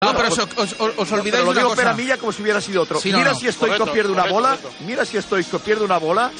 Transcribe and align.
No, 0.00 0.14
pero 0.14 0.28
os, 0.28 0.38
os, 0.38 0.76
os 0.96 1.12
olvidáis 1.12 1.42
Pero 1.42 1.52
lo 1.52 1.52
digo. 1.54 1.74
Peramilla 1.74 2.18
como 2.18 2.30
si 2.30 2.40
hubiera 2.42 2.60
sido 2.60 2.82
otro. 2.82 3.00
Sí, 3.00 3.10
no, 3.10 3.18
mira 3.18 3.32
no. 3.32 3.38
si 3.38 3.50
Stoico 3.50 3.84
pierde 3.92 4.12
una 4.12 4.22
correcto, 4.22 4.34
bola, 4.34 4.48
correcto. 4.56 4.84
mira 4.84 5.04
si 5.04 5.20
Stoico 5.20 5.58
pierde 5.58 5.84
una 5.84 5.98
bola, 5.98 6.30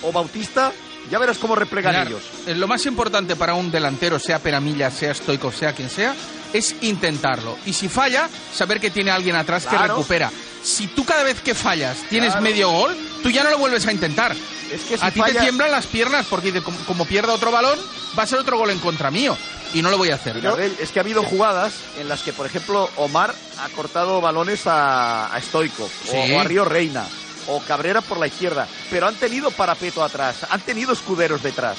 o 0.00 0.10
Bautista, 0.10 0.72
ya 1.10 1.18
verás 1.18 1.36
cómo 1.36 1.54
replegan 1.54 1.92
Mirar, 1.92 2.06
ellos. 2.06 2.22
eh, 2.46 2.54
lo 2.54 2.66
más 2.66 2.86
importante 2.86 3.36
para 3.36 3.52
un 3.52 3.70
delantero, 3.70 4.18
sea 4.18 4.38
Peramilla, 4.38 4.90
sea 4.90 5.12
Stoico, 5.12 5.52
sea 5.52 5.74
quien 5.74 5.90
sea, 5.90 6.14
es 6.54 6.76
intentarlo. 6.80 7.58
Y 7.66 7.74
si 7.74 7.90
falla, 7.90 8.26
saber 8.54 8.80
que 8.80 8.88
tiene 8.90 9.10
alguien 9.10 9.36
atrás 9.36 9.64
que 9.64 9.76
Claro. 9.76 9.96
recupera. 9.96 10.30
Si 10.62 10.86
tú 10.86 11.04
cada 11.04 11.24
vez 11.24 11.42
que 11.42 11.54
fallas 11.54 11.98
tienes 12.08 12.30
Claro. 12.30 12.42
medio 12.42 12.70
gol, 12.70 12.96
tú 13.22 13.28
ya 13.28 13.44
no 13.44 13.50
lo 13.50 13.58
vuelves 13.58 13.86
a 13.86 13.92
intentar. 13.92 14.34
Es 14.72 14.80
que 14.88 14.96
si 14.96 15.04
a 15.04 15.10
ti 15.10 15.20
falla- 15.20 15.34
te 15.34 15.40
tiemblan 15.40 15.70
las 15.70 15.86
piernas 15.86 16.24
porque 16.30 16.62
como 16.86 17.04
pierda 17.04 17.34
otro 17.34 17.50
balón, 17.52 17.78
va 18.18 18.22
a 18.22 18.26
ser 18.26 18.38
otro 18.38 18.56
gol 18.56 18.70
en 18.70 18.78
contra 18.78 19.10
mío. 19.10 19.36
Y 19.74 19.82
no 19.82 19.90
lo 19.90 19.98
voy 19.98 20.10
a 20.10 20.14
hacer. 20.14 20.34
Villarreal, 20.36 20.74
es 20.80 20.90
que 20.90 21.00
ha 21.00 21.02
habido 21.02 21.22
jugadas 21.24 21.74
en 21.98 22.08
las 22.08 22.22
que, 22.22 22.32
por 22.32 22.46
ejemplo, 22.46 22.88
Omar 22.96 23.34
ha 23.58 23.68
cortado 23.70 24.20
balones 24.20 24.66
a, 24.66 25.26
a 25.34 25.40
Stoico, 25.40 25.88
Sí. 26.04 26.16
o, 26.32 26.40
a 26.40 26.44
Río 26.44 26.64
Reina, 26.64 27.04
o 27.48 27.60
Cabrera 27.60 28.00
por 28.00 28.18
la 28.18 28.26
izquierda, 28.28 28.66
pero 28.90 29.06
han 29.08 29.16
tenido 29.16 29.50
parapeto 29.50 30.02
atrás, 30.02 30.46
han 30.48 30.60
tenido 30.60 30.92
escuderos 30.92 31.42
detrás. 31.42 31.76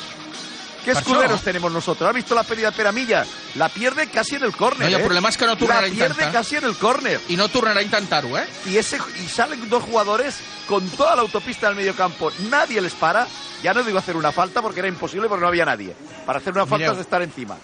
¿Qué 0.83 0.91
escuderos 0.91 1.41
tenemos 1.41 1.71
nosotros? 1.71 2.07
¿Has 2.07 2.13
visto 2.13 2.35
la 2.35 2.43
pérdida 2.43 2.69
de 2.69 2.77
Peramilla? 2.77 3.25
La 3.55 3.69
pierde 3.69 4.07
casi 4.07 4.35
en 4.35 4.43
el 4.43 4.55
córner. 4.55 4.91
No, 4.91 4.95
el 4.97 5.01
¿eh? 5.01 5.03
problema 5.03 5.29
es 5.29 5.37
que 5.37 5.45
no 5.45 5.53
La 5.53 5.57
tornarà 5.57 5.87
a 5.87 5.89
pierde 5.89 6.05
intentar. 6.09 6.31
casi 6.31 6.57
en 6.57 6.63
el 6.65 6.75
córner. 6.77 7.19
Y 7.27 7.35
no 7.37 7.49
tornará 7.49 7.79
a 7.79 7.83
intentar-ho, 7.83 8.37
¿eh? 8.37 8.45
y 8.67 8.77
ese 8.77 8.99
y 9.23 9.27
salen 9.27 9.67
dos 9.67 9.81
jugadores 9.81 10.35
con 10.67 10.87
toda 10.89 11.15
la 11.15 11.23
autopista 11.23 11.65
del 11.69 11.75
medio 11.75 11.95
campo. 11.95 12.31
Nadie 12.51 12.81
les 12.81 12.93
para. 12.93 13.25
Ya 13.63 13.73
no 13.73 13.81
digo 13.81 13.97
hacer 13.97 14.15
una 14.15 14.31
falta 14.31 14.61
porque 14.61 14.81
era 14.81 14.87
imposible 14.87 15.27
porque 15.27 15.41
no 15.41 15.47
había 15.47 15.65
nadie. 15.65 15.95
Para 16.23 16.37
hacer 16.37 16.53
una 16.53 16.67
falta 16.67 16.77
Mireu. 16.77 16.91
es 16.91 16.97
de 16.97 17.01
estar 17.03 17.21
encima. 17.23 17.57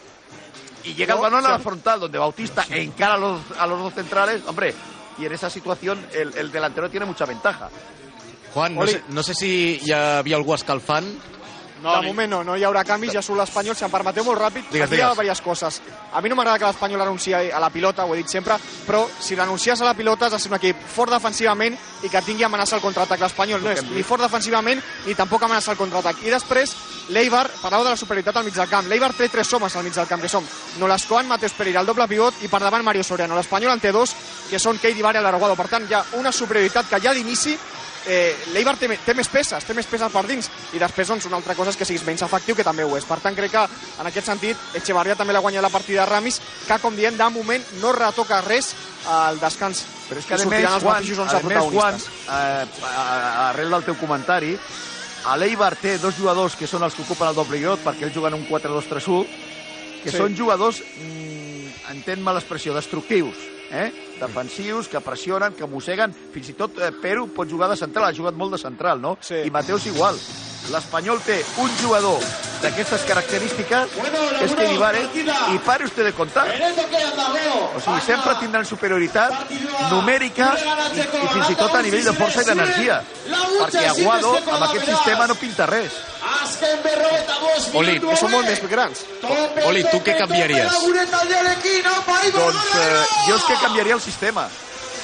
Y 0.84 0.94
llega 0.94 1.14
el 1.16 1.22
balón 1.22 1.46
a 1.46 1.50
la 1.52 1.60
frontal 1.60 2.00
donde 2.00 2.18
Bautista 2.18 2.66
encara 2.70 3.14
a 3.16 3.18
los, 3.18 3.40
a 3.58 3.68
los 3.68 3.80
dos 3.80 3.94
centrales. 3.94 4.42
Hombre, 4.48 4.74
y 5.18 5.26
en 5.26 5.34
esa 5.34 5.50
situación 5.50 6.06
el, 6.14 6.36
el 6.36 6.52
delantero 6.52 6.90
tiene 6.90 7.06
mucha 7.06 7.26
ventaja. 7.26 7.70
Juan, 8.54 8.76
no 8.76 8.86
sé, 8.88 9.04
no 9.10 9.24
sé 9.24 9.34
si 9.34 9.80
hi 9.84 9.92
havia 9.94 10.36
algú 10.36 10.54
escalfant. 10.54 11.08
No, 11.82 11.96
de 11.96 12.02
ni- 12.02 12.08
moment 12.08 12.30
no, 12.30 12.44
no 12.44 12.56
hi 12.58 12.64
haurà 12.64 12.84
canvis, 12.86 13.12
ja 13.14 13.22
surt 13.22 13.40
l'Espanyol, 13.40 13.76
si 13.76 13.84
em 13.84 13.92
permeteu 13.92 14.24
molt 14.24 14.40
ràpid, 14.40 14.68
Digues, 14.72 14.86
aquí 14.88 14.96
hi 14.98 15.02
ha 15.02 15.10
digues. 15.10 15.18
diverses 15.18 15.42
coses. 15.42 15.82
A 16.14 16.22
mi 16.22 16.30
no 16.30 16.36
m'agrada 16.36 16.60
que 16.60 16.66
l'Espanyol 16.66 17.02
renunciï 17.02 17.34
a 17.52 17.60
la 17.60 17.70
pilota, 17.70 18.06
ho 18.06 18.14
he 18.14 18.18
dit 18.18 18.28
sempre, 18.28 18.56
però 18.86 19.08
si 19.20 19.36
renuncies 19.36 19.82
a 19.82 19.86
la 19.86 19.94
pilota 19.94 20.26
has 20.28 20.34
de 20.34 20.40
ser 20.40 20.52
un 20.52 20.58
equip 20.58 20.78
fort 20.96 21.12
defensivament 21.12 21.78
i 22.04 22.10
que 22.10 22.22
tingui 22.22 22.44
amenaça 22.44 22.76
al 22.76 22.82
contraatac. 22.82 23.20
L'Espanyol 23.20 23.64
no 23.64 23.72
és 23.72 23.84
ni 23.84 24.04
fort 24.04 24.22
defensivament 24.22 24.82
ni 25.06 25.16
tampoc 25.16 25.44
amenaça 25.44 25.72
al 25.72 25.78
contraatac. 25.78 26.22
I 26.24 26.30
després, 26.30 26.76
l'Eibar, 27.10 27.48
parlàveu 27.62 27.84
de 27.86 27.90
la 27.92 27.98
superioritat 27.98 28.38
al 28.38 28.44
mig 28.46 28.54
del 28.54 28.70
camp, 28.70 28.88
l'Eibar 28.88 29.14
té 29.14 29.28
tres 29.30 29.52
homes 29.54 29.76
al 29.76 29.84
mig 29.84 29.94
del 29.94 30.08
camp, 30.08 30.22
que 30.22 30.30
som 30.30 30.46
Nolascoan, 30.80 31.28
Mateus 31.28 31.54
Pereira, 31.54 31.82
el 31.82 31.86
doble 31.88 32.08
pivot, 32.08 32.36
i 32.44 32.48
per 32.48 32.60
davant 32.62 32.84
Mario 32.84 33.04
Soriano. 33.04 33.36
L'Espanyol 33.36 33.74
en 33.74 33.80
té 33.80 33.92
dos, 33.92 34.14
que 34.50 34.60
són 34.60 34.78
Keidi 34.78 35.02
Vare 35.02 35.20
i 35.20 35.24
l'Araguado. 35.24 35.56
Per 35.56 35.68
tant, 35.68 35.90
hi 35.90 35.94
ha 35.94 36.04
una 36.20 36.32
superioritat 36.32 36.88
que 36.90 37.00
ja 37.02 37.14
d'inici 37.14 37.58
eh, 38.08 38.36
l'Eibar 38.54 38.76
té, 38.78 38.90
té 39.06 39.14
més 39.14 39.30
peces, 39.30 39.64
té 39.66 39.74
més 39.78 39.86
peces 39.86 40.12
per 40.12 40.26
dins 40.28 40.50
i 40.74 40.80
després 40.82 41.08
doncs, 41.08 41.26
una 41.30 41.38
altra 41.38 41.56
cosa 41.56 41.72
és 41.74 41.78
que 41.78 41.86
siguis 41.86 42.06
menys 42.08 42.24
efectiu 42.26 42.56
que 42.56 42.66
també 42.66 42.84
ho 42.84 42.98
és, 42.98 43.06
per 43.06 43.20
tant 43.22 43.36
crec 43.38 43.52
que 43.52 43.64
en 44.02 44.08
aquest 44.10 44.28
sentit 44.28 44.58
Echevarria 44.80 45.16
també 45.16 45.34
l'ha 45.34 45.44
guanyat 45.44 45.64
la 45.64 45.74
partida 45.74 46.04
a 46.04 46.10
Ramis 46.10 46.42
que 46.68 46.80
com 46.82 46.96
diem 46.96 47.18
de 47.18 47.30
moment 47.30 47.66
no 47.82 47.92
retoca 47.94 48.42
res 48.42 48.74
al 49.08 49.40
descans 49.42 49.86
Però 50.12 50.20
és 50.20 50.26
que, 50.28 50.36
a 50.36 50.46
més, 50.46 50.66
els 50.68 50.84
Juan, 50.84 50.98
mateixos 50.98 51.20
11 51.24 51.38
a 51.38 51.44
més, 51.48 51.70
Juan 51.72 51.96
eh, 51.96 52.66
arrel 53.48 53.70
del 53.78 53.86
teu 53.86 53.96
comentari, 53.96 54.58
a 55.24 55.38
l'Eibar 55.38 55.76
té 55.80 55.98
dos 56.02 56.18
jugadors 56.18 56.58
que 56.58 56.68
són 56.68 56.84
els 56.84 56.98
que 56.98 57.06
ocupen 57.06 57.30
el 57.30 57.38
doble 57.38 57.60
guiot 57.62 57.84
perquè 57.86 58.08
ells 58.08 58.16
juguen 58.16 58.36
un 58.36 58.44
4-2-3-1, 58.50 59.28
que 60.04 60.12
Sí. 60.12 60.18
són 60.18 60.36
jugadors, 60.36 60.82
mm, 60.82 61.92
entén-me 61.94 62.34
l'expressió, 62.34 62.74
destructius, 62.74 63.38
eh? 63.72 63.92
Defensius, 64.22 64.88
que 64.92 65.02
pressionen, 65.04 65.58
que 65.58 65.68
mosseguen, 65.70 66.14
fins 66.34 66.54
i 66.54 66.56
tot 66.58 66.80
eh, 66.80 66.94
Peru 67.02 67.28
pot 67.36 67.50
jugar 67.50 67.72
de 67.72 67.80
central, 67.80 68.08
ha 68.08 68.16
jugat 68.16 68.38
molt 68.38 68.56
de 68.56 68.62
central, 68.62 69.02
no? 69.02 69.18
Sí. 69.22 69.42
I 69.46 69.52
Mateus 69.54 69.90
igual. 69.90 70.20
L'Espanyol 70.72 71.20
té 71.26 71.40
un 71.60 71.72
jugador 71.82 72.22
d'aquestes 72.62 73.04
característiques, 73.10 73.96
que 73.98 74.46
és 74.46 74.54
Kedi 74.56 74.78
Vare, 74.78 75.02
i 75.56 75.58
pare 75.66 75.88
usted 75.90 76.06
de 76.06 76.14
contar. 76.14 76.46
O 77.74 77.82
sigui, 77.82 77.98
sempre 78.06 78.36
tindran 78.40 78.68
superioritat 78.70 79.50
numèrica 79.90 80.54
i, 80.94 81.02
i 81.02 81.28
fins 81.34 81.50
i 81.50 81.58
tot 81.58 81.74
a 81.74 81.82
nivell 81.82 82.06
de 82.12 82.16
força 82.16 82.46
i 82.46 82.50
d'energia. 82.52 83.02
Perquè 83.26 83.88
Aguado, 83.90 84.36
amb 84.38 84.70
aquest 84.70 84.92
sistema, 84.94 85.28
no 85.28 85.40
pinta 85.42 85.66
res. 85.70 85.98
Oli, 87.82 87.96
que 88.12 88.18
són 88.20 88.32
molt 88.32 88.46
més 88.52 88.62
grans 88.70 89.02
Oli, 89.70 89.84
tu 89.92 89.98
què 90.06 90.14
canviaries? 90.20 90.68
Doncs 92.36 92.76
eh, 92.78 93.06
jo 93.28 93.36
és 93.40 93.48
que 93.50 93.58
canviaria 93.64 93.96
el 93.98 94.02
sistema. 94.02 94.46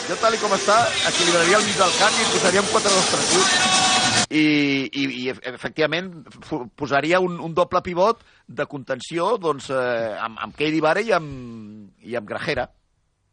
Jo, 0.07 0.15
tal 0.21 0.33
i 0.37 0.37
com 0.39 0.53
està, 0.55 0.77
equilibraria 1.09 1.57
el 1.57 1.65
mig 1.67 1.75
del 1.81 1.95
camp 1.99 2.15
i 2.21 2.27
posaria 2.31 2.61
un 2.63 2.69
4-2-3-1. 2.71 3.75
I, 4.29 4.43
i, 4.91 5.03
i 5.23 5.29
ef- 5.31 5.39
efectivament 5.47 6.09
posaria 6.75 7.19
un, 7.23 7.39
un 7.39 7.53
doble 7.55 7.81
pivot 7.81 8.19
de 8.47 8.65
contenció 8.67 9.37
doncs, 9.39 9.69
eh, 9.71 10.15
amb, 10.19 10.37
amb 10.43 10.55
Keidi 10.55 10.81
Vare 10.83 11.03
i 11.07 11.11
amb, 11.15 11.91
i 12.03 12.15
amb 12.19 12.27
Grajera. 12.27 12.67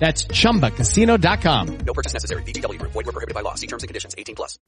That's 0.00 0.26
chumbacasino.com. 0.32 1.66
No 1.86 1.92
purchase 1.92 2.14
necessary. 2.14 2.42
VGW 2.42 2.78
Group. 2.78 2.92
Void 2.92 3.06
were 3.06 3.12
prohibited 3.12 3.34
by 3.34 3.42
law. 3.42 3.54
See 3.54 3.66
terms 3.66 3.82
and 3.84 3.88
conditions. 3.88 4.14
18 4.18 4.34
plus. 4.34 4.58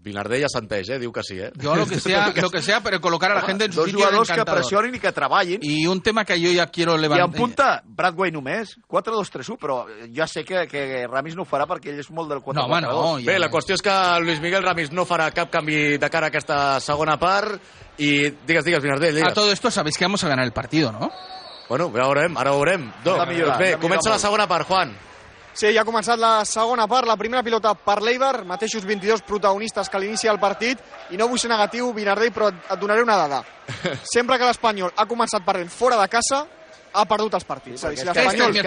Vilardell 0.00 0.44
assenteix, 0.46 0.88
eh? 0.94 0.98
Diu 1.02 1.10
que 1.12 1.22
sí, 1.26 1.40
eh? 1.42 1.50
Yo 1.58 1.74
lo 1.74 1.84
que 1.84 1.98
sea, 1.98 2.28
lo 2.42 2.50
que 2.50 2.62
sea, 2.62 2.80
pero 2.80 3.00
colocar 3.00 3.32
a 3.32 3.34
la 3.34 3.42
gente 3.42 3.64
en 3.64 3.72
su 3.72 3.80
Dos 3.80 3.86
sitio 3.90 3.98
jugadors 4.06 4.28
que 4.28 4.34
encantador. 4.34 4.60
pressionin 4.60 4.94
i 4.94 5.00
que 5.00 5.10
treballin. 5.12 5.58
Y 5.60 5.86
un 5.86 6.00
tema 6.00 6.24
que 6.24 6.40
yo 6.40 6.52
ya 6.52 6.68
quiero 6.68 6.92
I 6.92 6.94
en 6.94 7.00
levantar. 7.02 7.30
punta, 7.36 7.82
Bradway 7.84 8.30
només, 8.30 8.76
4-2-3-1, 8.88 9.58
però 9.58 9.86
ja 10.14 10.28
sé 10.28 10.44
que, 10.44 10.68
que 10.70 11.04
Ramis 11.08 11.34
no 11.34 11.42
ho 11.42 11.48
farà 11.50 11.66
perquè 11.66 11.90
ell 11.90 11.98
és 11.98 12.10
molt 12.14 12.30
del 12.30 12.38
4-4-2. 12.38 12.54
No, 12.54 12.64
home, 12.64 12.80
no. 12.86 13.18
Ja... 13.18 13.26
Bé, 13.32 13.38
la 13.42 13.50
qüestió 13.50 13.74
és 13.74 13.82
que 13.82 13.96
Luis 14.22 14.40
Miguel 14.40 14.62
Ramis 14.62 14.92
no 14.94 15.04
farà 15.04 15.32
cap 15.34 15.50
canvi 15.50 15.98
de 15.98 16.10
cara 16.14 16.30
a 16.30 16.32
aquesta 16.32 16.78
segona 16.80 17.18
part 17.18 17.58
i 17.98 18.30
digues, 18.46 18.64
digues, 18.64 18.80
Vinardell, 18.86 19.16
A 19.16 19.18
digues. 19.18 19.34
todo 19.34 19.50
esto 19.50 19.70
sabéis 19.70 19.98
que 19.98 20.04
vamos 20.06 20.22
a 20.22 20.28
ganar 20.28 20.46
el 20.46 20.52
partido, 20.52 20.92
¿no? 20.92 21.10
Bueno, 21.68 21.86
ho 21.86 21.90
veurem, 21.92 22.36
ara 22.40 22.52
ho 22.52 22.62
veurem. 22.62 22.88
Do, 23.04 23.18
de 23.18 23.26
millorar, 23.26 23.58
doncs 23.58 23.64
bé, 23.64 23.78
comença 23.80 24.10
la 24.10 24.18
segona 24.18 24.46
part, 24.48 24.66
Juan. 24.68 24.94
Sí, 25.58 25.72
ja 25.74 25.82
ha 25.82 25.84
començat 25.84 26.20
la 26.22 26.44
segona 26.46 26.86
part, 26.86 27.08
la 27.08 27.16
primera 27.18 27.42
pilota 27.42 27.72
per 27.74 27.96
l'Eibar, 28.06 28.44
mateixos 28.46 28.84
22 28.86 29.24
protagonistes 29.26 29.88
que 29.90 29.96
a 29.98 30.00
l'inici 30.00 30.28
del 30.30 30.38
partit, 30.38 30.78
i 31.10 31.18
no 31.18 31.26
vull 31.26 31.40
ser 31.40 31.50
negatiu, 31.50 31.90
Vinardell, 31.96 32.30
però 32.32 32.52
et 32.52 32.78
donaré 32.78 33.02
una 33.02 33.16
dada. 33.18 33.42
Sempre 34.14 34.38
que 34.38 34.46
l'Espanyol 34.46 34.94
ha 34.94 35.06
començat 35.10 35.42
perdent 35.44 35.72
fora 35.74 35.98
de 35.98 36.06
casa, 36.08 36.44
ha 36.94 37.04
perdut 37.04 37.34
els 37.34 37.44
partits. 37.44 37.82
Dir, 37.82 37.98
si 37.98 38.06
Este 38.06 38.20
es 38.20 38.26
va 38.26 38.32
di 38.32 38.38
que 38.38 38.62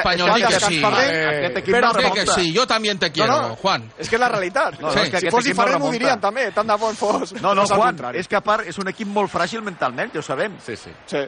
descans 0.51 0.67
sí. 0.67 0.81
perdent, 0.83 1.15
Aquest 1.31 1.57
equip 1.61 1.75
però 1.75 1.93
no 1.93 2.13
que 2.13 2.25
sí, 2.27 2.53
yo 2.53 2.67
también 2.67 2.99
te 2.99 3.11
quiero, 3.11 3.33
No, 3.33 3.47
no. 3.49 3.55
Juan. 3.55 3.91
És 3.97 4.09
que 4.09 4.15
és 4.15 4.21
la 4.21 4.29
realitat. 4.29 4.79
No, 4.79 4.87
no, 4.87 4.93
Sí. 4.93 4.99
és 4.99 5.09
que 5.09 5.19
Si 5.19 5.29
fos 5.31 5.45
equip 5.45 5.57
no 5.57 5.63
diferent 5.63 5.83
ho 5.87 5.91
dirien 5.91 6.21
també, 6.21 6.51
tant 6.51 6.67
de 6.67 6.75
bon 6.77 6.95
fos. 6.95 7.33
No, 7.41 7.55
no, 7.55 7.61
al 7.61 7.67
Juan, 7.67 8.15
és 8.15 8.27
que 8.27 8.35
a 8.35 8.41
part 8.41 8.67
és 8.67 8.77
un 8.77 8.87
equip 8.87 9.07
molt 9.07 9.31
fràgil 9.31 9.61
mentalment, 9.61 10.11
ja 10.13 10.19
ho 10.19 10.23
sabem. 10.23 10.59
Sí, 10.59 10.75
sí. 10.75 10.91
Sí. 11.07 11.25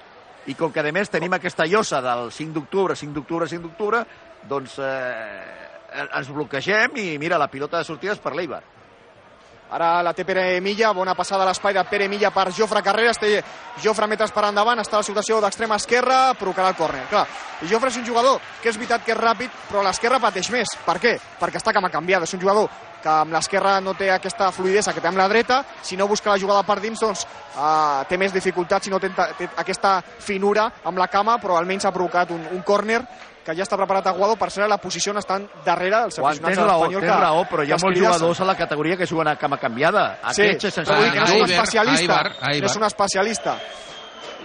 I 0.47 0.55
com 0.59 0.71
que 0.73 0.81
a 0.83 0.91
més 0.91 1.11
tenim 1.11 1.33
aquesta 1.33 1.65
llosa 1.65 2.01
del 2.03 2.31
5 2.31 2.53
d'octubre, 2.57 2.95
5 2.99 3.13
d'octubre, 3.15 3.47
5 3.47 3.63
d'octubre, 3.63 4.03
doncs 4.49 4.77
eh, 4.83 6.03
ens 6.03 6.29
bloquegem 6.29 6.97
i 6.99 7.17
mira, 7.17 7.39
la 7.39 7.47
pilota 7.47 7.79
de 7.79 7.87
sortida 7.87 8.15
és 8.15 8.21
per 8.23 8.35
l'Eibar. 8.35 8.61
Ara 9.73 10.03
la 10.05 10.11
té 10.13 10.21
Pere 10.27 10.59
Milla, 10.61 10.91
bona 10.93 11.15
passada 11.17 11.41
a 11.41 11.47
l'espai 11.49 11.73
de 11.73 11.81
Pere 11.89 12.05
Milla 12.11 12.29
per 12.29 12.51
Jofre 12.53 12.83
Carreras, 12.85 13.17
té 13.17 13.39
Jofre 13.81 14.05
metres 14.11 14.31
per 14.35 14.43
endavant, 14.45 14.77
està 14.83 14.99
a 14.99 15.01
la 15.01 15.07
situació 15.07 15.39
d'extrema 15.41 15.79
esquerra, 15.81 16.35
provocarà 16.37 16.69
el 16.69 16.77
córner. 16.77 17.07
Clar, 17.09 17.25
Jofre 17.71 17.89
és 17.89 17.97
un 17.97 18.05
jugador 18.05 18.41
que 18.61 18.69
és 18.69 18.77
veritat 18.77 19.05
que 19.05 19.15
és 19.15 19.17
ràpid, 19.17 19.61
però 19.71 19.81
l'esquerra 19.81 20.21
pateix 20.21 20.51
més. 20.53 20.75
Per 20.85 20.99
què? 21.01 21.15
Perquè 21.39 21.57
està 21.57 21.73
cama 21.73 21.89
canviada, 21.89 22.29
és 22.29 22.35
un 22.37 22.43
jugador 22.43 22.69
que 23.03 23.11
amb 23.11 23.35
l'esquerra 23.35 23.79
no 23.83 23.93
té 23.99 24.09
aquesta 24.13 24.49
fluidesa 24.55 24.93
que 24.93 25.03
té 25.03 25.09
amb 25.11 25.19
la 25.19 25.27
dreta, 25.27 25.63
si 25.83 25.97
no 25.99 26.07
busca 26.07 26.31
la 26.31 26.39
jugada 26.39 26.63
per 26.63 26.79
dins, 26.79 27.01
doncs 27.03 27.25
uh, 27.25 28.05
té 28.09 28.17
més 28.17 28.33
dificultats, 28.33 28.87
si 28.87 28.93
no 28.93 29.01
té, 29.03 29.11
té 29.11 29.49
aquesta 29.59 29.97
finura 30.23 30.69
amb 30.87 30.97
la 31.01 31.09
cama, 31.11 31.37
però 31.43 31.59
almenys 31.59 31.85
ha 31.85 31.93
provocat 31.93 32.31
un, 32.31 32.47
un 32.55 32.63
córner 32.63 33.03
que 33.43 33.55
ja 33.57 33.65
està 33.65 33.75
preparat 33.75 34.07
Aguado 34.07 34.37
per 34.39 34.47
ser 34.53 34.63
a 34.63 34.69
la 34.71 34.77
posició 34.79 35.11
on 35.11 35.19
estan 35.19 35.45
darrere 35.65 36.05
els 36.07 36.15
aficionats 36.15 36.57
de 36.57 36.63
l'Espanyol 36.63 37.03
tens 37.03 37.19
raó, 37.19 37.43
però 37.49 37.65
hi 37.65 37.73
ha 37.75 37.79
molts 37.81 37.99
jugadors 37.99 38.39
a 38.39 38.47
la 38.47 38.55
categoria 38.55 38.97
que 38.99 39.07
juguen 39.09 39.33
a 39.33 39.35
cama 39.39 39.59
canviada. 39.59 40.05
Sí, 40.31 40.47
Aquests 40.47 40.79
sense 40.79 40.87
però 40.87 41.01
vull 41.01 41.09
dir 41.09 41.17
que 41.17 41.19
no 41.19 41.25
és 41.25 41.33
un 41.33 41.43
Aibar, 41.43 41.57
especialista. 41.57 42.21
Aibar, 42.21 42.31
Aibar. 42.39 42.61
No 42.63 42.71
és 42.71 42.79
un 42.79 42.87
especialista. 42.87 43.57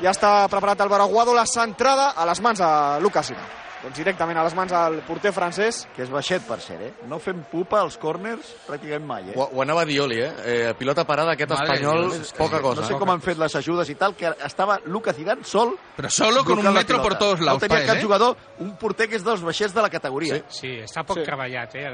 Ja 0.02 0.10
està 0.14 0.32
preparat 0.50 0.82
Álvaro 0.82 1.06
Aguado, 1.06 1.34
la 1.34 1.46
centrada 1.46 2.10
a 2.16 2.26
les 2.26 2.42
mans 2.42 2.58
de 2.58 2.74
Lucas 3.04 3.30
Ira. 3.34 3.46
Doncs 3.78 3.94
directament 3.94 4.38
a 4.40 4.42
les 4.42 4.54
mans 4.58 4.72
del 4.72 4.96
porter 5.06 5.30
francès. 5.34 5.84
Que 5.94 6.02
és 6.02 6.10
baixet, 6.10 6.42
per 6.48 6.58
ser, 6.62 6.78
eh? 6.82 6.90
No 7.06 7.20
fem 7.22 7.44
pupa 7.46 7.78
als 7.84 7.94
corners 8.00 8.50
pràcticament 8.66 9.06
mai, 9.06 9.28
eh? 9.30 9.36
Ho, 9.38 9.46
ho 9.54 9.62
anava 9.62 9.84
a 9.84 9.88
dir 9.88 10.00
Oli, 10.02 10.18
eh? 10.24 10.32
eh 10.50 10.72
pilota 10.78 11.04
parada, 11.06 11.36
aquest 11.36 11.52
Madre 11.54 11.76
espanyol, 11.76 12.10
Dios, 12.10 12.32
poca 12.34 12.60
cosa. 12.64 12.82
No 12.82 12.88
sé 12.88 12.98
com 12.98 13.12
han 13.14 13.22
fet 13.22 13.38
les 13.38 13.54
ajudes 13.60 13.92
i 13.94 13.96
tal, 14.00 14.16
que 14.18 14.32
estava 14.46 14.80
Lucas 14.86 15.16
Zidane 15.16 15.46
sol 15.46 15.76
Pero 15.96 16.10
solo 16.10 16.44
con 16.44 16.58
un 16.58 16.72
metro 16.74 17.00
por 17.02 17.16
todos 17.18 17.40
lados. 17.40 17.62
No 17.62 17.68
tenia 17.68 17.86
cap 17.86 17.98
¿eh? 17.98 18.02
jugador, 18.02 18.36
un 18.58 18.74
porter 18.76 19.08
que 19.08 19.18
és 19.20 19.24
dels 19.24 19.46
baixets 19.46 19.74
de 19.74 19.86
la 19.86 19.90
categoria. 19.94 20.42
Sí, 20.48 20.74
està 20.82 21.06
poc 21.06 21.22
Sí. 21.22 21.28
treballat, 21.30 21.74
eh, 21.78 21.88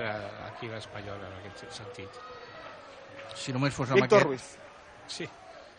aquí 0.49 0.69
l'Espanyol, 0.69 1.21
en 1.21 1.39
aquest 1.43 1.69
sentit. 1.71 2.21
Si 3.35 3.53
només 3.53 3.75
fos 3.75 3.91
amb 3.91 4.01
Víctor 4.01 4.25
aquest. 4.25 4.29
Ruiz. 4.31 4.59
Sí. 5.07 5.29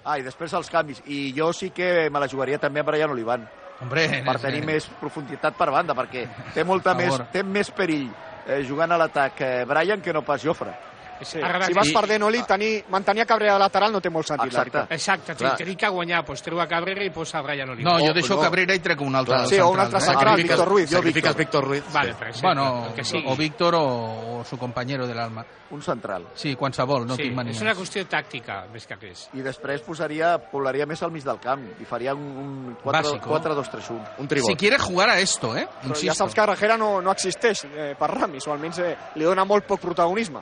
Ah, 0.03 0.19
i 0.19 0.21
després 0.21 0.53
els 0.53 0.69
canvis. 0.69 1.01
I 1.09 1.33
jo 1.33 1.51
sí 1.51 1.71
que 1.71 2.11
me 2.11 2.19
la 2.19 2.29
jugaria 2.29 2.59
també 2.61 2.79
amb 2.79 2.89
Brian 2.91 3.09
Olivan, 3.09 3.47
Hombre, 3.83 4.05
per 4.23 4.37
tenir 4.39 4.61
més 4.63 4.87
profunditat 5.01 5.57
per 5.59 5.67
banda, 5.73 5.95
perquè 5.97 6.25
té 6.55 6.63
molta 6.63 6.93
més, 6.95 7.17
té 7.33 7.43
més 7.43 7.71
perill 7.75 8.07
eh, 8.07 8.61
jugant 8.67 8.91
a 8.95 8.99
l'atac 9.01 9.41
eh, 9.43 9.53
Brian 9.67 10.03
que 10.03 10.13
no 10.15 10.23
pas 10.23 10.43
Jofre. 10.43 10.71
Sí. 11.21 11.39
Si 11.65 11.73
vas 11.73 11.89
perdent 11.93 12.23
Oli, 12.23 12.41
tenir, 12.43 12.83
mantenir 12.89 13.25
Cabrera 13.25 13.53
de 13.53 13.59
lateral 13.59 13.91
no 13.91 14.01
té 14.01 14.09
molt 14.09 14.27
sentit. 14.27 14.47
Exacte. 14.51 14.85
Exacte, 14.93 15.35
Clar. 15.35 15.55
tenir 15.57 15.77
que 15.77 15.87
guanyar, 15.87 16.23
doncs 16.25 16.41
treu 16.43 16.59
a 16.59 16.67
Cabrera 16.67 17.03
i 17.05 17.09
posa 17.09 17.41
Brian 17.41 17.69
Oliver. 17.69 17.85
No, 17.91 17.99
jo 17.99 18.11
Oh, 18.11 18.13
deixo 18.13 18.35
no. 18.35 18.41
Cabrera 18.41 18.75
i 18.75 18.79
trec 18.79 18.99
un 19.01 19.15
altre. 19.15 19.35
Clar. 19.35 19.47
Sí, 19.47 19.59
o 19.59 19.69
un 19.69 19.77
central, 19.79 19.85
altre 19.85 19.97
eh? 19.97 20.01
central, 20.01 20.25
Sacrifiques- 20.35 20.49
Víctor 20.57 20.67
Ruiz. 20.67 20.89
Jo, 20.89 20.97
Sacrifiques 20.97 21.35
Víctor 21.35 21.63
Ruiz. 21.63 21.83
Vale, 21.93 22.11
sí. 22.11 22.17
per 22.19 22.27
exemple, 22.27 22.47
Bueno, 22.49 22.85
el 22.87 22.93
que 22.93 23.03
sigui. 23.03 23.23
o 23.27 23.35
Víctor 23.35 23.75
o, 23.75 24.39
o 24.39 24.43
su 24.43 24.57
compañero 24.57 25.07
del 25.07 25.19
alma. 25.19 25.45
Un 25.71 25.81
central. 25.81 26.27
Sí, 26.35 26.55
qualsevol, 26.55 27.07
no 27.07 27.15
sí, 27.15 27.23
tinc 27.23 27.35
manies. 27.35 27.55
és 27.55 27.61
una 27.63 27.73
qüestió 27.73 28.05
tàctica, 28.07 28.67
més 28.71 28.85
que 28.85 28.95
res. 28.95 29.29
I 29.33 29.41
després 29.41 29.81
posaria, 29.81 30.37
poblaria 30.37 30.85
més 30.85 31.01
al 31.01 31.11
mig 31.11 31.23
del 31.23 31.39
camp 31.39 31.63
i 31.81 31.85
faria 31.85 32.13
un, 32.13 32.21
un 32.21 32.77
4, 32.83 32.91
Bàsico. 33.01 33.33
4-2-3-1. 33.39 33.99
Un 34.19 34.27
tribot. 34.27 34.47
Si 34.51 34.55
quiere 34.55 34.77
jugar 34.77 35.09
a 35.09 35.19
esto, 35.19 35.55
eh? 35.57 35.67
Però 35.81 35.95
ja 35.95 36.13
saps 36.13 36.35
que 36.35 36.45
Rajera 36.45 36.77
no, 36.77 37.01
no 37.01 37.11
existeix 37.11 37.65
eh, 37.73 37.95
per 37.97 38.11
Ramis, 38.11 38.45
o 38.47 38.53
almenys 38.53 38.77
eh, 38.79 38.95
li 39.15 39.23
dona 39.25 39.43
molt 39.43 39.65
poc 39.65 39.79
protagonisme. 39.81 40.39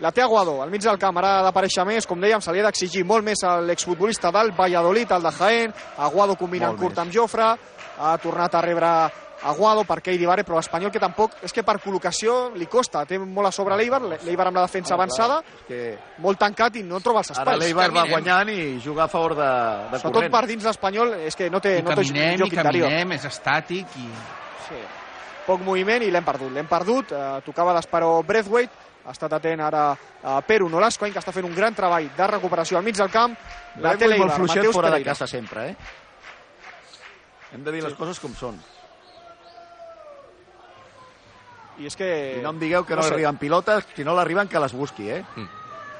La 0.00 0.10
té 0.12 0.22
Aguado, 0.22 0.62
al 0.62 0.70
mig 0.72 0.80
del 0.80 0.96
camp, 0.98 1.18
ara 1.20 1.38
ha 1.38 1.42
d'aparèixer 1.44 1.84
més, 1.84 2.06
com 2.08 2.20
dèiem, 2.22 2.40
se 2.40 2.52
li 2.54 2.60
ha 2.62 2.68
d'exigir 2.70 3.02
molt 3.04 3.24
més 3.26 3.42
a 3.44 3.58
l'exfutbolista 3.60 4.30
del 4.32 4.52
Valladolid, 4.56 5.10
el 5.12 5.22
de 5.26 5.32
Jaén, 5.36 5.74
Aguado 5.98 6.36
combinant 6.40 6.72
Molt 6.72 6.80
curt 6.80 6.94
més. 6.96 7.02
amb 7.04 7.12
Jofre, 7.12 7.48
ha 8.00 8.14
tornat 8.22 8.54
a 8.54 8.62
rebre 8.64 8.92
Aguado 9.42 9.84
per 9.84 9.98
Keidi 10.04 10.24
Vare, 10.28 10.42
però 10.44 10.56
l'Espanyol 10.56 10.90
que 10.92 11.00
tampoc, 11.00 11.36
és 11.44 11.52
que 11.52 11.62
per 11.64 11.78
col·locació 11.80 12.50
li 12.56 12.66
costa, 12.66 13.04
té 13.08 13.18
molt 13.18 13.48
a 13.48 13.52
sobre 13.52 13.76
l'Eibar, 13.76 14.00
l'Eibar 14.24 14.46
amb 14.48 14.56
la 14.56 14.64
defensa 14.66 14.94
avançada, 14.96 15.38
És 15.60 15.62
que 15.68 15.78
molt 16.20 16.38
tancat 16.38 16.76
i 16.76 16.82
no 16.82 17.00
troba 17.00 17.20
els 17.20 17.30
ara 17.32 17.40
espais. 17.40 17.58
l'Eibar 17.60 17.90
va 17.92 18.04
guanyant 18.08 18.48
i 18.52 18.80
jugar 18.80 19.04
a 19.04 19.08
favor 19.08 19.34
de, 19.36 19.42
de 19.44 19.98
Sobretot 19.98 20.12
corrent. 20.14 20.32
per 20.32 20.46
dins 20.46 20.64
l'Espanyol, 20.64 21.14
és 21.28 21.36
que 21.36 21.48
no 21.50 21.60
té, 21.60 21.78
I 21.78 21.82
no 21.82 21.88
té 21.90 21.96
caminem, 21.96 22.36
joc 22.38 22.52
i 22.52 22.56
interior. 22.56 22.88
caminem, 22.88 23.12
és 23.16 23.24
estàtic 23.24 23.96
i... 24.00 24.08
Sí. 24.68 24.80
Poc 25.46 25.60
moviment 25.64 26.02
i 26.04 26.10
l'hem 26.12 26.24
perdut. 26.24 26.52
L'hem 26.52 26.66
perdut, 26.68 27.12
eh, 27.12 27.40
tocava 27.44 27.72
d'Esperó 27.74 28.22
Breathwaite, 28.22 28.88
ha 29.10 29.14
estat 29.16 29.32
atent 29.40 29.60
ara 29.66 29.84
a 30.22 30.36
Peru 30.46 30.68
Nolascoin, 30.70 31.10
que 31.12 31.18
està 31.18 31.32
fent 31.34 31.46
un 31.48 31.54
gran 31.56 31.74
treball 31.74 32.06
de 32.16 32.26
recuperació 32.30 32.78
al 32.78 32.84
mig 32.86 32.94
del 32.98 33.10
camp. 33.10 33.34
La 33.82 33.96
i 33.96 33.98
molt 33.98 34.12
l'Eibar, 34.12 34.36
fluixet 34.36 34.60
Mateus 34.62 34.76
fora 34.76 34.92
de 34.94 35.00
casa 35.04 35.26
sempre, 35.26 35.70
eh? 35.72 35.76
Hem 37.50 37.64
de 37.66 37.72
dir 37.74 37.82
les 37.82 37.96
coses 37.98 38.20
com 38.22 38.36
són. 38.38 38.60
I 41.80 41.88
és 41.88 41.96
que... 41.98 42.10
I 42.38 42.44
no 42.44 42.52
em 42.54 42.60
digueu 42.60 42.84
que 42.86 42.94
no, 42.94 43.02
no 43.02 43.08
sé. 43.08 43.16
arriben 43.16 43.40
pilotes, 43.40 43.88
si 43.96 44.06
no 44.06 44.14
l'arriben 44.14 44.46
que 44.52 44.62
les 44.62 44.76
busqui, 44.76 45.08
eh? 45.10 45.24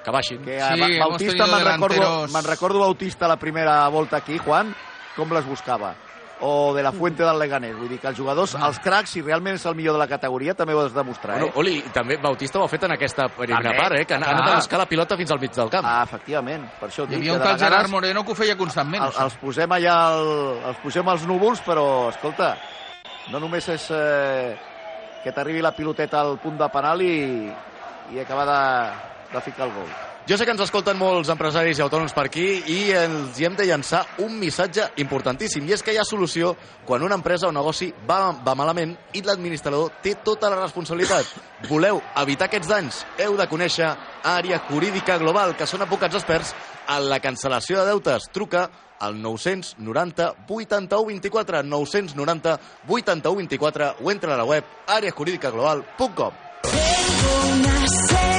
Que 0.04 0.14
baixin. 0.14 0.44
Que 0.44 0.60
Sí, 0.60 1.00
Bautista 1.00 1.48
me'n 1.50 1.66
recordo, 1.66 2.12
me'n 2.30 2.46
recordo 2.46 2.84
Bautista 2.84 3.26
la 3.26 3.40
primera 3.40 3.80
volta 3.88 4.20
aquí, 4.20 4.38
Juan, 4.38 4.70
com 5.16 5.34
les 5.34 5.48
buscava. 5.48 5.96
O 6.42 6.72
de 6.72 6.82
la 6.82 6.90
Fuente 6.92 7.22
del 7.22 7.38
Leganés. 7.38 7.74
Vull 7.76 7.88
dir 7.90 7.98
que 8.00 8.08
els 8.08 8.16
jugadors, 8.16 8.54
els 8.54 8.78
cracs, 8.80 9.10
si 9.10 9.20
realment 9.20 9.58
és 9.58 9.66
el 9.68 9.74
millor 9.76 9.92
de 9.92 9.98
la 10.00 10.06
categoria, 10.08 10.54
també 10.54 10.72
ho 10.72 10.80
has 10.80 10.92
de 10.94 10.98
demostrar, 10.98 11.34
Bueno, 11.36 11.48
eh? 11.48 11.52
Oli, 11.60 11.74
i 11.78 11.90
també 11.92 12.16
Bautista 12.16 12.58
ho 12.58 12.64
ha 12.64 12.68
fet 12.68 12.84
en 12.84 12.92
aquesta 12.92 13.28
primera 13.28 13.60
També. 13.62 13.76
part, 13.76 13.96
eh? 13.98 14.06
Que 14.06 14.14
ha 14.14 14.18
ha 14.24 14.30
anat 14.30 14.48
a 14.48 14.56
buscar 14.56 14.78
la 14.78 14.86
pilota 14.86 15.16
fins 15.16 15.30
al 15.30 15.38
mig 15.40 15.52
del 15.52 15.68
camp. 15.68 15.84
Ah, 15.86 16.02
efectivament. 16.02 16.64
Per 16.80 16.88
això 16.88 17.04
Hi 17.04 17.08
dic 17.08 17.18
havia 17.18 17.32
que 17.32 17.36
un 17.36 17.42
tal 17.44 17.58
Gerard 17.58 17.90
Moreno 17.90 18.24
que 18.24 18.32
ho 18.32 18.34
feia 18.34 18.56
constantment. 18.56 19.02
el, 19.04 19.12
els 19.22 19.34
posem 19.36 19.70
allà, 19.70 19.96
el, 20.16 20.60
els 20.72 20.78
posem 20.78 21.08
als 21.08 21.26
núvols, 21.26 21.60
però, 21.60 22.08
escolta, 22.08 22.56
no 23.30 23.38
només 23.38 23.68
és 23.68 23.90
eh, 23.90 24.56
que 25.22 25.32
t'arribi 25.32 25.60
la 25.60 25.72
piloteta 25.76 26.20
al 26.22 26.38
punt 26.38 26.56
de 26.56 26.68
penal 26.72 27.02
i, 27.02 27.52
i 28.14 28.18
acabar 28.18 28.46
de, 28.46 29.34
de 29.34 29.40
ficar 29.42 29.66
el 29.66 29.74
gol. 29.74 29.90
Jo 30.30 30.36
sé 30.38 30.44
que 30.46 30.52
ens 30.54 30.60
escolten 30.62 30.94
molts 30.94 31.26
empresaris 31.32 31.80
i 31.80 31.82
autònoms 31.82 32.12
per 32.14 32.28
aquí 32.28 32.44
i 32.70 32.92
els 32.94 33.34
hi 33.40 33.48
hem 33.48 33.56
de 33.58 33.64
llançar 33.66 34.04
un 34.22 34.36
missatge 34.38 34.84
importantíssim 35.02 35.66
i 35.66 35.74
és 35.74 35.82
que 35.82 35.90
hi 35.90 35.98
ha 35.98 36.04
solució 36.06 36.52
quan 36.86 37.02
una 37.02 37.18
empresa 37.18 37.48
o 37.48 37.50
negoci 37.50 37.88
va, 38.06 38.30
va 38.46 38.54
malament 38.54 38.92
i 39.18 39.24
l'administrador 39.26 39.90
té 40.04 40.12
tota 40.22 40.46
la 40.52 40.60
responsabilitat. 40.60 41.26
Voleu 41.72 41.98
evitar 42.22 42.46
aquests 42.46 42.70
danys? 42.70 43.02
Heu 43.18 43.34
de 43.42 43.48
conèixer 43.50 43.90
Àrea 44.22 44.62
Jurídica 44.70 45.18
Global, 45.18 45.56
que 45.58 45.66
són 45.66 45.82
advocats 45.82 46.22
experts 46.22 46.54
en 46.86 47.10
la 47.10 47.18
cancel·lació 47.18 47.82
de 47.82 47.90
deutes. 47.90 48.30
Truca 48.30 48.68
al 49.02 49.18
990 49.18 50.46
81 50.46 51.10
24 51.10 51.66
990 51.74 52.58
81 52.86 53.36
24 53.48 53.94
o 53.98 54.14
entra 54.14 54.38
a 54.38 54.42
la 54.44 54.46
web 54.46 54.62
areajuridicaglobal.com 54.86 56.32
Una 56.70 57.88
segunda 57.98 58.29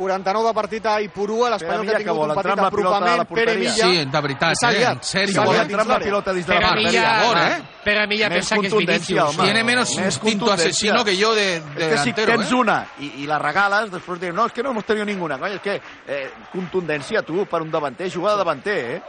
49 0.00 0.48
de 0.48 0.54
partit 0.56 0.86
a 0.88 0.94
Ipurua, 1.04 1.50
l'Espanyol 1.52 1.84
que 1.84 1.94
ha 1.94 1.98
tingut 2.00 2.22
un 2.24 2.30
entrar 2.32 2.36
partit 2.40 2.52
amb 2.54 2.64
la 2.64 2.70
pilota 2.70 2.96
a 2.96 3.00
la 3.00 3.16
d'apropament, 3.20 3.36
Pere. 3.36 3.56
Milla. 3.60 3.88
Sí, 3.90 4.04
de 4.10 4.22
veritat, 4.26 4.62
eh? 4.64 4.84
En 4.90 5.02
sèrio, 5.04 5.44
Vol 5.44 5.54
eh? 5.56 5.60
entrar 5.66 5.84
amb 5.84 5.92
la 5.92 5.98
pilota 6.00 6.32
dins 6.32 6.46
de 6.46 6.54
la 6.54 6.60
a 6.60 6.70
Per 6.70 6.76
Milla, 6.80 7.04
eh? 7.50 7.60
per 7.84 7.96
a 7.98 8.06
Milla 8.06 8.28
Més 8.30 8.38
pensa 8.38 8.56
que 8.60 8.66
és 8.66 8.76
Vinicius. 8.80 9.36
home. 9.36 9.44
Tiene 9.44 9.64
menos 9.64 9.94
Més 9.96 10.06
instinto 10.06 10.52
asesino 10.52 11.04
que 11.04 11.16
yo 11.16 11.34
de, 11.34 11.60
de 11.60 11.84
Es 11.84 11.92
que 11.92 11.98
si 11.98 12.12
delantero, 12.12 12.32
tens 12.32 12.50
eh? 12.50 12.54
una 12.54 12.86
i, 12.98 13.12
i 13.22 13.26
la 13.26 13.38
regales, 13.38 13.90
després 13.90 14.20
dius, 14.20 14.34
no, 14.34 14.46
és 14.46 14.52
que 14.52 14.62
no 14.62 14.70
hemos 14.70 14.84
tenido 14.84 15.04
ninguna. 15.04 15.38
Coño, 15.38 15.60
és 15.60 15.60
que 15.60 15.80
eh, 16.08 16.30
contundència, 16.52 17.22
tu, 17.22 17.44
per 17.44 17.60
un 17.60 17.70
davanter, 17.70 18.10
jugar 18.10 18.32
de 18.32 18.38
davanter, 18.38 18.78
eh? 18.96 19.02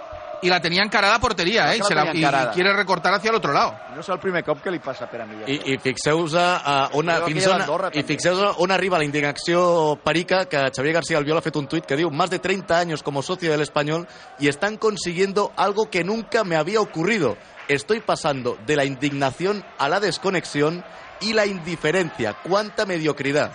Y 0.44 0.50
la 0.50 0.60
tenía 0.60 0.82
encarada 0.82 1.16
a 1.16 1.20
portería, 1.20 1.74
¿eh? 1.74 1.78
Y, 1.78 1.84
se 1.84 1.94
la- 1.94 2.06
y 2.14 2.18
encarada. 2.18 2.52
quiere 2.52 2.74
recortar 2.74 3.14
hacia 3.14 3.30
el 3.30 3.36
otro 3.36 3.54
lado. 3.54 3.78
No 3.96 4.02
és 4.02 4.10
el 4.10 4.18
primer 4.20 4.44
cop 4.44 4.62
que 4.64 4.72
li 4.72 4.80
passa 4.80 5.06
a 5.06 5.10
Pere 5.10 5.26
Milla. 5.26 5.46
I, 5.46 5.74
i 5.74 5.78
fixeu-vos 5.78 6.34
a, 6.34 6.90
Jo 6.92 7.02
fins 7.28 7.46
on, 7.48 7.62
i 7.94 8.02
fixeu 8.04 8.40
on 8.58 8.72
arriba 8.72 8.98
la 8.98 9.04
indignació 9.06 10.00
perica 10.04 10.46
que 10.50 10.72
Xavier 10.74 10.96
García 10.96 11.18
Albiol 11.20 11.38
ha 11.38 11.42
fet 11.46 11.56
un 11.56 11.68
tuit 11.68 11.86
que 11.86 11.96
diu 11.96 12.10
más 12.10 12.30
de 12.32 12.40
30 12.40 12.78
años 12.78 13.04
como 13.04 13.22
socio 13.22 13.52
del 13.52 13.62
Español 13.62 14.08
y 14.40 14.48
están 14.48 14.78
consiguiendo 14.78 15.52
algo 15.58 15.90
que 15.92 16.04
nunca 16.04 16.44
me 16.44 16.56
había 16.56 16.82
ocurrido. 16.82 17.38
Estoy 17.68 18.00
pasando 18.00 18.58
de 18.66 18.76
la 18.76 18.84
indignación 18.86 19.64
a 19.78 19.90
la 19.90 20.00
desconexión 20.00 20.84
y 21.20 21.34
la 21.34 21.46
indiferencia. 21.46 22.34
¡Cuánta 22.42 22.86
mediocridad! 22.88 23.52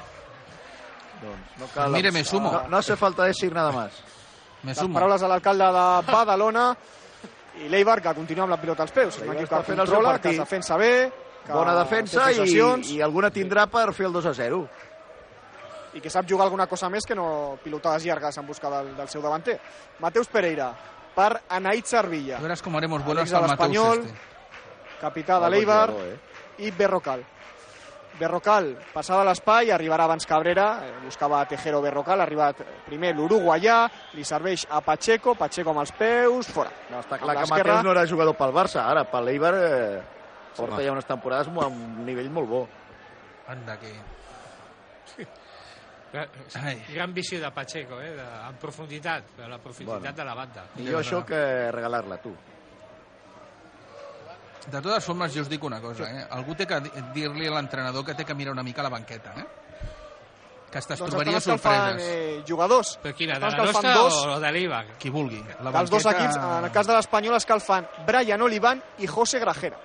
Doncs 1.20 1.58
no 1.58 1.66
cal... 1.74 1.90
Mire, 1.90 2.12
me 2.12 2.24
sumo. 2.24 2.52
No, 2.52 2.68
no 2.68 2.76
hace 2.76 2.94
falta 2.96 3.24
decir 3.24 3.52
nada 3.52 3.72
más. 3.72 3.90
Me 4.62 4.72
Les 4.72 4.78
sumo. 4.78 4.94
paraules 4.94 5.20
de 5.20 5.28
l'alcalde 5.28 5.64
de 5.64 6.12
Badalona 6.12 6.76
i 7.64 7.68
l'Eibar, 7.68 8.00
que 8.02 8.14
continua 8.14 8.44
amb 8.44 8.52
la 8.56 8.60
pilota 8.60 8.82
als 8.82 8.92
peus. 8.92 9.16
És 9.16 9.22
un 9.22 9.34
equip 9.34 9.46
està 9.48 9.62
que 9.62 9.70
fent 9.70 9.80
el 9.80 9.86
seu 9.86 9.96
controla, 9.96 10.18
que 10.20 10.30
es 10.30 10.38
defensa 10.38 10.76
bé, 10.76 11.12
que 11.46 11.52
Bona 11.52 11.74
defensa 11.78 12.30
i, 12.32 12.96
i 12.96 13.00
alguna 13.00 13.30
tindrà 13.30 13.66
per 13.70 13.92
fer 13.94 14.06
el 14.06 14.12
2 14.12 14.26
a 14.26 14.34
0. 14.34 14.66
i 15.96 16.00
que 16.00 16.10
sap 16.12 16.28
jugar 16.28 16.44
alguna 16.44 16.66
cosa 16.68 16.90
més 16.92 17.06
que 17.08 17.14
no 17.16 17.56
pilotades 17.64 18.04
llargues 18.04 18.36
en 18.36 18.46
busca 18.46 18.68
del, 18.68 18.90
del 18.98 19.08
seu 19.08 19.22
davanter. 19.24 19.58
Mateus 19.98 20.28
Pereira 20.28 20.68
per 21.16 21.40
Anaït 21.48 21.88
Servilla. 21.88 22.38
Verás 22.38 22.60
cómo 22.60 22.76
haremos 22.78 23.04
de 23.04 23.36
al 23.36 23.48
Mateus 23.48 23.98
este. 23.98 24.14
capità 25.00 25.40
de 25.40 25.50
l'Eibar 25.50 25.90
eh? 25.90 26.18
i 26.58 26.70
Berrocal. 26.70 27.24
Berrocal 28.18 28.72
passava 28.94 29.20
a 29.22 29.28
l'espai, 29.28 29.70
arribarà 29.70 30.04
abans 30.08 30.26
Cabrera, 30.26 30.66
eh, 30.86 30.92
buscava 31.04 31.44
Tejero 31.46 31.80
Berrocal, 31.84 32.20
ha 32.20 32.24
arribat 32.24 32.62
primer 32.86 33.14
l'uruguaià, 33.14 33.90
li 34.14 34.24
serveix 34.24 34.66
a 34.70 34.80
Pacheco, 34.80 35.34
Pacheco 35.34 35.70
amb 35.70 35.80
els 35.84 35.92
peus, 35.92 36.48
fora. 36.48 36.70
No, 36.90 37.00
està 37.00 37.18
clar 37.18 37.36
que. 37.36 37.46
Mateus 37.50 37.84
no 37.84 37.92
era 37.92 38.06
jugador 38.06 38.36
pel 38.36 38.52
Barça, 38.56 38.84
ara 38.88 39.04
pel 39.10 39.24
l'Eibar 39.30 39.54
eh, 39.54 40.02
porta 40.56 40.74
home. 40.80 40.84
ja 40.84 40.92
unes 40.92 41.06
temporades 41.06 41.48
amb 41.48 41.66
un 41.68 42.04
nivell 42.06 42.30
molt 42.30 42.48
bo. 42.48 42.66
Anda, 43.48 43.76
que... 43.78 43.92
Gran, 46.12 46.28
Ai. 46.62 46.76
gran 46.94 47.12
visió 47.12 47.38
de 47.40 47.50
Pacheco, 47.50 48.00
eh? 48.00 48.12
De, 48.16 48.22
en 48.48 48.54
profunditat, 48.62 49.24
de 49.36 49.48
la 49.48 49.58
profunditat 49.58 50.00
Bueno. 50.00 50.16
de 50.16 50.24
la 50.24 50.34
banda. 50.34 50.64
Millor 50.76 51.02
això 51.02 51.24
que 51.26 51.70
regalar-la, 51.74 52.16
tu. 52.22 52.32
De 54.70 54.80
totes 54.82 55.04
formes, 55.04 55.32
jo 55.34 55.42
us 55.42 55.48
dic 55.48 55.62
una 55.64 55.80
cosa, 55.80 56.08
eh? 56.10 56.26
Algú 56.30 56.54
té 56.56 56.66
que 56.66 56.80
di- 56.80 56.90
dir-li 57.14 57.46
a 57.46 57.52
l'entrenador 57.54 58.04
que 58.04 58.14
té 58.14 58.24
que 58.24 58.34
mirar 58.34 58.52
una 58.52 58.62
mica 58.64 58.82
la 58.82 58.88
banqueta, 58.88 59.32
eh? 59.36 59.46
Que 60.70 60.78
es 60.80 60.88
Doncs 60.88 61.04
trobaria 61.08 61.40
sorpreses. 61.40 62.02
eh, 62.02 62.42
jugadors. 62.46 62.98
Però 63.02 63.14
quina, 63.14 63.34
de 63.38 63.40
la 63.48 63.56
nostra 63.64 63.92
dos, 63.94 64.14
o 64.26 64.40
de 64.40 64.50
l'Eibar? 64.52 64.86
Qui 64.98 65.08
vulgui. 65.10 65.42
La 65.62 65.70
dels 65.70 65.88
dos 65.90 66.02
banqueta- 66.02 66.24
equips, 66.30 66.36
en 66.58 66.64
el 66.64 66.72
cas 66.72 66.86
de 66.86 66.92
l'Espanyol, 66.94 67.36
escalfant 67.36 67.86
Brian 68.04 68.42
Olivan 68.42 68.82
i 68.98 69.06
José 69.06 69.38
Grajera. 69.38 69.78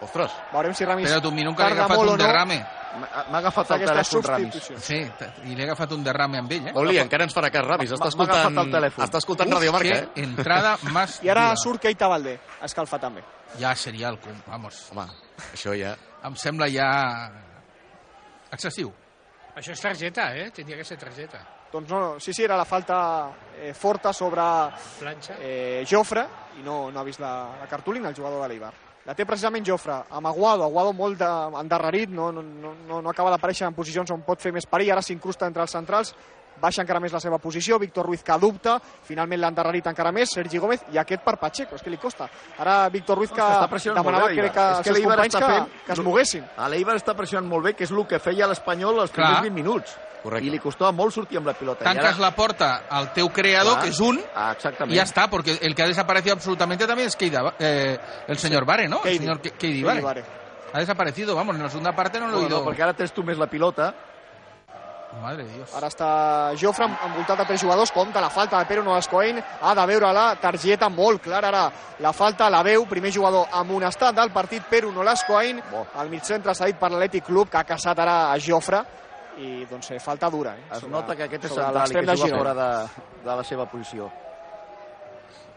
Ostres, 0.00 0.32
Veurem 0.52 0.72
si 0.74 0.84
Ramis 0.88 1.04
Espera't 1.10 1.26
un 1.28 1.34
minut 1.36 1.56
que 1.56 1.62
tarda 1.62 1.82
agafat 1.84 1.96
molt 1.98 2.08
o 2.08 2.12
un 2.14 2.18
no 2.18 2.24
derrame. 2.26 2.56
M'ha 3.00 3.24
m'ha 3.30 3.38
agafat 3.38 3.66
fa 3.68 3.76
el 3.76 3.84
telèfon 3.86 4.22
Ramis. 4.24 4.70
Sí, 4.82 4.96
i 5.44 5.54
li 5.54 5.60
he 5.60 5.66
agafat 5.66 5.92
un 5.92 6.02
derrame 6.04 6.38
amb 6.40 6.52
ell, 6.56 6.68
eh? 6.68 6.72
Oli, 6.74 6.96
encara 6.98 7.24
ens 7.28 7.34
farà 7.36 7.50
cas 7.52 7.66
Ramis. 7.66 7.92
Està 7.92 8.08
M'ha- 8.08 8.16
m'ha 8.16 8.24
agafat 8.24 8.40
escoltant, 8.46 8.66
el 8.66 8.72
telèfon. 8.78 9.04
està 9.04 9.18
escoltant 9.18 9.48
Uf, 9.48 9.54
Radio 9.58 9.72
Marca, 9.72 9.98
eh? 9.98 10.08
entrada 10.24 10.78
más 10.96 11.20
I 11.22 11.28
ara 11.28 11.54
surt 11.56 11.80
Keita 11.82 12.08
Valdé 12.08 12.38
a 12.60 12.64
escalfar 12.64 12.98
també. 13.00 13.22
Ja 13.60 13.74
seria 13.76 14.08
el 14.08 14.18
cum, 14.18 14.40
vamos. 14.46 14.86
Home, 14.92 15.06
això 15.52 15.76
ja... 15.78 15.96
Em 16.24 16.34
sembla 16.36 16.66
ja 16.68 16.88
excessiu. 18.52 18.90
Això 19.56 19.72
és 19.74 19.80
targeta, 19.82 20.30
eh? 20.36 20.50
Tindria 20.54 20.76
que 20.78 20.84
ser 20.84 20.98
targeta. 20.98 21.40
Doncs 21.70 21.88
no, 21.90 22.18
sí, 22.20 22.32
sí, 22.34 22.42
era 22.44 22.56
la 22.58 22.64
falta 22.64 23.30
eh, 23.56 23.72
forta 23.74 24.12
sobre 24.12 24.42
Planxa. 24.98 25.36
eh, 25.38 25.84
Jofre 25.88 26.24
i 26.58 26.62
no, 26.66 26.90
no 26.90 27.00
ha 27.00 27.04
vist 27.06 27.20
la, 27.22 27.56
la 27.60 27.68
cartolina 27.70 28.08
el 28.08 28.14
jugador 28.16 28.42
de 28.42 28.48
l'Eibar. 28.48 28.72
La 29.10 29.14
té 29.18 29.24
precisament 29.26 29.64
Jofre, 29.66 29.96
amb 30.14 30.28
Aguado, 30.30 30.62
Aguado 30.68 30.92
molt 30.94 31.18
de, 31.18 31.28
endarrerit, 31.58 32.10
no, 32.14 32.30
no, 32.30 32.42
no, 32.46 32.74
no- 32.86 33.00
no 33.02 33.10
acaba 33.10 33.32
d'aparèixer 33.34 33.66
en 33.66 33.74
posicions 33.74 34.10
on 34.14 34.20
pot 34.22 34.38
fer 34.40 34.52
més 34.54 34.68
perill, 34.70 34.92
ara 34.94 35.02
s'incrusta 35.02 35.48
entre 35.50 35.64
els 35.66 35.72
centrals, 35.74 36.12
baixa 36.60 36.82
encara 36.84 37.00
més 37.00 37.10
la 37.10 37.18
seva 37.18 37.38
posició, 37.42 37.78
Víctor 37.80 38.06
Ruiz 38.06 38.22
que 38.22 38.36
dubta, 38.38 38.76
finalment 39.08 39.40
l'ha 39.40 39.48
endarrerit 39.50 39.86
encara 39.90 40.12
més, 40.12 40.30
Sergi 40.30 40.58
Gómez, 40.62 40.84
i 40.92 40.98
aquest 41.00 41.24
per 41.24 41.38
Pacheco, 41.40 41.74
és 41.74 41.82
que 41.82 41.90
li 41.90 41.96
costa. 41.98 42.28
Ara 42.58 42.88
Víctor 42.92 43.18
Ruiz 43.18 43.32
que, 43.32 43.42
pressionant 43.72 44.04
demanava 44.04 44.28
bé, 44.28 44.36
crec 44.36 44.52
que. 44.54 44.66
És 44.70 44.78
que 44.78 44.84
seus 44.84 44.98
l'Eibar 44.98 45.16
companys 45.16 45.34
està 45.34 45.40
que, 45.46 45.54
fent- 45.56 45.86
que 45.88 45.92
es 45.96 46.04
moguessin. 46.06 46.44
L'Eibar 46.68 46.96
està 47.00 47.14
pressionant 47.16 47.48
molt 47.50 47.64
bé, 47.64 47.74
que 47.74 47.84
és 47.88 47.90
el 47.90 48.06
que 48.06 48.18
feia 48.20 48.46
l'Espanyol 48.46 49.00
els 49.00 49.10
primers 49.10 49.32
Clar. 49.40 49.42
20 49.48 49.54
minuts. 49.56 49.96
Correcte. 50.22 50.46
I 50.46 50.50
li 50.50 50.58
costava 50.58 50.92
molt 50.92 51.12
sortir 51.14 51.38
amb 51.38 51.46
la 51.46 51.54
pilota. 51.54 51.84
Tanques 51.84 52.18
I 52.18 52.20
la 52.20 52.30
porta 52.34 52.82
al 52.90 53.12
teu 53.12 53.28
creador, 53.32 53.72
Clar. 53.74 53.84
que 53.84 53.90
es 53.90 54.00
un, 54.00 54.20
Ah, 54.34 54.52
exactament. 54.52 54.92
y 54.92 54.96
ya 54.96 55.02
está, 55.04 55.28
porque 55.30 55.58
el 55.60 55.74
que 55.74 55.82
ha 55.82 55.86
desaparecido 55.86 56.34
absolutamente 56.34 56.86
también 56.86 57.08
es 57.08 57.16
Keida, 57.16 57.54
eh, 57.58 57.98
el 58.28 58.36
señor 58.38 58.64
Vare, 58.66 58.86
¿no? 58.88 58.96
El 58.98 59.02
Keidi. 59.02 59.18
señor 59.18 59.36
Ke- 59.38 59.52
Keidi 59.52 59.58
Keidi 59.58 59.82
Vare. 59.82 60.00
Vare. 60.02 60.24
Ha 60.72 60.78
desaparecido, 60.78 61.34
vamos, 61.34 61.56
en 61.56 61.62
la 61.62 61.68
segunda 61.70 61.92
parte 61.96 62.20
no 62.20 62.28
lo 62.28 62.38
he 62.40 62.44
oído. 62.44 62.64
perquè 62.64 62.82
ara 62.82 62.92
tens 62.94 63.12
tu 63.12 63.22
més 63.24 63.36
la 63.38 63.46
pilota. 63.48 63.94
Madre 65.20 65.42
de 65.44 65.52
Dios. 65.54 65.74
Ara 65.74 65.88
està 65.90 66.08
Jofre 66.56 66.86
envoltat 66.86 67.40
de 67.40 67.44
tres 67.48 67.60
jugadors, 67.60 67.90
compta 67.90 68.20
la 68.22 68.30
falta 68.30 68.60
de 68.60 68.64
Pere 68.66 68.80
Nolascoain, 68.84 69.42
ha 69.60 69.74
de 69.74 69.86
veure 69.86 70.12
la 70.14 70.36
targeta 70.40 70.88
molt 70.88 71.20
clara 71.20 71.48
ara. 71.48 71.72
La 71.98 72.12
falta 72.12 72.48
la 72.48 72.62
veu, 72.62 72.86
primer 72.86 73.10
jugador 73.12 73.48
amonestat 73.50 74.14
del 74.14 74.30
partit, 74.30 74.62
Pere 74.70 74.86
Nolascoain, 74.92 75.60
Bo. 75.68 75.84
al 75.96 76.08
mig 76.08 76.22
centre 76.22 76.54
cedit 76.54 76.76
per 76.78 76.92
l'Atlètic 76.92 77.24
Club, 77.24 77.50
que 77.50 77.56
ha 77.58 77.64
caçat 77.64 77.98
ara 77.98 78.30
a 78.30 78.38
Jofre, 78.38 78.84
i 79.40 79.64
doncs 79.70 79.90
eh, 79.94 80.00
falta 80.00 80.28
dura. 80.30 80.54
Eh, 80.56 80.66
Es 80.72 80.80
sobre- 80.80 80.92
nota 80.92 81.16
que 81.16 81.24
aquest 81.24 81.44
és 81.48 81.52
central 81.54 81.88
i 81.90 81.94
que 81.94 82.16
juga 82.16 82.38
fora 82.38 82.54
de, 82.54 82.70
de 83.24 83.36
la 83.36 83.44
seva 83.44 83.66
posició. 83.70 84.10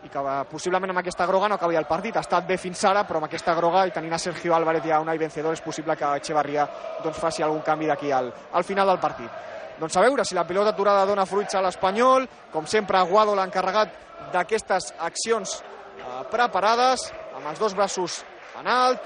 i 0.03 0.09
que 0.11 0.19
eh, 0.19 0.43
possiblement 0.51 0.91
amb 0.91 0.99
aquesta 0.99 1.25
groga 1.25 1.47
no 1.47 1.55
acabi 1.55 1.77
el 1.79 1.85
partit. 1.87 2.17
Ha 2.17 2.23
estat 2.25 2.45
bé 2.47 2.57
fins 2.59 2.81
ara, 2.89 3.05
però 3.07 3.21
amb 3.21 3.29
aquesta 3.29 3.53
groga 3.55 3.85
i 3.87 3.91
tenint 3.95 4.11
a 4.13 4.19
Sergio 4.19 4.53
Álvarez 4.55 4.83
ja 4.83 4.99
una 4.99 5.15
i 5.15 5.17
vencedor 5.21 5.53
és 5.55 5.61
possible 5.63 5.95
que 5.95 6.09
Echevarria 6.17 6.65
doncs, 7.03 7.17
faci 7.19 7.41
algun 7.43 7.61
canvi 7.63 7.87
d'aquí 7.87 8.11
al, 8.11 8.27
al 8.51 8.63
final 8.67 8.87
del 8.91 8.99
partit. 8.99 9.31
Doncs 9.79 9.95
a 9.97 10.01
veure 10.03 10.25
si 10.25 10.35
la 10.35 10.43
pilota 10.45 10.69
aturada 10.75 11.05
dona 11.05 11.25
fruits 11.25 11.55
a 11.55 11.61
l'Espanyol. 11.63 12.27
Com 12.51 12.67
sempre, 12.67 12.97
Aguado 12.99 13.33
l'ha 13.35 13.45
encarregat 13.47 13.95
d'aquestes 14.33 14.91
accions 14.99 15.61
eh, 15.63 16.23
preparades, 16.29 17.07
amb 17.37 17.47
els 17.47 17.59
dos 17.59 17.73
braços 17.73 18.25
en 18.59 18.67
alt. 18.67 18.99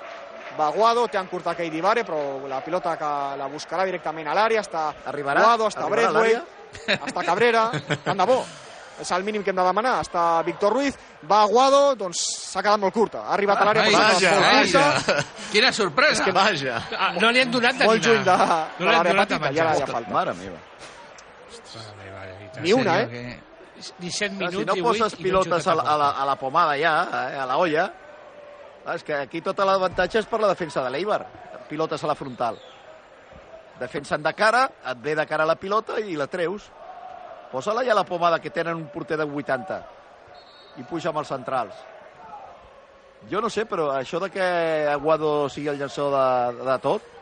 Va 0.57 0.67
Aguado, 0.71 1.07
té 1.07 1.19
encurtat 1.19 1.57
Keidi 1.57 1.81
Vare, 1.81 2.03
però 2.03 2.19
la 2.49 2.61
pilota 2.65 2.95
que 2.97 3.09
la 3.37 3.47
buscarà 3.51 3.85
directament 3.85 4.27
a 4.27 4.33
l'àrea. 4.37 4.63
Està 4.65 4.87
Arribarà? 5.11 5.43
Aguado, 5.43 5.67
està 5.69 5.89
Breathwaite, 5.89 6.41
està 6.97 7.23
Cabrera, 7.25 7.67
tant 8.07 8.17
de 8.17 8.25
bo. 8.29 8.39
És 8.97 9.11
el 9.13 9.21
mínim 9.21 9.43
que 9.45 9.51
hem 9.53 9.59
de 9.59 9.65
demanar. 9.67 9.99
Està 10.01 10.41
Víctor 10.45 10.73
Ruiz, 10.73 10.97
va 11.29 11.43
Aguado, 11.45 11.81
doncs 11.95 12.23
s'ha 12.49 12.63
quedat 12.65 12.81
molt 12.81 12.95
curta. 12.95 13.27
Ha 13.27 13.35
arribat 13.35 13.61
a 13.61 13.67
l'àrea, 13.69 13.83
però 13.85 13.93
s'ha 13.93 14.07
vaja, 14.07 14.31
quedat 14.31 14.41
molt 14.41 14.57
vaja. 14.57 14.85
curta. 15.05 15.49
Quina 15.51 15.71
sorpresa. 15.71 16.25
Que 16.25 16.33
vaja. 16.33 16.79
Ah, 16.97 17.11
no 17.21 17.29
li 17.29 17.43
han 17.45 17.51
donat 17.53 17.77
de 17.77 17.85
Molt 17.91 18.07
lluny 18.09 18.23
de, 18.25 18.37
no 18.37 18.85
de 18.87 18.95
l'àrea 18.95 19.19
petita, 19.21 19.51
ja, 19.53 19.73
ja 19.77 19.91
falta. 19.91 20.15
Mare 20.17 20.33
meva. 20.41 20.57
Mare 20.57 21.93
meva. 22.01 22.61
Ni 22.63 22.73
una, 22.73 23.01
eh? 23.03 23.07
serio, 23.07 23.45
17 23.99 24.37
Clar, 24.37 24.49
minuts, 24.49 24.57
si 24.57 24.65
no 24.65 24.73
18, 24.73 24.83
poses 24.87 25.15
pilotes 25.21 25.67
a 25.67 25.75
la, 25.75 25.83
a, 25.83 25.97
la, 25.97 26.09
a 26.09 26.25
la 26.25 26.35
pomada 26.35 26.73
ja, 26.77 26.93
eh, 27.05 27.37
a 27.37 27.45
la 27.45 27.57
olla, 27.61 27.83
és 28.95 29.03
que 29.03 29.15
aquí 29.17 29.41
tot 29.43 29.59
l'avantatge 29.59 30.21
és 30.21 30.29
per 30.29 30.39
la 30.39 30.51
defensa 30.53 30.83
de 30.83 30.93
l'Eibar. 30.93 31.19
Pilotes 31.67 32.03
a 32.03 32.07
la 32.07 32.15
frontal. 32.15 32.59
Defensen 33.79 34.23
de 34.23 34.33
cara, 34.33 34.63
et 34.91 35.01
ve 35.03 35.15
de 35.15 35.25
cara 35.27 35.45
la 35.45 35.57
pilota 35.59 35.99
i 35.99 36.15
la 36.15 36.29
treus. 36.31 36.69
Posa-la 37.51 37.83
ja 37.83 37.95
la 37.95 38.05
pomada, 38.07 38.39
que 38.39 38.49
tenen 38.49 38.75
un 38.75 38.87
porter 38.93 39.17
de 39.17 39.27
80. 39.27 39.81
I 40.77 40.87
puja 40.87 41.09
amb 41.11 41.19
els 41.21 41.29
centrals. 41.33 41.75
Jo 43.29 43.41
no 43.41 43.49
sé, 43.49 43.65
però 43.65 43.89
això 43.95 44.21
de 44.21 44.29
que 44.29 44.47
Aguado 44.91 45.49
sigui 45.49 45.71
el 45.71 45.79
llançador 45.79 46.13
de, 46.13 46.65
de 46.65 46.79
tot, 46.83 47.13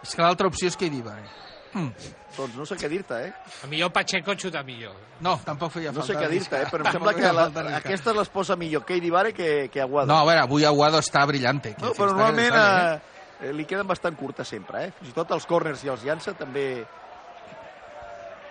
És 0.00 0.14
que 0.16 0.24
l'altra 0.24 0.48
opció 0.48 0.70
és 0.70 0.78
Keidi 0.80 1.02
Vare. 1.04 1.26
Mm. 1.72 1.92
doncs 2.36 2.56
no 2.58 2.64
sé 2.66 2.76
què 2.78 2.88
dir-te, 2.90 3.16
eh? 3.28 3.32
A 3.64 3.68
millor 3.70 3.92
Pacheco 3.94 4.34
xuta 4.34 4.62
millor. 4.66 4.94
No, 5.22 5.36
tampoc 5.44 5.74
feia 5.76 5.92
No 5.92 6.02
sé 6.02 6.14
falta 6.14 6.26
què 6.26 6.32
dir-te, 6.32 6.62
eh? 6.62 6.68
però 6.70 6.86
em 6.86 6.96
sembla 6.96 7.14
que 7.14 7.32
la, 7.32 7.44
falta 7.50 7.76
aquestes 7.78 8.16
les 8.16 8.32
posa 8.32 8.56
millor 8.58 8.84
Keidi 8.88 9.10
Vare 9.10 9.32
que, 9.36 9.68
que 9.72 9.82
Aguado. 9.82 10.10
No, 10.10 10.18
a 10.18 10.26
veure, 10.26 10.42
avui 10.46 10.66
Aguado 10.66 10.98
està 11.02 11.22
brillante. 11.30 11.76
No, 11.78 11.92
però 11.94 12.10
normalment 12.14 12.56
eh, 12.56 12.98
eh, 13.42 13.52
li 13.54 13.66
queden 13.68 13.86
bastant 13.86 14.16
curtes 14.18 14.48
sempre, 14.48 14.86
eh? 14.88 14.94
Fins 14.98 15.12
i 15.12 15.16
tot 15.16 15.30
els 15.36 15.46
corners 15.46 15.84
i 15.84 15.92
els 15.92 16.06
llança 16.06 16.34
també... 16.38 16.66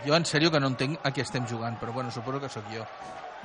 Jo 0.06 0.16
en 0.16 0.24
sèrio 0.24 0.52
que 0.52 0.62
no 0.64 0.70
entenc 0.72 1.02
a 1.04 1.12
què 1.12 1.26
estem 1.26 1.48
jugant, 1.48 1.76
però 1.80 1.92
bueno, 1.92 2.12
suposo 2.12 2.40
que 2.40 2.52
sóc 2.52 2.70
jo. 2.72 2.86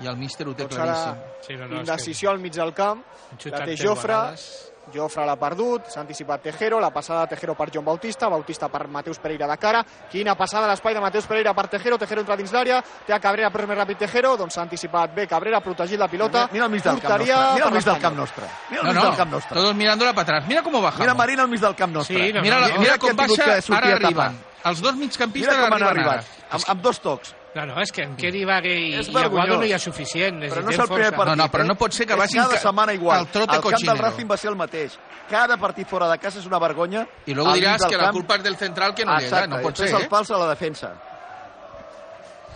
I 0.03 0.09
el 0.11 0.17
míster 0.19 0.47
ho 0.47 0.55
té 0.55 0.67
Doncs 0.67 0.79
ara 0.79 0.95
claríssim. 0.95 1.43
Sí, 1.47 1.57
no, 1.59 1.67
no, 1.71 1.83
indecisió 1.83 2.31
al 2.31 2.41
mig 2.43 2.55
del 2.55 2.73
camp. 2.75 3.03
La 3.51 3.65
té 3.67 3.77
Jofre, 3.79 4.15
vegades. 4.15 4.74
Jofre 4.93 5.25
l'ha 5.25 5.37
perdut, 5.37 5.87
s'ha 5.89 6.01
anticipat 6.03 6.43
Tejero, 6.43 6.79
la 6.81 6.91
passada 6.91 7.23
de 7.25 7.29
Tejero 7.35 7.55
per 7.55 7.71
John 7.73 7.85
Bautista, 7.85 8.29
Bautista 8.29 8.69
per 8.69 8.87
Mateus 8.89 9.19
Pereira 9.19 9.47
de 9.49 9.57
cara, 9.57 9.85
quina 10.11 10.35
passada 10.37 10.67
a 10.67 10.71
l'espai 10.71 10.95
de 10.95 11.01
Mateus 11.01 11.27
Pereira 11.27 11.55
per 11.55 11.69
Tejero, 11.69 11.97
Tejero 11.99 12.21
entra 12.21 12.37
dins 12.37 12.53
l'àrea, 12.53 12.83
té 13.07 13.13
a 13.15 13.19
Cabrera 13.19 13.51
però 13.51 13.65
és 13.65 13.69
més 13.69 13.79
ràpid 13.79 13.99
Tejero, 13.99 14.37
doncs 14.37 14.55
s'ha 14.55 14.63
anticipat 14.63 15.15
bé 15.15 15.27
Cabrera, 15.27 15.61
protegit 15.61 15.99
la 15.99 16.09
pilota, 16.09 16.49
Mira 16.53 16.65
al 16.67 16.71
mig 16.71 16.83
del 16.83 17.01
camp 17.01 17.19
nostre. 17.19 17.25
Mira 17.25 17.55
al 17.55 17.63
per 17.63 17.73
mig 17.73 17.85
del 17.85 18.01
camp 18.01 18.17
nostre. 18.17 18.45
Mira 18.71 18.81
al 18.83 18.87
No, 18.87 18.93
mig 18.93 19.03
no, 19.03 19.09
del 19.11 19.17
camp 19.17 19.31
nostre. 19.33 19.55
todos 19.55 19.75
mirándola 19.75 20.13
para 20.13 20.23
atrás. 20.23 20.47
Mira 20.49 20.63
cómo 20.63 20.81
bajamos. 20.83 21.01
Mira 21.01 21.15
Marín 21.15 21.41
al 21.41 21.49
mig 21.49 21.61
del 21.61 21.75
camp 21.75 21.93
nostre. 21.95 22.17
Sí, 22.17 22.23
Mira, 22.23 22.43
mira, 22.43 22.69
mira 22.79 22.95
ha 22.95 22.99
com 22.99 23.17
baixa, 23.17 23.59
ara 23.77 23.95
arriben. 23.97 24.39
Els 24.65 24.81
dos 24.81 24.95
migcampistes 24.97 25.55
Mira 25.55 25.69
com 25.69 25.75
han 25.75 25.83
arribat. 25.83 26.25
Amb, 26.51 26.63
amb 26.69 26.81
dos 26.83 27.01
tocs. 27.01 27.35
No, 27.55 27.65
no, 27.67 27.77
és 27.81 27.93
que 27.95 28.03
en 28.03 28.17
Keri 28.19 28.45
Vague 28.45 28.73
i, 28.75 28.95
És 28.99 29.09
i 29.09 29.17
Aguado 29.17 29.57
no 29.61 29.65
hi 29.65 29.73
ha 29.73 29.79
suficient. 29.79 30.41
Però 30.43 30.63
no 30.65 30.71
és 30.73 30.79
el 30.79 30.89
primer 30.89 31.13
força. 31.13 31.17
partit. 31.17 31.37
No, 31.37 31.45
no, 31.45 31.51
però 31.53 31.63
eh? 31.63 31.67
no 31.69 31.77
pot 31.79 31.93
ser 31.95 32.05
que 32.07 32.13
És 32.15 32.19
vagin 32.19 32.41
cada 32.43 32.55
ca- 32.57 32.61
setmana 32.61 32.93
igual. 32.93 33.19
al 33.21 33.27
trote 33.29 33.45
el 33.45 33.61
camp 33.61 33.63
del 33.63 33.73
cochinero. 33.75 34.03
Racing 34.09 34.31
va 34.33 34.37
ser 34.37 34.51
el 34.51 34.57
mateix. 34.57 34.99
Cada 35.31 35.57
partit 35.57 35.87
fora 35.89 36.09
de 36.11 36.19
casa 36.19 36.41
és 36.41 36.47
una 36.47 36.59
vergonya. 36.59 37.07
Y 37.27 37.33
luego 37.35 37.53
del 37.53 37.63
que 37.63 37.97
la 37.97 38.05
camp- 38.07 38.13
culpa 38.13 38.35
es 38.37 38.43
del 38.43 38.57
central 38.57 38.93
que 38.95 39.05
no 39.05 39.13
llega. 39.15 39.27
Exacte, 39.29 39.49
No 39.49 39.61
i 39.61 39.63
pot 39.63 39.77
ser, 39.77 39.89
el 39.95 40.03
eh? 40.03 40.09
fals 40.09 40.31
a 40.33 40.39
la 40.39 40.49
defensa. 40.49 40.93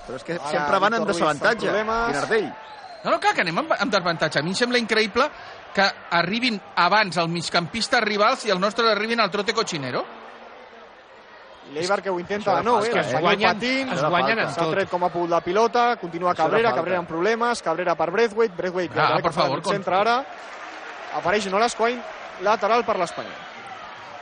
Però 0.08 0.16
és 0.16 0.24
que 0.24 0.32
Ara, 0.34 0.50
sempre 0.50 0.78
van 0.78 0.94
en 0.94 1.04
desavantatge. 1.04 1.68
Guinardell. 1.70 2.52
No, 3.04 3.10
no, 3.12 3.20
clar, 3.20 3.34
que 3.34 3.42
anem 3.42 3.58
amb, 3.58 3.72
amb 3.78 3.92
desavantatge. 3.92 4.40
A 4.40 4.42
mi 4.42 4.50
em 4.50 4.54
sembla 4.56 4.78
increïble 4.78 5.30
que 5.74 5.84
arribin 6.10 6.60
abans 6.74 7.16
el 7.18 7.28
migcampista 7.28 8.00
rivals 8.00 8.46
i 8.46 8.50
el 8.50 8.58
nostre 8.58 8.90
arribin 8.90 9.20
al 9.20 9.30
trote 9.30 9.54
cochinero. 9.54 10.04
L'Eibar 11.72 12.00
que 12.02 12.10
ho 12.10 12.18
intenta 12.18 12.50
de 12.54 12.60
era 12.60 12.64
nou, 12.64 12.78
eh? 12.82 12.92
Es 13.00 13.12
guanyen, 13.20 13.52
patint, 13.52 13.92
es 13.92 14.02
guanyen 14.04 14.38
en 14.38 14.50
s'ha 14.54 14.62
tot. 14.64 14.72
tret 14.72 14.88
com 14.88 15.04
a 15.04 15.10
put 15.12 15.28
la 15.28 15.40
pilota, 15.44 15.96
continua 16.00 16.34
Cabrera. 16.34 16.72
Cabrera 16.74 16.98
amb 17.02 17.08
problemes, 17.08 17.60
Cabrera 17.62 17.94
per 17.94 18.10
Breathwaite, 18.10 18.54
Breathwaite 18.56 18.94
Ah, 18.98 19.10
per 19.16 19.22
que 19.22 19.32
fa 19.32 19.42
favor, 19.42 19.62
centre 19.68 19.94
ara, 19.94 20.24
apareix 21.18 21.46
Nolas 21.52 21.74
Coin, 21.76 22.00
lateral 22.42 22.84
per 22.84 22.96
l'Espanyol. 22.98 23.32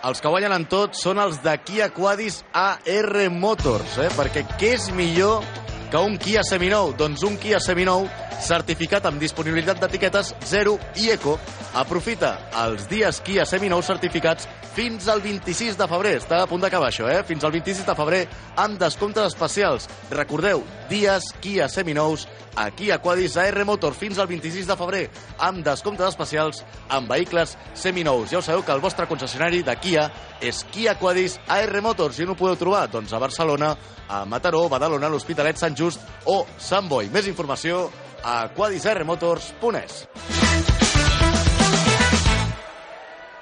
els 0.06 0.20
que 0.20 0.28
guanyen 0.28 0.52
en 0.52 0.66
tot 0.70 0.94
són 0.94 1.18
els 1.18 1.40
de 1.42 1.56
Kia 1.64 1.88
Quadis 1.90 2.44
AR 2.52 3.30
Motors, 3.30 3.96
eh? 3.98 4.08
perquè 4.16 4.44
què 4.58 4.74
és 4.76 4.90
millor 4.94 5.42
que 5.90 5.98
un 6.02 6.16
Kia 6.18 6.42
seminou? 6.44 6.92
Doncs 6.98 7.22
un 7.26 7.36
Kia 7.40 7.58
seminou 7.62 8.06
certificat 8.42 9.06
amb 9.08 9.20
disponibilitat 9.22 9.80
d'etiquetes 9.80 10.32
0 10.50 10.76
i 11.02 11.10
Eco. 11.14 11.36
Aprofita 11.76 12.32
els 12.64 12.88
dies 12.90 13.20
Kia 13.24 13.46
seminous 13.48 13.88
certificats 13.88 14.48
fins 14.76 15.08
al 15.08 15.22
26 15.24 15.78
de 15.78 15.88
febrer. 15.88 16.16
Està 16.20 16.42
a 16.42 16.48
punt 16.50 16.62
d'acabar 16.62 16.90
això, 16.90 17.08
eh? 17.08 17.22
Fins 17.28 17.44
al 17.44 17.54
26 17.54 17.86
de 17.86 17.96
febrer 17.96 18.22
amb 18.62 18.80
descomptes 18.80 19.30
especials. 19.32 19.88
Recordeu, 20.10 20.64
dies 20.90 21.30
Kia 21.40 21.68
seminous 21.72 22.26
a 22.56 22.70
Kia 22.72 22.98
Quadis 22.98 23.36
AR 23.36 23.64
Motor 23.68 23.94
fins 23.94 24.18
al 24.18 24.26
26 24.26 24.66
de 24.66 24.76
febrer 24.76 25.02
amb 25.38 25.62
descomptes 25.64 26.08
especials 26.08 26.64
amb 26.88 27.12
vehicles 27.12 27.54
seminous. 27.74 28.30
Ja 28.32 28.40
ho 28.40 28.42
sabeu 28.42 28.64
que 28.64 28.72
el 28.72 28.80
vostre 28.80 29.06
concessionari 29.06 29.62
de 29.62 29.76
Kia 29.76 30.08
és 30.40 30.64
Kia 30.72 30.96
Quadis 30.98 31.38
AR 31.46 31.82
Motors 31.84 32.18
i 32.18 32.26
on 32.26 32.32
ho 32.34 32.38
podeu 32.40 32.56
trobar? 32.56 32.86
Doncs 32.90 33.12
a 33.12 33.20
Barcelona, 33.22 33.74
a 34.08 34.24
Mataró, 34.24 34.66
Badalona, 34.72 35.12
l'Hospitalet, 35.12 35.60
Sant 35.60 35.76
Just 35.76 36.00
o 36.24 36.42
Sant 36.58 36.88
Boi. 36.88 37.12
Més 37.12 37.28
informació 37.28 37.86
a 38.24 38.48
quadisrmotors.es. 38.56 40.06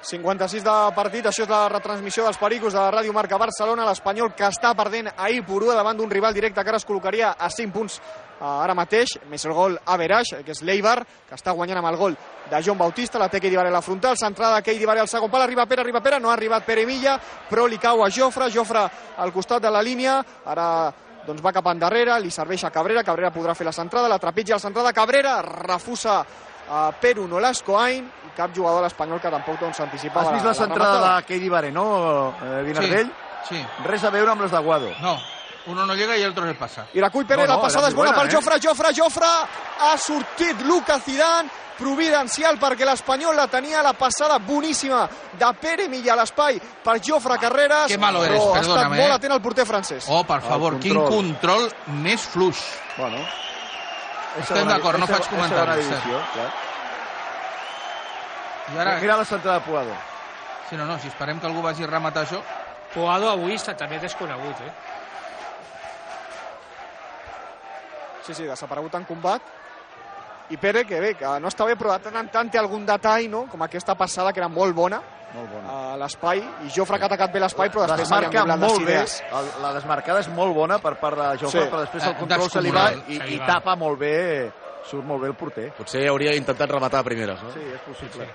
56 0.05 0.61
de 0.61 0.73
partit, 0.93 1.25
això 1.25 1.43
és 1.45 1.49
la 1.49 1.65
retransmissió 1.71 2.27
dels 2.27 2.37
Pericos 2.37 2.75
de 2.75 2.79
la 2.79 2.91
Ràdio 2.93 3.13
Marca 3.13 3.39
Barcelona, 3.41 3.87
l'Espanyol 3.87 4.35
que 4.37 4.45
està 4.45 4.75
perdent 4.77 5.09
ahir 5.17 5.41
por 5.47 5.65
1 5.65 5.73
davant 5.73 5.97
d'un 5.97 6.11
rival 6.11 6.35
directe 6.35 6.61
que 6.61 6.69
ara 6.69 6.77
es 6.77 6.85
col·locaria 6.85 7.31
a 7.33 7.49
5 7.49 7.73
punts 7.73 7.97
ara 8.39 8.75
mateix, 8.75 9.15
més 9.31 9.45
el 9.45 9.53
gol 9.55 9.77
Averaix, 9.85 10.35
que 10.43 10.51
és 10.51 10.61
l'Eibar, 10.67 10.97
que 11.27 11.37
està 11.37 11.53
guanyant 11.55 11.79
amb 11.79 11.89
el 11.91 11.99
gol 11.99 12.17
de 12.49 12.61
John 12.63 12.77
Bautista, 12.77 13.19
la 13.19 13.29
té 13.29 13.39
Keidi 13.39 13.55
Varela 13.55 13.81
frontal, 13.81 14.17
centrada 14.17 14.61
Keidi 14.61 14.85
Varela 14.85 15.05
al 15.05 15.11
segon 15.11 15.31
pal, 15.31 15.45
arriba 15.45 15.65
Pere, 15.65 15.81
arriba 15.81 16.01
Pere, 16.03 16.19
no 16.19 16.29
ha 16.29 16.35
arribat 16.35 16.65
Pere 16.65 16.85
Milla, 16.85 17.17
però 17.49 17.65
li 17.65 17.79
cau 17.81 18.03
a 18.03 18.09
Jofre, 18.09 18.51
Jofre 18.51 18.85
al 19.17 19.33
costat 19.33 19.63
de 19.63 19.71
la 19.71 19.81
línia, 19.81 20.19
ara 20.45 20.67
doncs 21.25 21.41
va 21.41 21.53
cap 21.55 21.65
endarrere, 21.71 22.19
li 22.21 22.29
serveix 22.31 22.63
a 22.67 22.71
Cabrera, 22.73 23.03
Cabrera 23.03 23.31
podrà 23.33 23.55
fer 23.57 23.65
la 23.65 23.73
centrada, 23.73 24.11
la 24.11 24.19
trepitja 24.21 24.59
la 24.59 24.61
centrada, 24.61 24.93
Cabrera 24.93 25.39
refusa 25.41 26.19
a 26.69 26.89
Peru 27.01 27.27
Nolasco 27.27 27.77
Ain, 27.79 28.05
i 28.05 28.35
cap 28.37 28.53
jugador 28.53 28.81
de 28.81 28.89
l'Espanyol 28.89 29.21
que 29.21 29.31
tampoc 29.33 29.59
doncs, 29.61 29.77
s'anticipa. 29.77 30.21
Has 30.21 30.33
vist 30.33 30.45
la 30.45 30.53
centrada 30.57 30.99
de 31.05 31.25
Keidi 31.25 31.49
Bare, 31.49 31.71
no, 31.71 32.35
eh, 32.41 32.61
Vinardell? 32.65 33.09
Sí, 33.45 33.55
sí. 33.55 33.65
Res 33.85 34.05
a 34.05 34.13
veure 34.13 34.33
amb 34.33 34.45
les 34.45 34.53
de 34.53 34.61
Guado. 34.65 34.91
No, 35.01 35.17
uno 35.67 35.85
no 35.85 35.95
llega 35.95 36.17
y 36.17 36.21
el 36.21 36.31
otro 36.31 36.45
se 36.45 36.53
pasa. 36.53 36.85
I 36.93 36.99
la 36.99 37.09
cull 37.09 37.25
Pere, 37.25 37.43
No, 37.43 37.47
no, 37.47 37.55
la 37.55 37.61
passada 37.61 37.87
és 37.89 37.95
bona 37.95 38.11
molt 38.11 38.19
per 38.19 38.27
bona, 38.27 38.37
Jofre, 38.37 38.59
Jofre, 38.61 38.93
Jofre, 38.93 39.29
ha 39.81 39.97
sortit 39.97 40.61
Lucas 40.61 41.03
Zidane, 41.03 41.49
providencial 41.77 42.57
perquè 42.59 42.85
l'Espanyol 42.87 43.35
la 43.35 43.47
tenia 43.51 43.81
la 43.83 43.93
passada 43.93 44.37
boníssima 44.39 45.03
de 45.33 45.49
Pere 45.59 45.87
Milla 45.91 46.13
a 46.13 46.19
l'espai 46.21 46.59
per 46.83 46.99
Jofre 47.03 47.37
Carreras, 47.41 47.89
que 47.91 47.97
malo 47.97 48.23
eres, 48.23 48.39
però 48.39 48.53
ha 48.53 48.61
estat 48.61 48.75
perdóname, 48.75 49.01
molt 49.01 49.11
eh. 49.11 49.17
atent 49.17 49.35
el 49.35 49.41
porter 49.41 49.65
francès. 49.67 50.07
Oh, 50.07 50.23
per 50.23 50.41
favor, 50.45 50.79
quin 50.79 51.01
control 51.01 51.67
més 52.03 52.21
fluix. 52.31 52.61
Bueno. 52.97 53.25
Estem 54.39 54.67
d'acord, 54.67 54.99
no 54.99 55.07
faig 55.07 55.27
comentaris, 55.31 55.87
divisió, 55.87 56.21
clar. 56.33 56.49
I 58.73 58.77
ara, 58.81 58.97
Mira 58.99 59.17
la 59.17 59.25
centrada 59.25 59.59
de 59.59 59.65
Puado. 59.65 59.95
si 60.69 60.75
no, 60.75 60.85
no, 60.85 60.97
si 60.99 61.07
esperem 61.07 61.39
que 61.39 61.45
algú 61.45 61.61
vagi 61.61 61.83
a 61.83 61.87
rematar 61.87 62.23
això... 62.25 62.41
Puado 62.95 63.29
avui 63.29 63.53
està 63.53 63.75
també 63.77 63.99
desconegut, 63.99 64.61
eh? 64.65 64.71
Sí, 68.25 68.33
sí, 68.33 68.43
desaparegut 68.43 68.93
en 68.95 69.03
combat. 69.05 69.41
I 70.49 70.57
Pere, 70.57 70.85
que 70.85 70.99
bé, 71.01 71.15
que 71.17 71.25
no 71.41 71.47
està 71.49 71.65
bé, 71.65 71.75
però 71.75 71.93
de 71.95 72.03
tant 72.05 72.15
en 72.21 72.27
tant 72.29 72.49
té 72.51 72.59
algun 72.59 72.85
detall, 72.85 73.27
no? 73.29 73.45
com 73.49 73.61
aquesta 73.65 73.95
passada, 73.95 74.31
que 74.31 74.39
era 74.39 74.47
molt 74.47 74.75
bona, 74.75 74.99
Molt 75.33 75.49
bona. 75.51 75.93
a 75.93 75.97
l'espai, 75.97 76.37
i 76.65 76.69
Jofre 76.69 76.97
que 76.99 77.03
ha 77.03 77.07
atacat 77.07 77.31
bé 77.33 77.39
l'espai, 77.39 77.69
però 77.73 77.81
després 77.87 78.05
Desmarca 78.07 78.29
li 78.29 78.37
han 78.37 78.47
les 78.47 78.59
molt 78.59 78.85
bé, 78.85 78.99
la 79.61 79.73
desmarcada 79.73 80.19
és 80.21 80.27
molt 80.29 80.53
bona 80.55 80.77
per 80.79 80.93
part 80.99 81.17
de 81.17 81.37
Jofre, 81.41 81.63
Sí. 81.63 81.69
però 81.71 81.79
després 81.81 82.03
Eh, 82.03 82.09
el 82.09 82.15
control 82.15 82.49
se 82.51 82.61
li 82.61 82.71
va 82.71 82.91
i, 83.07 83.17
se 83.17 83.27
i 83.33 83.39
tapa 83.39 83.75
molt 83.75 83.97
bé, 83.99 84.51
surt 84.85 85.03
molt 85.03 85.21
bé 85.21 85.27
el 85.27 85.33
porter. 85.35 85.71
Potser 85.73 86.07
hauria 86.07 86.35
intentat 86.35 86.69
rematar 86.69 86.99
a 86.99 87.03
primeres, 87.03 87.41
no? 87.41 87.51
Sí, 87.51 87.59
és 87.73 87.81
possible. 87.81 88.29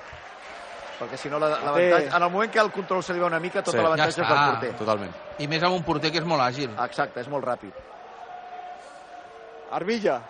Perquè 1.01 1.17
si 1.17 1.31
no, 1.31 1.39
la- 1.39 1.49
l'avantatge... 1.49 2.09
En 2.17 2.23
el 2.23 2.31
moment 2.31 2.51
que 2.53 2.59
el 2.59 2.71
control 2.73 3.03
se 3.05 3.15
li 3.15 3.21
va 3.21 3.27
una 3.29 3.39
mica, 3.41 3.63
tota 3.63 3.79
Sí. 3.79 3.83
l'avantatge 3.83 4.17
Ja 4.17 4.23
és 4.23 4.29
del 4.29 4.51
porter. 4.51 4.77
Totalment. 4.77 5.13
I 5.39 5.47
més 5.49 5.63
amb 5.63 5.75
un 5.77 5.83
porter 5.85 6.11
que 6.11 6.19
és 6.19 6.25
molt 6.25 6.43
àgil. 6.43 6.71
Exacte, 6.85 7.21
és 7.21 7.29
molt 7.29 7.45
ràpid. 7.45 7.73
Arbilla, 9.71 10.21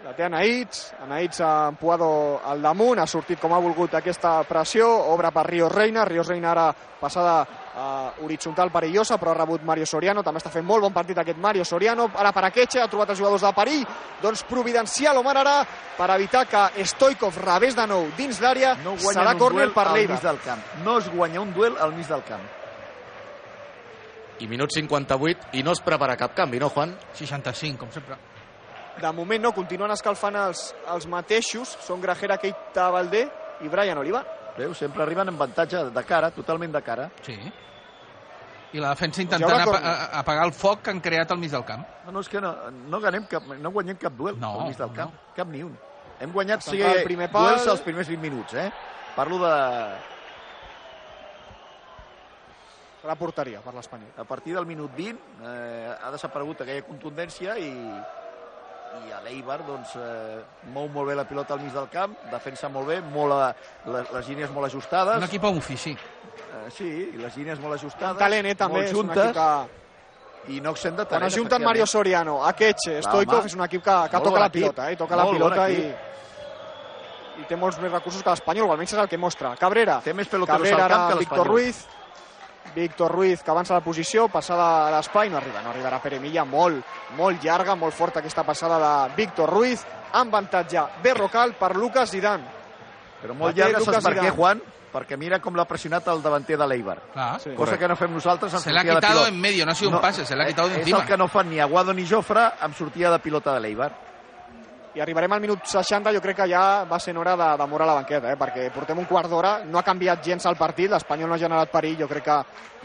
la 0.00 0.14
té 0.16 0.24
Anaïts, 0.24 0.94
Anaïts 1.04 1.42
ha 1.44 1.70
Puado 1.76 2.40
al 2.48 2.62
damunt, 2.64 3.02
ha 3.02 3.06
sortit 3.06 3.36
com 3.40 3.52
ha 3.52 3.58
volgut 3.60 3.92
aquesta 3.98 4.38
pressió, 4.48 4.86
obre 5.12 5.28
per 5.34 5.44
Ríos 5.44 5.72
Reina, 5.72 6.06
Ríos 6.08 6.30
Reina 6.30 6.54
ara 6.54 6.70
passada 7.00 7.34
uh, 7.44 8.24
horitzontal 8.24 8.72
perillosa, 8.72 9.18
però 9.20 9.34
ha 9.34 9.38
rebut 9.42 9.66
Mario 9.68 9.84
Soriano, 9.84 10.22
també 10.24 10.40
està 10.40 10.52
fent 10.54 10.64
molt 10.64 10.86
bon 10.86 10.94
partit 10.96 11.20
aquest 11.20 11.36
Mario 11.36 11.66
Soriano, 11.68 12.08
ara 12.16 12.32
per 12.32 12.46
Akeche, 12.48 12.80
ha 12.80 12.88
trobat 12.88 13.12
els 13.12 13.20
jugadors 13.20 13.44
de 13.44 13.52
perill, 13.56 13.84
doncs 14.22 14.46
providencial 14.48 15.20
Omar 15.20 15.36
ara 15.42 15.58
per 15.98 16.08
evitar 16.16 16.46
que 16.48 16.86
Stoikov 16.88 17.36
rebés 17.44 17.76
de 17.76 17.86
nou 17.86 18.08
dins 18.16 18.40
l'àrea, 18.40 18.78
No 18.80 18.96
serà 18.96 19.36
un 19.36 19.44
córner 19.44 19.68
per 19.76 19.90
l'Eibar. 19.92 20.20
del 20.24 20.40
camp. 20.40 20.64
No 20.82 20.96
es 20.98 21.12
guanya 21.12 21.44
un 21.44 21.52
duel 21.52 21.76
al 21.76 21.92
mig 21.92 22.08
del 22.08 22.24
camp. 22.24 22.48
I 24.40 24.48
minut 24.48 24.72
58 24.72 25.52
i 25.52 25.62
no 25.62 25.76
es 25.76 25.84
prepara 25.84 26.16
cap 26.16 26.32
canvi, 26.34 26.58
no, 26.58 26.70
Juan? 26.72 26.96
65, 27.12 27.76
com 27.76 27.92
sempre. 27.92 28.16
De 29.00 29.12
moment 29.12 29.42
no, 29.42 29.52
continuen 29.54 29.90
escalfant 29.94 30.36
els, 30.36 30.74
els 30.92 31.06
mateixos, 31.06 31.76
són 31.86 32.00
Grajera, 32.02 32.36
Keita 32.38 32.90
Valdé 32.90 33.22
i 33.62 33.68
Brian 33.68 33.98
Oliva. 33.98 34.24
Veus? 34.58 34.76
Sempre 34.78 35.02
arriben 35.04 35.28
en 35.28 35.34
avantatge 35.38 35.84
de 35.94 36.02
cara, 36.04 36.30
totalment 36.34 36.72
de 36.74 36.82
cara. 36.82 37.06
Sí. 37.22 37.36
I 38.72 38.78
la 38.82 38.90
defensa 38.92 39.20
hi 39.20 39.24
intentant 39.24 39.50
haurà 39.50 39.62
apa 39.62 39.70
córner. 39.72 39.90
a- 39.90 40.18
apagar 40.20 40.44
el 40.46 40.52
foc 40.52 40.82
que 40.82 40.90
han 40.90 41.00
creat 41.00 41.30
al 41.32 41.38
mig 41.38 41.50
del 41.50 41.64
camp. 41.64 41.86
No, 42.04 42.12
no, 42.12 42.20
és 42.20 42.28
que 42.28 42.40
no, 42.40 42.52
no, 42.70 43.00
ganem 43.00 43.24
cap, 43.26 43.42
no 43.58 43.70
guanyem 43.70 43.96
cap 43.96 44.12
duel 44.12 44.38
No, 44.38 44.60
al 44.60 44.66
mig 44.68 44.76
del 44.76 44.88
no. 44.90 44.94
camp. 44.94 45.14
Cap 45.34 45.48
ni 45.48 45.62
un. 45.62 45.76
Hem 46.20 46.32
guanyat 46.32 46.60
sí, 46.62 46.70
Central, 46.76 47.02
primer 47.04 47.30
pal. 47.32 47.48
duels 47.48 47.66
als 47.68 47.80
primers 47.80 48.06
20 48.08 48.20
minuts, 48.20 48.54
eh? 48.54 48.70
Parlo 49.16 49.38
de... 49.38 49.54
La 53.08 53.14
porteria 53.16 53.62
per 53.64 53.72
l'Espanyol. 53.74 54.10
A 54.20 54.24
partir 54.28 54.52
del 54.54 54.66
minut 54.68 54.92
20 54.94 55.16
eh, 55.42 55.94
ha 56.04 56.10
desaparegut 56.12 56.60
aquella 56.60 56.82
contundència 56.84 57.54
i, 57.58 57.70
i 59.06 59.12
a 59.14 59.20
l'Eibar 59.22 59.60
doncs, 59.66 59.92
eh, 59.96 60.40
mou 60.74 60.88
molt 60.90 61.08
bé 61.08 61.14
la 61.14 61.24
pilota 61.28 61.54
al 61.54 61.60
mig 61.62 61.72
del 61.72 61.86
camp, 61.92 62.16
defensa 62.30 62.68
molt 62.68 62.88
bé, 62.90 63.00
molt 63.00 63.32
a, 63.36 63.50
les, 63.86 64.10
les 64.16 64.28
línies 64.32 64.50
molt 64.50 64.66
ajustades. 64.66 65.16
Un 65.22 65.28
equip 65.28 65.44
amb 65.46 65.58
ofici. 65.62 65.92
Eh, 65.94 66.70
sí, 66.74 66.88
i 67.14 67.20
les 67.20 67.36
línies 67.38 67.60
molt 67.62 67.76
ajustades. 67.78 68.18
Talent, 68.18 68.46
eh, 68.50 68.56
també, 68.58 68.80
molt 68.80 68.88
és 68.88 68.92
un 68.96 69.06
juntes, 69.06 69.30
equip 69.30 69.38
que... 69.38 70.52
i 70.56 70.60
no 70.64 70.70
accent 70.74 70.96
de 70.96 71.04
Quan 71.04 71.10
talent. 71.20 71.30
es 71.30 71.38
junten 71.38 71.62
Mario. 71.62 71.86
Soriano, 71.86 72.40
Akeche, 72.44 72.98
Stoikov, 73.02 73.46
és 73.46 73.54
un 73.54 73.62
equip 73.68 73.84
que, 73.84 73.96
que 74.10 74.20
toca 74.26 74.40
la 74.40 74.46
equip. 74.50 74.62
pilota, 74.62 74.90
eh? 74.90 74.96
toca 74.96 75.16
la 75.16 75.24
Molt 75.28 75.38
bon 75.38 75.52
pilota 75.52 75.68
i, 75.70 75.94
i 77.40 77.46
té 77.48 77.56
molts 77.56 77.78
més 77.80 77.92
recursos 77.92 78.22
que 78.24 78.30
l'Espanyol, 78.34 78.68
o 78.68 78.72
almenys 78.74 78.92
és 78.96 78.98
el 79.04 79.08
que 79.08 79.18
mostra. 79.20 79.54
Cabrera, 79.56 80.00
Té 80.04 80.12
més 80.16 80.28
peloteros 80.28 80.66
Cabrera 80.66 80.84
al 80.84 80.90
camp 80.90 81.12
que 81.12 81.18
Víctor. 81.22 81.46
Ruiz, 81.46 81.86
Víctor 82.74 83.10
Ruiz 83.12 83.42
que 83.42 83.50
avança 83.50 83.74
la 83.74 83.80
posició, 83.84 84.28
passada 84.28 84.86
a 84.86 84.90
l'espai, 84.94 85.30
no 85.30 85.36
arriba, 85.38 85.62
no 85.62 85.70
arribarà 85.70 86.00
Pere 86.02 86.20
Milla, 86.20 86.44
molt, 86.44 86.84
molt 87.18 87.42
llarga, 87.44 87.74
molt 87.76 87.94
forta 87.94 88.20
aquesta 88.20 88.44
passada 88.44 88.78
de 88.78 89.14
Víctor 89.16 89.50
Ruiz, 89.50 89.84
amb 90.12 90.34
avantatge 90.34 90.82
Berrocal 91.02 91.54
per 91.58 91.74
Lucas 91.76 92.10
Zidane. 92.10 92.44
Però 93.22 93.34
molt 93.34 93.56
La 93.56 93.66
llarga, 93.66 93.80
saps 93.84 94.04
per 94.04 94.14
què. 94.18 94.30
Juan? 94.36 94.62
Perquè 94.90 95.14
mira 95.16 95.38
com 95.38 95.54
l'ha 95.54 95.64
pressionat 95.70 96.08
el 96.10 96.22
davanter 96.22 96.56
de 96.58 96.66
l'Eibar. 96.66 96.96
Clar. 97.12 97.38
Sí. 97.38 97.52
Cosa 97.54 97.76
que 97.78 97.86
no 97.86 97.94
fem 97.94 98.10
nosaltres 98.10 98.54
en 98.54 98.58
Se 98.60 98.72
l'ha 98.72 98.80
sortida 98.80 98.94
de 98.94 99.00
quitado 99.00 99.20
pilota. 99.20 99.28
en 99.34 99.40
medio, 99.40 99.64
no 99.66 99.70
ha 99.70 99.74
sido 99.74 99.90
un 99.90 100.00
pase, 100.00 100.24
se 100.26 100.34
l'ha 100.34 100.46
quitado 100.46 100.68
de 100.68 100.80
És 100.80 100.92
el 100.92 101.04
que 101.06 101.16
no 101.16 101.28
fan 101.28 101.48
ni 101.48 101.60
Aguado 101.60 101.94
ni 101.94 102.06
Jofre 102.06 102.48
amb 102.60 102.74
sortida 102.74 103.10
de 103.12 103.20
pilota 103.20 103.54
de 103.54 103.60
l'Eibar. 103.60 103.92
I 104.94 105.00
arribarem 105.00 105.30
al 105.32 105.40
minut 105.40 105.60
60, 105.70 106.10
jo 106.16 106.20
crec 106.20 106.36
que 106.40 106.46
ja 106.50 106.82
va 106.84 106.98
ser 106.98 107.12
hora 107.16 107.36
de, 107.38 107.46
de 107.62 107.66
moure 107.70 107.86
la 107.86 107.94
banqueta, 107.94 108.32
eh? 108.32 108.36
perquè 108.36 108.64
portem 108.74 108.98
un 108.98 109.04
quart 109.06 109.28
d'hora, 109.30 109.60
no 109.64 109.78
ha 109.78 109.84
canviat 109.86 110.24
gens 110.24 110.46
el 110.50 110.56
partit, 110.58 110.90
l'Espanyol 110.90 111.28
no 111.30 111.36
ha 111.36 111.38
generat 111.38 111.70
perill, 111.70 111.94
jo 112.00 112.08
crec 112.10 112.24
que 112.26 112.38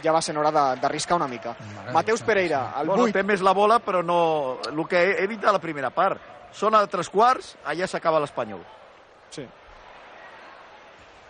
ja 0.04 0.14
va 0.14 0.22
ser 0.22 0.38
hora 0.38 0.52
de- 0.54 0.80
d'arriscar 0.84 1.18
una 1.18 1.28
mica. 1.28 1.56
Mare 1.76 1.92
Mateus 1.94 2.22
Pereira, 2.22 2.74
el 2.80 2.88
Bueno, 2.88 3.04
8, 3.10 3.14
té 3.14 3.24
més 3.24 3.42
la 3.42 3.54
bola, 3.58 3.80
però 3.80 4.04
no... 4.06 4.60
El 4.70 4.88
que 4.88 5.02
he 5.24 5.28
dit 5.28 5.44
a 5.46 5.52
la 5.52 5.60
primera 5.60 5.90
part. 5.90 6.22
Són 6.54 6.76
a 6.78 6.86
tres 6.88 7.10
quarts, 7.10 7.56
allà 7.66 7.88
s'acaba 7.88 8.20
l'Espanyol. 8.22 8.62
sí. 9.32 9.48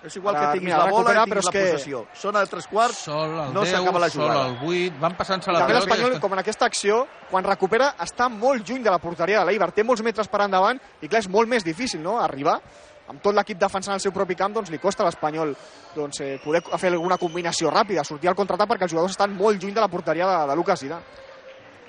És 0.06 0.16
igual 0.16 0.36
que 0.36 0.46
tinguis 0.54 0.64
mira, 0.70 0.78
la 0.78 0.92
bola 0.92 1.12
i 1.12 1.14
tinguis 1.16 1.32
però 1.34 1.36
la 1.36 1.40
és 1.42 1.50
que- 1.52 1.72
possessió. 1.72 2.06
Són 2.14 2.36
a 2.36 2.46
tres 2.46 2.68
quarts, 2.68 2.98
Sol 2.98 3.40
al 3.40 3.54
no 3.54 3.62
10, 3.62 3.72
s'acaba 3.76 4.00
la 4.00 4.10
sol 4.10 4.22
jugada. 4.24 4.46
al 4.46 4.58
8, 4.64 5.00
van 5.00 5.18
passant-se 5.18 5.52
la 5.52 5.66
pelota. 5.66 5.74
i 5.74 5.88
l'Espanyol, 5.90 6.20
com 6.22 6.34
en 6.34 6.40
aquesta 6.40 6.66
acció, 6.66 7.08
quan 7.30 7.44
recupera, 7.44 7.96
està 8.00 8.30
molt 8.30 8.68
lluny 8.70 8.84
de 8.84 8.92
la 8.92 9.00
porteria 9.00 9.40
de 9.40 9.46
l'Eibar. 9.46 9.72
Té 9.72 9.84
molts 9.84 10.02
metres 10.04 10.28
per 10.28 10.42
endavant 10.42 10.80
i, 11.02 11.08
clar, 11.08 11.20
és 11.20 11.30
molt 11.30 11.48
més 11.50 11.64
difícil 11.64 12.02
no? 12.04 12.20
arribar. 12.22 12.62
Amb 13.08 13.22
tot 13.22 13.36
l'equip 13.36 13.58
defensant 13.60 13.94
el 13.94 14.00
seu 14.02 14.12
propi 14.12 14.34
camp, 14.36 14.52
doncs 14.54 14.70
li 14.72 14.80
costa 14.80 15.04
a 15.04 15.06
l'Espanyol 15.06 15.56
doncs, 15.96 16.20
eh, 16.22 16.40
poder 16.44 16.64
fer 16.78 16.90
alguna 16.92 17.18
combinació 17.20 17.70
ràpida, 17.70 18.04
sortir 18.04 18.28
al 18.30 18.36
contraatac 18.36 18.68
perquè 18.70 18.84
els 18.84 18.92
jugadors 18.92 19.12
estan 19.12 19.36
molt 19.38 19.62
lluny 19.62 19.74
de 19.76 19.82
la 19.82 19.88
porteria 19.88 20.26
de, 20.26 20.48
de 20.48 20.56
Lucas 20.56 20.80
Zidane. 20.80 21.04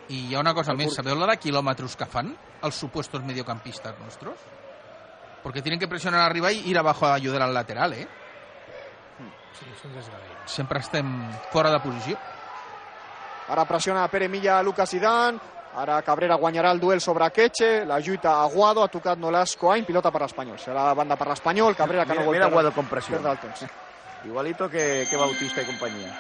I 0.09 0.29
hi 0.29 0.35
ha 0.35 0.41
una 0.41 0.53
cosa 0.55 0.73
El 0.73 0.77
més, 0.77 0.87
curt. 0.89 0.97
¿sabeu 0.97 1.17
la 1.19 1.27
de 1.27 1.37
kilómetros 1.39 1.97
que 1.97 2.05
fan 2.07 2.37
els 2.63 2.75
supuestos 2.75 3.23
mediocampistas 3.25 3.99
nuestros? 3.99 4.35
Porque 5.47 5.63
tienen 5.63 5.79
que 5.79 5.87
presionar 5.87 6.23
arriba 6.23 6.51
y 6.51 6.59
ir 6.69 6.77
abajo 6.77 7.07
a 7.07 7.15
ayudar 7.15 7.41
al 7.41 7.55
lateral, 7.55 7.93
¿eh? 7.93 8.09
Sí, 9.55 9.65
és 9.71 9.85
un 9.87 9.93
desgavell. 9.95 10.33
Sempre 10.45 10.81
estem 10.81 11.07
fora 11.53 11.71
de 11.71 11.79
posició. 11.85 12.17
Ara 13.55 13.65
pressiona 13.65 14.09
Pere 14.11 14.27
Milla 14.27 14.57
Lucas 14.67 14.91
Zidane, 14.91 15.39
ara 15.79 16.01
Cabrera 16.03 16.35
guanyarà 16.35 16.73
el 16.75 16.81
duel 16.81 17.01
sobre 17.01 17.31
Queche, 17.31 17.85
la 17.87 18.01
lluita 18.01 18.33
a 18.33 18.43
Aguado, 18.43 18.83
ha 18.83 18.89
tocat 18.89 19.23
Nolasco 19.23 19.71
Ain, 19.71 19.85
pilota 19.87 20.11
per 20.11 20.25
l'Espanyol. 20.25 20.59
Serà 20.59 20.89
banda 20.99 21.15
per 21.15 21.29
l'Espanyol, 21.29 21.77
Cabrera 21.77 22.05
que 22.05 22.17
Mira, 22.17 22.23
no 22.23 22.27
vol 22.27 22.35
mira 22.35 22.47
Aguado 22.47 22.73
con 22.73 22.89
temps. 22.89 23.67
Igualito 24.25 24.69
que, 24.69 25.07
que 25.09 25.17
Bautista 25.17 25.63
y 25.63 25.65
compañía. 25.65 26.11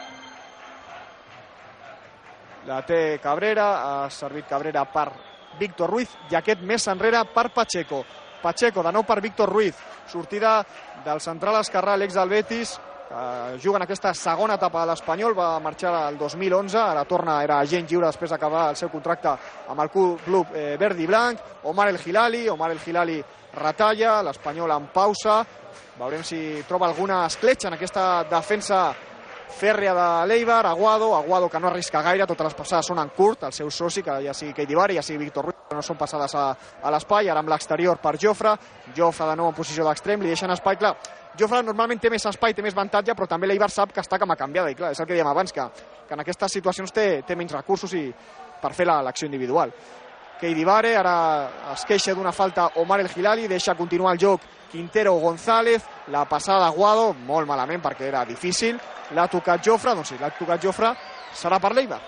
La 2.69 2.87
té 2.87 3.19
Cabrera, 3.21 4.05
ha 4.05 4.09
servit 4.09 4.47
Cabrera 4.47 4.85
per 4.85 5.11
Víctor 5.59 5.91
Ruiz 5.91 6.15
i 6.31 6.37
aquest 6.37 6.63
més 6.63 6.87
enrere 6.87 7.25
per 7.35 7.51
Pacheco. 7.51 8.05
Pacheco, 8.43 8.83
de 8.83 8.93
nou 8.93 9.05
per 9.07 9.21
Víctor 9.21 9.51
Ruiz. 9.51 9.75
Sortida 10.11 10.59
del 11.05 11.21
central 11.21 11.61
esquerrà, 11.61 11.97
l'ex 11.97 12.15
del 12.15 12.29
Betis, 12.29 12.77
que 13.09 13.59
juga 13.63 13.79
en 13.79 13.87
aquesta 13.87 14.13
segona 14.15 14.57
etapa 14.59 14.83
de 14.83 14.91
l'Espanyol, 14.91 15.35
va 15.37 15.61
marxar 15.63 15.95
el 16.09 16.19
2011, 16.19 16.79
ara 16.79 17.05
torna, 17.05 17.39
era 17.45 17.61
agent 17.61 17.87
lliure 17.89 18.09
després 18.11 18.31
d'acabar 18.31 18.69
el 18.71 18.77
seu 18.77 18.91
contracte 18.91 19.37
amb 19.69 19.81
el 19.81 19.91
club, 19.91 20.55
eh, 20.55 20.77
verd 20.79 21.01
i 21.01 21.07
blanc. 21.07 21.41
Omar 21.65 21.89
El 21.89 22.01
Hilali, 22.05 22.49
Omar 22.49 22.71
El 22.73 22.81
Hilali 22.85 23.23
retalla, 23.55 24.23
l'Espanyol 24.23 24.71
en 24.71 24.89
pausa. 24.93 25.45
Veurem 25.99 26.23
si 26.25 26.63
troba 26.69 26.87
alguna 26.87 27.25
escletxa 27.27 27.69
en 27.69 27.75
aquesta 27.75 28.25
defensa 28.25 28.95
fèrrea 29.49 29.95
de 29.95 30.27
l'Eibar, 30.29 30.67
Aguado, 30.67 31.15
Aguado 31.17 31.49
que 31.49 31.61
no 31.61 31.69
arrisca 31.69 32.03
gaire, 32.03 32.27
totes 32.27 32.45
les 32.51 32.55
passades 32.55 32.87
són 32.87 32.99
en 32.99 33.09
curt, 33.17 33.45
el 33.49 33.53
seu 33.53 33.71
soci, 33.71 34.03
que 34.03 34.19
ja 34.25 34.35
sigui 34.35 34.53
Keidi 34.53 34.75
Bari, 34.75 34.97
ja 34.99 35.03
sigui 35.03 35.25
Víctor 35.25 35.45
Ruiz, 35.47 35.57
no 35.75 35.83
són 35.83 35.97
passades 35.97 36.35
a, 36.35 36.49
a 36.83 36.91
l'espai, 36.93 37.29
ara 37.29 37.41
amb 37.41 37.49
l'exterior 37.53 37.99
per 38.03 38.17
Jofre, 38.19 38.57
Jofre 38.97 39.27
de 39.31 39.37
nou 39.37 39.49
en 39.49 39.55
posició 39.57 39.85
d'extrem, 39.87 40.21
li 40.23 40.33
deixen 40.35 40.51
espai, 40.51 40.77
clar, 40.77 40.95
Jofre 41.37 41.63
normalment 41.63 42.01
té 42.01 42.11
més 42.11 42.25
espai, 42.27 42.55
té 42.55 42.63
més 42.65 42.75
avantatge, 42.77 43.15
però 43.15 43.27
també 43.29 43.47
l'Eibar 43.47 43.71
sap 43.71 43.93
que 43.93 44.01
està 44.01 44.19
com 44.19 44.31
a 44.33 44.37
canviada, 44.37 44.71
i 44.71 44.75
clar, 44.79 44.93
és 44.93 45.01
el 45.01 45.07
que 45.07 45.15
dèiem 45.15 45.29
abans, 45.29 45.53
que, 45.53 45.67
que 46.09 46.15
en 46.15 46.21
aquestes 46.25 46.53
situacions 46.59 46.93
té, 46.93 47.23
té 47.27 47.37
menys 47.37 47.53
recursos 47.53 47.93
i 47.95 48.07
per 48.63 48.73
fer 48.73 48.87
la- 48.89 49.03
l'acció 49.05 49.27
individual. 49.27 49.73
Keidi 50.41 50.65
Bare, 50.69 50.93
ara 50.97 51.17
es 51.73 51.85
queixa 51.89 52.15
d'una 52.15 52.33
falta 52.33 52.69
Omar 52.83 53.01
El 53.01 53.11
Hilali, 53.15 53.49
deixa 53.49 53.75
continuar 53.75 54.13
el 54.15 54.21
joc 54.21 54.43
Quintero 54.71 55.15
González, 55.15 55.85
la 56.13 56.27
passada 56.29 56.67
Aguado, 56.67 57.13
molt 57.15 57.49
malament 57.49 57.81
perquè 57.83 58.11
era 58.11 58.25
difícil, 58.29 58.77
l'ha 59.17 59.29
tocat 59.33 59.65
Jofre, 59.65 59.95
doncs 59.95 60.13
sí, 60.13 60.19
l'ha 60.21 60.31
tocat 60.37 60.61
Jofre, 60.63 60.93
serà 61.35 61.61
per 61.63 61.73
l'Eibar. 61.73 62.01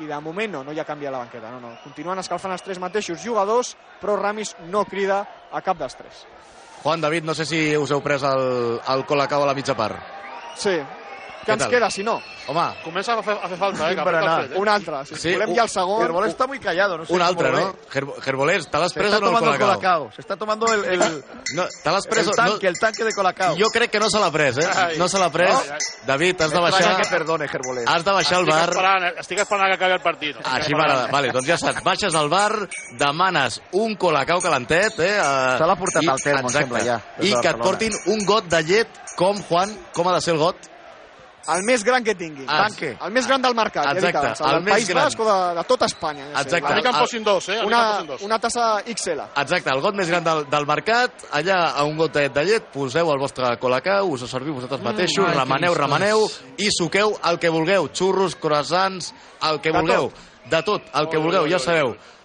I 0.00 0.06
de 0.06 0.20
moment 0.22 0.52
no, 0.52 0.62
no 0.64 0.72
hi 0.72 0.78
ha 0.80 0.86
canvi 0.86 1.08
a 1.08 1.10
la 1.12 1.24
banqueta, 1.24 1.50
no, 1.50 1.58
no. 1.60 1.74
Continuen 1.82 2.22
escalfant 2.22 2.54
els 2.54 2.62
tres 2.64 2.78
mateixos 2.80 3.20
jugadors, 3.20 3.74
però 4.00 4.14
Ramis 4.16 4.54
no 4.70 4.84
crida 4.88 5.24
a 5.50 5.60
cap 5.60 5.80
dels 5.80 5.98
tres. 5.98 6.24
Juan 6.84 7.02
David, 7.02 7.26
no 7.28 7.34
sé 7.34 7.44
si 7.44 7.60
us 7.76 7.90
heu 7.92 8.00
pres 8.00 8.22
el, 8.24 8.80
el 8.94 9.04
Colacao 9.04 9.44
a 9.44 9.50
la 9.50 9.56
mitja 9.58 9.76
part. 9.76 9.98
Sí. 10.56 10.78
Què 11.40 11.52
ens 11.54 11.62
tal? 11.62 11.70
queda, 11.70 11.88
si 11.90 12.02
no? 12.04 12.20
Home, 12.48 12.64
Comença 12.84 13.14
a 13.14 13.22
fer, 13.22 13.32
a 13.42 13.48
fer 13.48 13.56
falta, 13.56 13.90
eh? 13.92 13.96
fred, 13.96 14.52
eh? 14.52 14.58
Un 14.58 14.68
altre. 14.68 15.04
Si 15.06 15.14
Sí, 15.16 15.32
volem 15.32 15.50
un- 15.50 15.56
ja 15.56 15.62
el 15.62 15.68
segon... 15.70 16.02
Herbol 16.04 16.26
está 16.28 16.46
muy 16.46 16.58
callado, 16.58 16.98
no 16.98 17.06
sé 17.06 17.12
un 17.14 17.22
altre, 17.22 17.50
no? 17.50 17.56
ve. 17.56 17.72
Gerbo- 17.92 18.20
Gerbolers, 18.20 18.68
te 18.70 18.78
l'has 18.78 18.92
Se 18.92 19.00
pres 19.00 19.12
está 19.12 19.18
o 19.18 19.20
no 19.20 19.26
el 19.28 19.34
tomando 19.34 19.52
el 19.54 19.58
Colacao? 19.60 20.00
colacao. 20.00 20.12
Se 20.14 20.20
está 20.20 20.36
tomando 20.36 20.66
el, 20.72 20.84
el, 20.84 21.24
No, 21.54 21.64
te 21.82 21.90
l'has 21.90 22.06
pres 22.06 22.26
el 22.26 22.34
tanque, 22.34 22.64
no? 22.64 22.68
el 22.70 22.78
tanque 22.78 23.04
de 23.04 23.12
colacao. 23.14 23.56
Jo 23.56 23.70
crec 23.72 23.90
que 23.90 24.00
no 24.00 24.10
se 24.10 24.18
l'ha 24.18 24.30
pres, 24.30 24.58
eh? 24.58 24.68
Ai. 24.74 24.98
No 24.98 25.08
se 25.08 25.18
l'ha 25.18 25.30
pres. 25.30 25.50
No? 25.50 25.76
David, 26.06 26.40
has 26.42 26.50
de 26.50 26.58
baixar, 26.60 26.96
que 27.02 27.08
perdone, 27.08 27.48
Gerbolés. 27.48 27.84
has 27.88 28.04
de 28.04 28.10
baixar 28.12 28.38
al 28.38 28.46
bar. 28.46 28.68
esperant, 28.68 29.04
estic 29.18 29.38
esperant 29.38 29.68
que 29.70 29.74
acabi 29.74 29.92
el 29.92 30.00
partit. 30.00 30.36
Estic 30.36 30.52
Així 30.52 30.74
m'agrada. 30.74 31.06
Vale, 31.10 31.30
doncs 31.32 31.46
ja 31.48 31.56
saps, 31.56 31.82
baixes 31.84 32.14
al 32.14 32.28
bar, 32.28 32.68
demanes 32.98 33.60
un 33.72 33.94
colacao 33.96 34.40
calentet, 34.40 34.98
eh? 35.00 35.16
eh, 35.16 35.56
Se 35.58 35.64
l'ha 35.66 35.76
portat 35.76 36.06
al 36.08 36.20
termo, 36.20 36.48
sembla, 36.50 36.84
ja, 36.84 37.00
I 37.20 37.32
que 37.40 37.48
et 37.48 37.56
portin 37.62 37.92
un 38.06 38.24
got 38.26 38.44
de 38.50 38.62
llet 38.62 38.88
com, 39.16 39.36
Juan, 39.48 39.72
com 39.94 40.08
ha 40.08 40.14
de 40.14 40.20
ser 40.20 40.34
el 40.34 40.40
got? 40.40 40.56
El 41.48 41.62
més 41.64 41.82
gran 41.82 42.04
que 42.04 42.14
tingui. 42.14 42.44
Ah, 42.46 42.66
Tanque. 42.68 42.96
El 43.00 43.10
més 43.12 43.26
gran 43.26 43.40
del 43.42 43.54
mercat, 43.54 43.84
ja 43.84 43.92
Exacte, 43.92 44.18
abans. 44.18 44.40
el 44.40 44.56
El, 44.56 44.62
més 44.62 44.74
País 44.74 44.88
gran. 44.88 45.04
Basc 45.04 45.20
o 45.20 45.24
de, 45.24 45.54
de 45.56 45.64
tota 45.64 45.86
Espanya. 45.86 46.24
ja 46.32 46.36
sé. 46.36 46.42
Exacte. 46.42 46.72
A 46.72 46.76
mi 46.76 46.82
que 46.82 46.88
em 46.88 46.94
El- 46.94 47.00
posin 47.00 47.24
dos, 47.24 47.48
eh? 47.48 47.58
Una, 47.64 48.02
dos. 48.02 48.22
una 48.22 48.38
tassa 48.38 48.82
XL. 48.86 49.20
Exacte, 49.40 49.70
el 49.74 49.80
got 49.80 49.94
més 49.94 50.08
gran 50.08 50.22
del, 50.24 50.44
del 50.50 50.66
mercat, 50.66 51.12
allà 51.32 51.72
a 51.74 51.84
un 51.84 51.96
gotet 51.96 52.32
de 52.34 52.44
llet, 52.44 52.64
poseu 52.72 53.10
el 53.12 53.18
vostre 53.18 53.56
colacao, 53.58 54.06
us 54.06 54.22
ho 54.22 54.28
serviu 54.28 54.54
vosaltres 54.54 54.82
mateixos, 54.82 55.24
ai, 55.26 55.32
que 55.32 55.38
remeneu, 55.40 55.74
remeneu, 55.74 56.30
i 56.58 56.68
suqueu 56.70 57.16
el 57.24 57.38
que 57.38 57.48
vulgueu, 57.48 57.88
xurros, 57.92 58.36
croissants, 58.36 59.14
el 59.42 59.60
que 59.60 59.72
De 59.72 59.78
vulgueu. 59.78 60.12
De 60.50 60.62
tot, 60.62 60.82
el 60.94 61.08
que 61.08 61.16
Oi, 61.16 61.22
vulgueu, 61.22 61.42
oi, 61.44 61.50
ja 61.50 61.56
oi, 61.56 61.64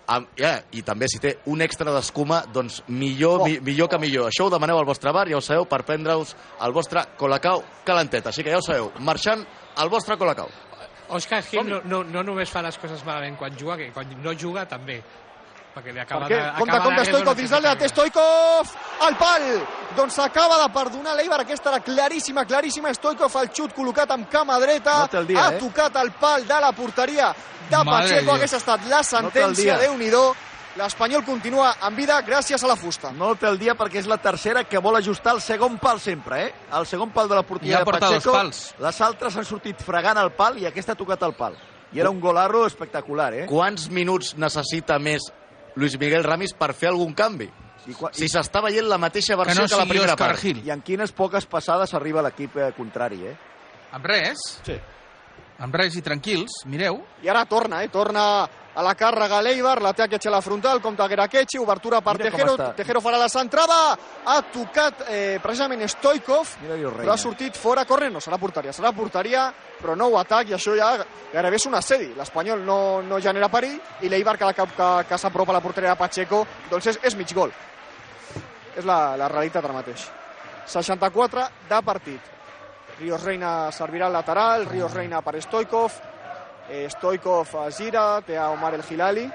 sabeu. 0.05 0.15
Am, 0.15 0.27
ja, 0.37 0.61
I 0.71 0.81
també 0.81 1.07
si 1.07 1.19
té 1.19 1.39
un 1.45 1.61
extra 1.61 1.91
d'escuma, 1.91 2.43
doncs 2.53 2.83
millor, 2.87 3.41
Oh. 3.41 3.45
mi, 3.45 3.59
millor 3.59 3.89
que 3.89 3.97
millor. 3.97 4.27
Això 4.29 4.45
ho 4.45 4.49
demaneu 4.49 4.77
al 4.77 4.85
vostre 4.85 5.11
bar, 5.11 5.27
ja 5.27 5.37
ho 5.37 5.41
sabeu, 5.41 5.65
per 5.65 5.83
prendre-us 5.83 6.35
el 6.61 6.71
vostre 6.71 7.01
colacao 7.17 7.63
calentet. 7.83 8.27
Així 8.27 8.43
que 8.43 8.51
ja 8.51 8.57
ho 8.57 8.61
sabeu, 8.61 8.91
marxant 8.99 9.45
el 9.77 9.89
vostre 9.89 10.17
colacao. 10.17 10.49
Òscar 11.09 11.43
Gil 11.43 11.67
no, 11.69 11.81
no, 11.85 12.03
no 12.03 12.23
només 12.23 12.49
fa 12.49 12.61
les 12.61 12.77
coses 12.77 13.03
malament 13.05 13.37
quan 13.37 13.55
juga, 13.57 13.77
que 13.77 13.91
quan 13.93 14.07
no 14.23 14.33
juga 14.33 14.65
també. 14.65 15.03
Perquè 15.75 15.91
li 15.91 15.99
acaba 15.99 16.27
Per 16.27 16.31
què? 16.31 16.41
de... 16.41 16.51
Compte, 16.57 16.71
acaba 16.71 16.85
compte, 16.85 17.01
de- 17.01 17.09
Stoikov 17.11 17.35
dins 17.35 17.51
l'àrea, 17.51 17.75
té 17.75 17.89
Stoikov! 17.91 18.69
Al 19.07 19.17
pal! 19.19 19.47
Doncs 19.97 20.15
s'acaba 20.15 20.57
de 20.63 20.69
perdonar 20.73 21.15
l'Eibar, 21.17 21.41
aquesta 21.43 21.69
era 21.73 21.81
claríssima, 21.83 22.45
claríssima. 22.47 22.93
Stoikov 22.95 23.35
al 23.38 23.49
xut 23.51 23.75
col·locat 23.75 24.11
amb 24.15 24.29
cama 24.31 24.57
dreta, 24.59 25.09
No 25.11 25.23
dia, 25.27 25.43
ha 25.45 25.53
eh? 25.53 25.59
tocat 25.59 25.95
el 26.01 26.11
pal 26.19 26.47
de 26.47 26.59
la 26.63 26.71
porteria 26.71 27.33
de 27.69 27.77
Madre 27.83 28.09
Pacheco, 28.15 28.33
hagués 28.35 28.53
estat 28.53 28.88
la 28.88 29.03
sentència, 29.03 29.77
dia. 29.77 29.79
déu 29.88 29.97
nhi 29.97 30.11
L'Espanyol 30.75 31.23
continua 31.23 31.69
en 31.88 31.95
vida 31.95 32.17
gràcies 32.27 32.61
a 32.61 32.67
la 32.67 32.75
fusta. 32.75 33.13
No 33.15 33.29
té 33.39 33.47
el 33.47 33.55
dia 33.57 33.77
perquè 33.79 34.01
és 34.01 34.07
la 34.11 34.17
tercera 34.17 34.65
que 34.67 34.77
vol 34.83 34.97
ajustar 34.97 35.31
el 35.38 35.39
segon 35.39 35.77
pal 35.79 36.01
sempre, 36.03 36.41
eh? 36.47 36.53
El 36.75 36.85
segon 36.85 37.11
pal 37.15 37.29
de 37.31 37.35
la 37.35 37.43
porteria 37.43 37.77
Ja 37.77 37.85
de 37.85 37.91
Pacheco. 37.93 38.33
pals. 38.33 38.75
Les 38.83 38.99
altres 38.99 39.38
han 39.38 39.45
sortit 39.45 39.79
fregant 39.81 40.17
el 40.19 40.33
pal 40.35 40.57
i 40.59 40.65
aquesta 40.67 40.91
ha 40.91 40.95
tocat 40.99 41.23
el 41.23 41.33
pal. 41.33 41.55
I 41.93 42.01
era 42.01 42.09
un 42.09 42.19
golarro 42.19 42.65
espectacular, 42.67 43.33
eh? 43.33 43.45
Quants 43.47 43.88
minuts 43.89 44.35
necessita 44.35 44.99
més 44.99 45.31
Luis 45.75 45.97
Miguel 45.99 46.23
Ramis 46.23 46.53
per 46.53 46.73
fer 46.73 46.89
algun 46.89 47.13
canvi? 47.13 47.49
I, 47.88 47.93
qua- 47.93 48.09
Si 48.15 48.25
s'està 48.31 48.61
veient 48.65 48.88
la 48.89 48.97
mateixa 48.97 49.35
Que 49.35 49.43
versió 49.43 49.61
no 49.61 49.67
que, 49.69 49.75
la 49.77 49.85
primera 49.89 50.13
Òscar 50.15 50.27
part. 50.33 50.39
Gil. 50.41 50.61
I 50.65 50.71
en 50.73 50.81
quines 50.81 51.11
poques 51.13 51.45
passades 51.45 51.93
arriba 51.93 52.23
l'equip 52.25 52.55
eh, 52.57 52.71
contrari, 52.77 53.25
eh? 53.27 53.35
Amb 53.93 54.05
res, 54.09 54.39
Sí. 54.65 54.79
Amb 55.59 55.75
res 55.75 55.95
i 55.95 56.03
tranquils, 56.03 56.63
mireu. 56.69 57.01
I 57.23 57.29
ara 57.31 57.45
torna, 57.49 57.81
eh? 57.83 57.89
Torna 57.91 58.25
a 58.75 58.83
la 58.83 58.91
càrrega 58.99 59.39
l'Eibar, 59.39 59.77
la 59.81 59.93
té 59.95 60.03
a 60.03 60.31
la 60.31 60.41
frontal, 60.41 60.81
compta 60.81 61.07
Gerakechi, 61.07 61.57
obertura 61.57 62.01
per 62.01 62.17
Mira 62.17 62.29
Tejero. 62.29 62.55
Tejero 62.75 63.01
farà 63.01 63.17
la 63.17 63.29
centrada, 63.29 63.97
ha 64.25 64.41
tocat 64.51 65.05
eh, 65.07 65.39
precisament 65.41 65.87
Stoikov, 65.87 66.57
però 66.59 67.13
ha 67.13 67.17
sortit 67.17 67.55
fora 67.55 67.85
corrent, 67.85 68.13
no 68.13 68.19
serà 68.19 68.37
porteria, 68.37 68.73
serà 68.75 68.91
porteria, 68.91 69.47
però 69.79 69.95
nou 69.95 70.17
atac, 70.19 70.51
i 70.51 70.57
això 70.57 70.75
ja 70.75 70.91
gairebé 71.31 71.55
és 71.55 71.67
un 71.69 71.79
assedi. 71.79 72.11
L'Espanyol 72.17 72.65
no, 72.67 73.01
no 73.01 73.21
genera 73.23 73.49
perill, 73.49 73.79
i 74.01 74.11
l'Eibar 74.11 74.37
cada 74.37 74.53
cop 74.53 74.75
que, 74.75 74.91
que 75.07 75.17
s'apropa 75.17 75.55
a 75.55 75.59
la 75.59 75.63
porteria 75.63 75.95
de 75.95 76.01
Pacheco, 76.03 76.43
doncs 76.69 76.91
és, 76.91 77.01
és 77.01 77.15
mig 77.15 77.31
gol. 77.33 77.55
És 78.75 78.83
la, 78.83 79.15
la 79.15 79.31
realitat 79.31 79.63
ara 79.63 79.79
mateix. 79.79 80.09
64 80.67 81.47
de 81.69 81.85
partit. 81.85 82.35
Ríos 82.99 83.23
Reina 83.23 83.71
servirà 83.75 84.08
al 84.08 84.13
lateral, 84.13 84.65
Ríos 84.69 84.93
Reina 84.93 85.21
per 85.21 85.41
Stoikov, 85.41 85.91
eh, 86.69 86.88
Stoikov 86.89 87.51
gira, 87.75 88.21
té 88.21 88.38
a 88.38 88.49
Omar 88.53 88.73
El 88.75 88.84
Hilali, 88.89 89.25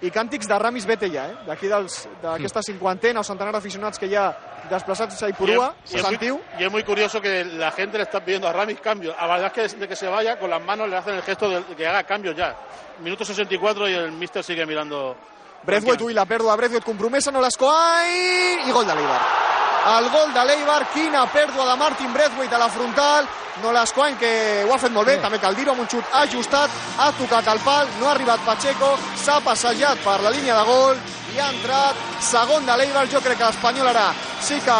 i 0.00 0.08
càntics 0.08 0.48
de 0.48 0.56
Ramis 0.58 0.86
Bete 0.88 1.10
ja, 1.12 1.26
eh? 1.28 1.34
d'aquí 1.44 1.68
d'aquesta 1.68 2.62
cinquantena 2.64 3.20
o 3.20 3.24
centenar 3.24 3.52
d'aficionats 3.52 4.00
que 4.00 4.08
hi 4.08 4.16
ha 4.16 4.30
desplaçats 4.70 5.22
a 5.22 5.28
Ipurua, 5.28 5.74
Y 5.90 5.96
es, 5.96 6.04
muy, 6.04 6.40
y 6.58 6.64
es 6.64 6.72
muy 6.72 6.84
curioso 6.84 7.20
que 7.20 7.44
la 7.44 7.70
gente 7.72 7.98
le 7.98 8.04
está 8.04 8.24
pidiendo 8.24 8.48
a 8.48 8.52
Ramis 8.52 8.80
cambios. 8.80 9.14
A 9.18 9.26
verdad 9.26 9.46
es 9.46 9.52
que 9.52 9.62
desde 9.62 9.88
que 9.88 9.96
se 9.96 10.08
vaya, 10.08 10.38
con 10.38 10.48
las 10.48 10.62
manos 10.62 10.88
le 10.88 10.96
hacen 10.96 11.14
el 11.14 11.22
gesto 11.22 11.48
de, 11.48 11.62
de 11.62 11.76
que 11.76 11.86
haga 11.86 12.04
cambios 12.04 12.36
ya. 12.36 12.56
Minuto 13.00 13.24
64 13.24 13.88
y 13.88 13.94
el 13.94 14.12
míster 14.12 14.42
sigue 14.42 14.64
mirando. 14.64 15.16
Breathwaite, 15.62 16.04
ui, 16.04 16.14
la 16.14 16.24
pèrdua 16.24 16.52
de 16.52 16.56
Breathwaite 16.56 16.86
compromesa, 16.86 17.30
no 17.30 17.40
l'escoai, 17.40 18.64
i 18.64 18.72
gol 18.72 18.86
de 18.86 18.94
l'Eibar. 18.96 19.49
El 19.80 20.10
gol 20.12 20.32
de 20.34 20.42
l'Eibar, 20.44 20.82
quina 20.92 21.22
pèrdua 21.32 21.64
de 21.70 21.76
Martin 21.80 22.12
Breathwaite 22.12 22.54
a 22.54 22.58
la 22.60 22.68
frontal, 22.68 23.24
no 23.62 23.72
l'escoany 23.72 24.18
que 24.20 24.32
ho 24.66 24.74
ha 24.74 24.78
fet 24.82 24.92
molt 24.92 25.08
bé, 25.08 25.14
també 25.22 25.38
cal 25.40 25.56
dir-ho, 25.56 25.72
amb 25.72 25.80
un 25.86 25.88
xut 25.88 26.04
ajustat, 26.20 26.74
ha 27.00 27.08
tocat 27.16 27.48
el 27.48 27.62
pal, 27.64 27.88
no 27.98 28.10
ha 28.10 28.12
arribat 28.12 28.44
Pacheco, 28.44 28.92
s'ha 29.24 29.38
passejat 29.40 30.04
per 30.04 30.18
la 30.20 30.34
línia 30.36 30.58
de 30.58 30.66
gol 30.68 31.00
i 31.32 31.40
ha 31.40 31.48
entrat 31.54 32.04
segon 32.28 32.68
de 32.68 32.76
l'Eibar, 32.76 33.06
jo 33.08 33.24
crec 33.24 33.40
que 33.40 33.48
l'Espanyol 33.48 33.88
ara 33.88 34.10
sí 34.44 34.60
que 34.66 34.78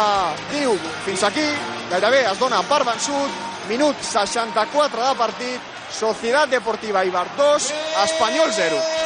diu 0.53 0.77
fins 1.05 1.25
aquí, 1.25 1.49
gairebé 1.89 2.27
es 2.29 2.39
dona 2.39 2.61
per 2.69 2.83
vençut, 2.85 3.45
minut 3.73 4.05
64 4.05 5.07
de 5.09 5.13
partit, 5.17 5.69
Societat 5.91 6.53
Deportiva 6.53 7.01
Eibar 7.03 7.25
2, 7.37 7.73
Espanyol 8.05 8.53
0. 8.53 9.00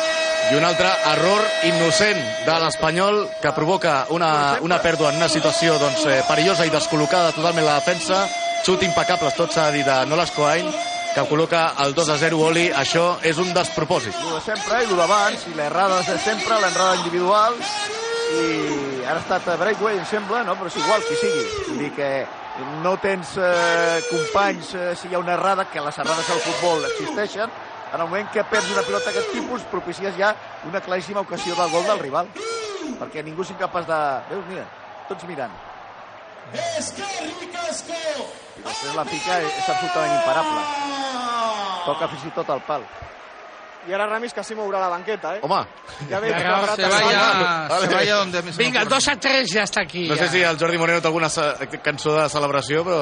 I 0.45 0.53
un 0.53 0.63
altre 0.63 0.91
error 1.09 1.41
innocent 1.65 2.19
de 2.45 2.55
l'Espanyol 2.61 3.23
que 3.41 3.53
provoca 3.57 3.95
una, 4.13 4.59
una 4.61 4.77
pèrdua 4.77 5.09
en 5.09 5.17
una 5.17 5.29
situació 5.31 5.79
doncs, 5.81 6.03
eh, 6.05 6.19
perillosa 6.27 6.67
i 6.67 6.73
descol·locada 6.73 7.31
totalment 7.33 7.65
la 7.65 7.79
defensa. 7.79 8.27
Xut 8.65 8.85
impecables, 8.85 9.33
tot 9.33 9.55
s'ha 9.55 9.71
dir 9.73 9.81
de 9.87 9.95
Nolas 10.05 10.29
Coain, 10.37 10.69
que 11.15 11.25
col·loca 11.31 11.65
el 11.81 11.97
2 11.97 12.13
a 12.13 12.19
0 12.21 12.43
Oli. 12.51 12.67
Això 12.77 13.07
és 13.25 13.41
un 13.41 13.49
despropòsit. 13.57 14.13
Lo 14.21 14.37
de 14.37 14.45
sempre 14.45 14.83
i 14.83 14.89
lo 14.91 15.01
d'abans, 15.01 15.49
i 15.49 15.57
l'errada 15.57 16.01
de 16.05 16.21
sempre, 16.21 16.61
l'enrada 16.61 17.01
individual, 17.01 17.57
i 18.35 19.03
ara 19.05 19.17
ha 19.17 19.21
estat 19.23 19.49
a 19.49 19.57
Breakway, 19.57 19.97
em 19.97 20.05
sembla, 20.09 20.45
no? 20.45 20.53
però 20.59 20.69
és 20.69 20.81
igual, 20.81 21.05
qui 21.09 21.21
sigui. 21.25 21.45
Vull 21.71 21.85
dir 21.87 21.93
que 21.97 22.11
no 22.85 22.95
tens 23.01 23.33
eh, 23.41 24.01
companys 24.11 24.75
eh, 24.77 24.91
si 24.93 25.09
hi 25.09 25.17
ha 25.17 25.25
una 25.25 25.39
errada, 25.39 25.65
que 25.73 25.81
les 25.81 25.97
errades 26.05 26.29
al 26.29 26.43
futbol 26.45 26.85
existeixen, 26.93 27.49
en 27.93 28.01
el 28.01 28.07
moment 28.07 28.31
que 28.33 28.43
perds 28.49 28.71
una 28.73 28.83
pilota 28.87 29.11
d'aquest 29.11 29.31
tipus, 29.33 29.63
propicies 29.71 30.17
ja 30.17 30.33
una 30.67 30.81
claríssima 30.81 31.21
ocasió 31.21 31.55
del 31.55 31.71
gol 31.71 31.85
del 31.87 31.99
rival. 31.99 32.27
Perquè 32.99 33.23
ningú 33.25 33.41
és 33.45 33.53
incapaç 33.55 33.87
de... 33.89 33.99
Veus, 34.31 34.45
mira, 34.49 34.65
tots 35.09 35.23
mirant. 35.29 35.53
I 36.53 36.57
després 38.65 38.95
la 38.95 39.05
pica 39.07 39.39
és, 39.41 39.57
absolutament 39.69 40.13
imparable. 40.19 40.61
Toca 41.85 42.07
fins 42.13 42.27
i 42.29 42.31
tot 42.35 42.49
al 42.53 42.61
pal. 42.65 42.85
I 43.85 43.93
ara 43.93 44.07
Ramis 44.09 44.33
que 44.33 44.41
sí 44.41 44.55
mourà 44.57 44.79
la 44.81 44.89
banqueta, 44.89 45.35
eh? 45.37 45.41
Home, 45.45 45.59
Ja 46.09 46.19
Vinga, 46.19 46.55
ha 46.57 46.75
Se 46.75 46.87
vaya, 46.89 47.67
Vale. 47.69 47.87
se 47.87 47.93
vaya 47.93 48.15
donde 48.15 48.41
Vinga, 48.41 48.81
el 48.81 48.87
ocurra. 48.87 48.97
2 48.97 49.07
a 49.09 49.15
3 49.19 49.53
ja 49.53 49.63
està 49.63 49.81
aquí. 49.81 50.07
no 50.09 50.15
sé 50.15 50.25
ja. 50.25 50.31
si 50.31 50.41
el 50.41 50.57
Jordi 50.57 50.77
Moreno 50.77 51.01
té 51.01 51.07
alguna 51.07 51.29
cançó 51.83 52.15
de 52.17 52.29
celebració, 52.29 52.83
però... 52.83 53.01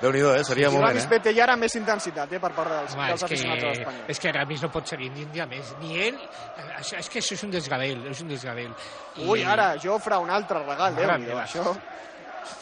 déu 0.00 0.12
nhi 0.12 0.20
eh? 0.20 0.44
Seria 0.44 0.68
I 0.68 0.72
moment, 0.72 0.88
Ramis 0.88 1.04
eh? 1.04 1.08
Pete 1.12 1.34
ja 1.36 1.44
ara 1.44 1.56
més 1.56 1.74
intensitat, 1.76 2.32
eh, 2.32 2.40
per 2.40 2.50
part 2.56 2.70
dels, 2.70 2.94
Home, 2.94 3.06
dels 3.12 3.22
aficionats 3.28 3.60
de 3.60 3.66
que, 3.68 3.74
l'Espanyol. 3.78 4.04
és 4.08 4.18
que 4.20 4.32
Ramis 4.32 4.62
no 4.62 4.70
pot 4.70 4.86
seguir 4.88 5.10
ni 5.12 5.24
un 5.24 5.32
dia 5.32 5.46
més. 5.46 5.74
Ni 5.80 5.96
ell... 6.08 6.16
eh, 6.16 6.68
Això, 6.80 6.96
és 6.98 7.08
que 7.12 7.18
això 7.20 7.34
és 7.36 7.42
un 7.44 7.50
desgavell, 7.50 8.06
és 8.10 8.20
un 8.24 8.28
desgavell. 8.28 8.72
I... 9.16 9.26
Ui, 9.28 9.42
ara, 9.44 9.74
Jofre, 9.82 10.16
un 10.18 10.30
altre 10.30 10.58
regal, 10.64 10.94
déu-n'hi-do, 10.96 11.34
meva. 11.34 11.44
això. 11.44 11.76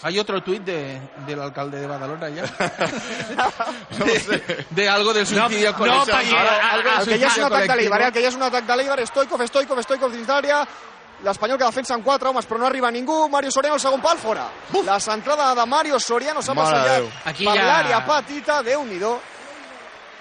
Hay 0.03 0.19
otro 0.19 0.41
tuit 0.43 0.63
de, 0.67 1.01
del 1.27 1.41
alcalde 1.41 1.79
de 1.81 1.87
Badalona 1.87 2.29
ya. 2.29 2.45
de, 4.05 4.67
de 4.71 4.89
algo 4.89 5.13
del 5.15 5.27
suicidio 5.27 5.71
no, 5.73 5.79
colectivo. 5.79 6.17
perquè- 6.19 6.37
Ahora, 6.37 6.71
algo 6.73 6.91
del 6.91 6.99
El 7.01 7.07
que 7.09 7.19
ja 7.19 7.27
és 7.27 7.37
un 7.39 7.45
atac 7.45 7.61
de 7.63 7.67
colectivo. 7.69 7.77
l'Eibar, 7.79 8.01
eh? 8.03 8.07
el 8.07 8.13
que 8.13 8.23
ja 8.23 8.29
és 8.29 8.35
un 8.37 8.43
atac 8.43 8.65
de 8.67 8.77
l'Eibar, 8.77 9.07
Stoikov, 9.07 9.47
Stoikov, 9.47 9.83
Stoikov 9.83 10.13
dins 10.13 10.27
d'àrea, 10.27 10.61
l'Espanyol 11.25 11.59
que 11.59 11.65
defensa 11.65 11.95
en 11.95 12.03
quatre 12.03 12.29
homes, 12.29 12.47
però 12.47 12.59
no 12.61 12.67
arriba 12.67 12.91
ningú, 12.91 13.29
Mario 13.29 13.51
Soriano 13.51 13.75
al 13.75 13.81
segon 13.81 14.01
pal, 14.01 14.19
fora. 14.19 14.49
La 14.85 15.01
centrada 15.01 15.55
de 15.55 15.67
Mario 15.67 15.99
Soriano 15.99 16.41
s'ha 16.43 16.55
Déu. 16.55 17.09
Aquí 17.25 17.45
per 17.45 17.57
ja- 17.57 17.65
l'àrea 17.67 18.05
petita, 18.07 18.63
Déu-n'hi-do. 18.63 19.19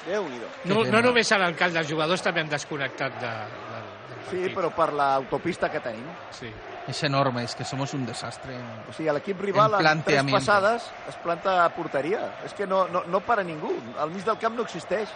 Déu-n'hi-do. 0.08 0.48
No, 0.66 0.84
no 0.86 1.02
només 1.02 1.30
l'alcalde, 1.32 1.80
els 1.80 1.90
jugadors 1.90 2.22
també 2.24 2.42
han 2.42 2.50
desconnectat 2.50 3.20
de, 3.20 3.28
de, 3.28 3.82
del 4.08 4.22
Sí, 4.30 4.38
partit. 4.38 4.56
però 4.58 4.72
per 4.76 4.94
l'autopista 4.94 5.70
que 5.70 5.80
tenim. 5.84 6.06
Sí. 6.32 6.52
Es 6.88 7.04
enorme, 7.04 7.44
es 7.44 7.54
que 7.56 7.66
somos 7.66 7.94
un 7.94 8.06
desastre. 8.06 8.56
O 8.90 8.94
sigui, 8.94 9.10
l'equip 9.12 9.42
rival 9.42 9.74
En 9.82 9.86
en 9.88 10.04
tres 10.04 10.24
passades 10.32 10.84
es 11.10 11.16
planta 11.18 11.66
a 11.66 11.70
porteria. 11.76 12.38
És 12.46 12.54
que 12.54 12.66
no, 12.66 12.88
no, 12.88 13.04
no 13.06 13.20
para 13.20 13.44
ningú. 13.44 13.74
Al 14.00 14.10
mig 14.12 14.24
del 14.24 14.38
camp 14.38 14.56
no 14.56 14.64
existeix. 14.64 15.10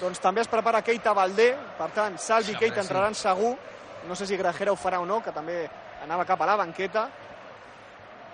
Doncs 0.00 0.20
també 0.22 0.40
es 0.44 0.48
prepara 0.48 0.82
Keita 0.82 1.12
Valdé, 1.12 1.56
per 1.78 1.88
tant, 1.90 2.18
Salvi 2.22 2.52
i 2.52 2.56
Keita 2.56 2.76
home, 2.76 2.82
sí. 2.82 2.86
entraran 2.88 3.14
segur. 3.18 3.56
No 4.08 4.14
sé 4.14 4.26
si 4.26 4.36
Grajera 4.38 4.72
ho 4.72 4.76
farà 4.78 5.00
o 5.02 5.06
no, 5.06 5.20
que 5.22 5.32
també 5.34 5.68
anava 6.04 6.24
cap 6.24 6.40
a 6.42 6.46
la 6.46 6.56
banqueta. 6.56 7.08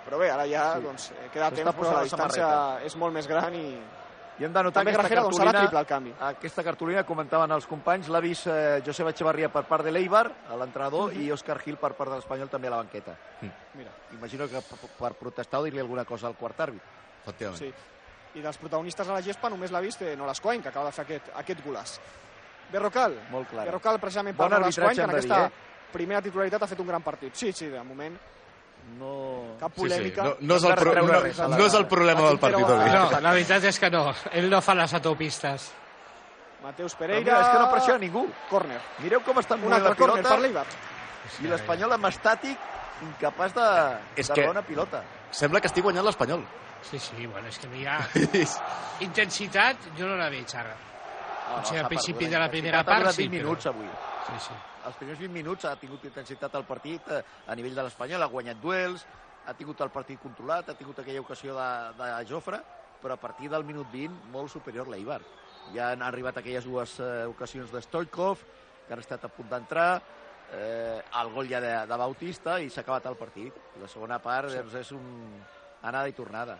Però 0.05 0.19
bé, 0.21 0.29
ara 0.29 0.45
ja 0.45 0.75
Sí. 0.75 0.81
doncs, 0.83 1.11
eh, 1.11 1.29
queda 1.33 1.49
temps, 1.49 1.75
però 1.75 1.91
la 1.91 1.97
la 1.97 2.03
distància 2.03 2.85
és 2.85 2.95
molt 2.95 3.13
més 3.13 3.27
gran 3.27 3.53
i 3.55 3.79
I 4.37 4.43
hem 4.43 4.51
de 4.51 4.63
notar 4.63 4.81
també 4.83 4.91
aquesta 4.91 5.07
Grajera 5.07 5.21
doncs, 5.23 5.37
serà 5.37 5.45
cartolina, 5.45 5.61
triple 5.63 5.79
el 5.79 5.85
canvi. 5.87 6.13
aquesta 6.19 6.63
cartolina, 6.63 7.03
comentaven 7.05 7.51
els 7.51 7.65
companys, 7.65 8.09
l'ha 8.09 8.19
vist 8.19 8.47
eh, 8.47 8.81
Josep 8.85 9.07
Echevarria 9.07 9.47
per 9.49 9.63
part 9.63 9.83
de 9.85 9.91
l'Eibar, 9.91 10.29
l'entrenador, 10.59 11.13
i 11.13 11.31
Òscar 11.31 11.57
Gil 11.63 11.77
per 11.77 11.93
part 11.93 12.11
de 12.11 12.17
l'Espanyol 12.17 12.49
també 12.49 12.67
a 12.67 12.71
la 12.71 12.77
banqueta. 12.83 13.15
Mira, 13.73 13.89
Imagino 14.11 14.45
que 14.47 14.59
per, 14.61 14.89
per 14.99 15.13
protestar 15.13 15.61
o 15.61 15.63
dir-li 15.63 15.79
alguna 15.79 16.03
cosa 16.03 16.27
al 16.27 16.35
quart 16.35 16.59
àrbit. 16.59 16.81
Efectivament. 17.23 17.57
sí. 17.57 17.73
I 18.35 18.41
dels 18.43 18.57
protagonistes 18.59 19.07
a 19.07 19.13
la 19.15 19.21
gespa 19.23 19.49
només 19.49 19.71
l'ha 19.71 19.79
vist 19.81 20.01
eh, 20.03 20.15
Nolas 20.19 20.41
Cohen, 20.43 20.61
que 20.61 20.69
acaba 20.69 20.87
de 20.89 20.91
fer 20.97 21.05
aquest, 21.05 21.29
aquest 21.39 21.61
golàs. 21.65 21.97
Berrocal, 22.71 23.13
Molt 23.31 23.47
clar. 23.49 23.65
Berrocal 23.69 23.99
precisament 24.01 24.35
Bon 24.35 24.49
per 24.49 24.59
Nolas 24.59 24.75
Cohen, 24.75 24.89
arbitratge, 24.89 24.95
que 24.95 25.03
en 25.03 25.21
dir, 25.21 25.31
aquesta 25.31 25.45
eh? 25.45 25.91
primera 25.93 26.21
titularitat 26.21 26.63
ha 26.63 26.67
fet 26.67 26.79
un 26.83 26.87
gran 26.87 27.01
partit. 27.05 27.33
Sí, 27.35 27.51
sí, 27.53 27.67
de 27.71 27.83
moment 27.83 28.17
No... 28.99 29.55
cap 29.59 29.71
Sí, 29.73 29.81
sí. 29.81 29.87
polèmica. 29.87 30.23
No, 30.23 30.35
no, 30.41 30.55
és 30.59 30.63
el 30.63 30.69
No 30.69 30.75
pro... 30.75 30.93
no, 30.93 31.57
no 31.57 31.65
és 31.65 31.73
el 31.73 31.87
problema 31.87 32.21
del 32.27 32.37
partit 32.39 32.65
avui. 32.69 32.91
No, 32.91 33.19
la 33.21 33.31
veritat 33.33 33.63
és 33.71 33.79
que 33.81 33.89
no. 33.89 34.03
Ell 34.31 34.49
no 34.51 34.59
fa 34.61 34.75
les 34.77 34.93
autopistes. 34.93 35.71
Mateus 36.61 36.93
Però 36.93 37.07
Pereira... 37.07 37.23
mira, 37.23 37.39
és 37.41 37.49
que 37.53 37.63
no 37.63 37.71
pressiona 37.71 37.99
ningú. 38.03 38.27
Córner. 38.49 38.77
Mireu 39.01 39.21
com 39.25 39.37
Un 39.39 39.45
movent 39.63 39.73
altre 39.73 39.89
la 39.89 39.95
pilota 39.95 40.29
per 40.29 40.39
l'Eibar. 40.43 40.65
i 41.41 41.47
l'Espanyol 41.49 41.93
amb 41.97 42.05
estàtic 42.11 42.57
incapaç 43.07 43.53
de, 43.55 43.65
És 44.21 44.27
de 44.29 44.33
que- 44.37 44.47
una 44.49 44.61
pilota. 44.61 45.01
Sembla 45.31 45.61
que 45.61 45.67
estic 45.67 45.83
guanyant 45.83 46.05
l'Espanyol. 46.05 46.45
Sí, 46.89 46.99
sí, 46.99 47.25
bueno, 47.25 47.47
és 47.49 47.57
que 47.59 47.67
no 47.67 47.75
hi 47.75 47.85
ha... 47.89 47.97
Intensitat 49.05 49.89
jo 49.97 50.07
no 50.07 50.15
la 50.19 50.29
veig 50.29 50.53
ara. 50.55 50.75
No, 50.75 51.57
Potser 51.59 51.79
al 51.79 51.83
s'ha 51.85 51.89
principi 51.89 52.19
perdut. 52.19 52.31
de 52.33 52.39
la 52.39 52.49
primera 52.49 52.83
part, 52.85 53.09
sí, 53.11 53.25
20 53.27 53.37
però- 53.37 53.43
minuts 53.43 53.65
avui. 53.71 53.89
Sí, 54.27 54.39
sí. 54.47 54.55
Els 54.85 54.95
primers 54.99 55.19
20 55.19 55.33
minuts 55.33 55.65
ha 55.65 55.75
tingut 55.81 56.03
intensitat 56.05 56.53
el 56.59 56.63
partit 56.65 57.07
eh, 57.09 57.21
a 57.47 57.55
nivell 57.57 57.73
de 57.75 57.83
l'Espanyol, 57.87 58.21
ha 58.21 58.29
guanyat 58.29 58.59
duels, 58.61 59.05
ha 59.45 59.53
tingut 59.57 59.81
el 59.81 59.89
partit 59.93 60.19
controlat, 60.21 60.69
ha 60.69 60.75
tingut 60.77 60.99
aquella 61.01 61.21
ocasió 61.21 61.55
de, 61.57 61.67
de 61.97 62.09
Jofre, 62.29 62.59
però 63.01 63.13
a 63.17 63.21
partir 63.21 63.49
del 63.49 63.65
minut 63.65 63.89
20 63.93 64.29
molt 64.33 64.49
superior 64.53 64.87
l'Eibar. 64.89 65.19
Ja 65.73 65.91
han 65.91 66.01
arribat 66.05 66.37
aquelles 66.37 66.65
dues 66.69 66.99
eh, 67.01 67.25
ocasions 67.29 67.71
de 67.73 67.81
Stoikov, 67.81 68.41
que 68.87 68.93
han 68.93 69.01
estat 69.01 69.25
a 69.25 69.29
punt 69.33 69.49
d'entrar, 69.49 69.89
eh, 70.53 71.01
el 71.21 71.33
gol 71.33 71.49
ja 71.49 71.59
de, 71.61 71.73
de 71.89 71.97
Bautista 71.97 72.59
i 72.61 72.69
s'ha 72.69 72.81
acabat 72.85 73.05
el 73.09 73.17
partit. 73.17 73.57
La 73.81 73.89
segona 73.89 74.21
part 74.21 74.53
doncs, 74.53 74.73
és 74.85 74.91
un 74.93 75.09
anada 75.81 76.07
i 76.09 76.13
tornada. 76.17 76.57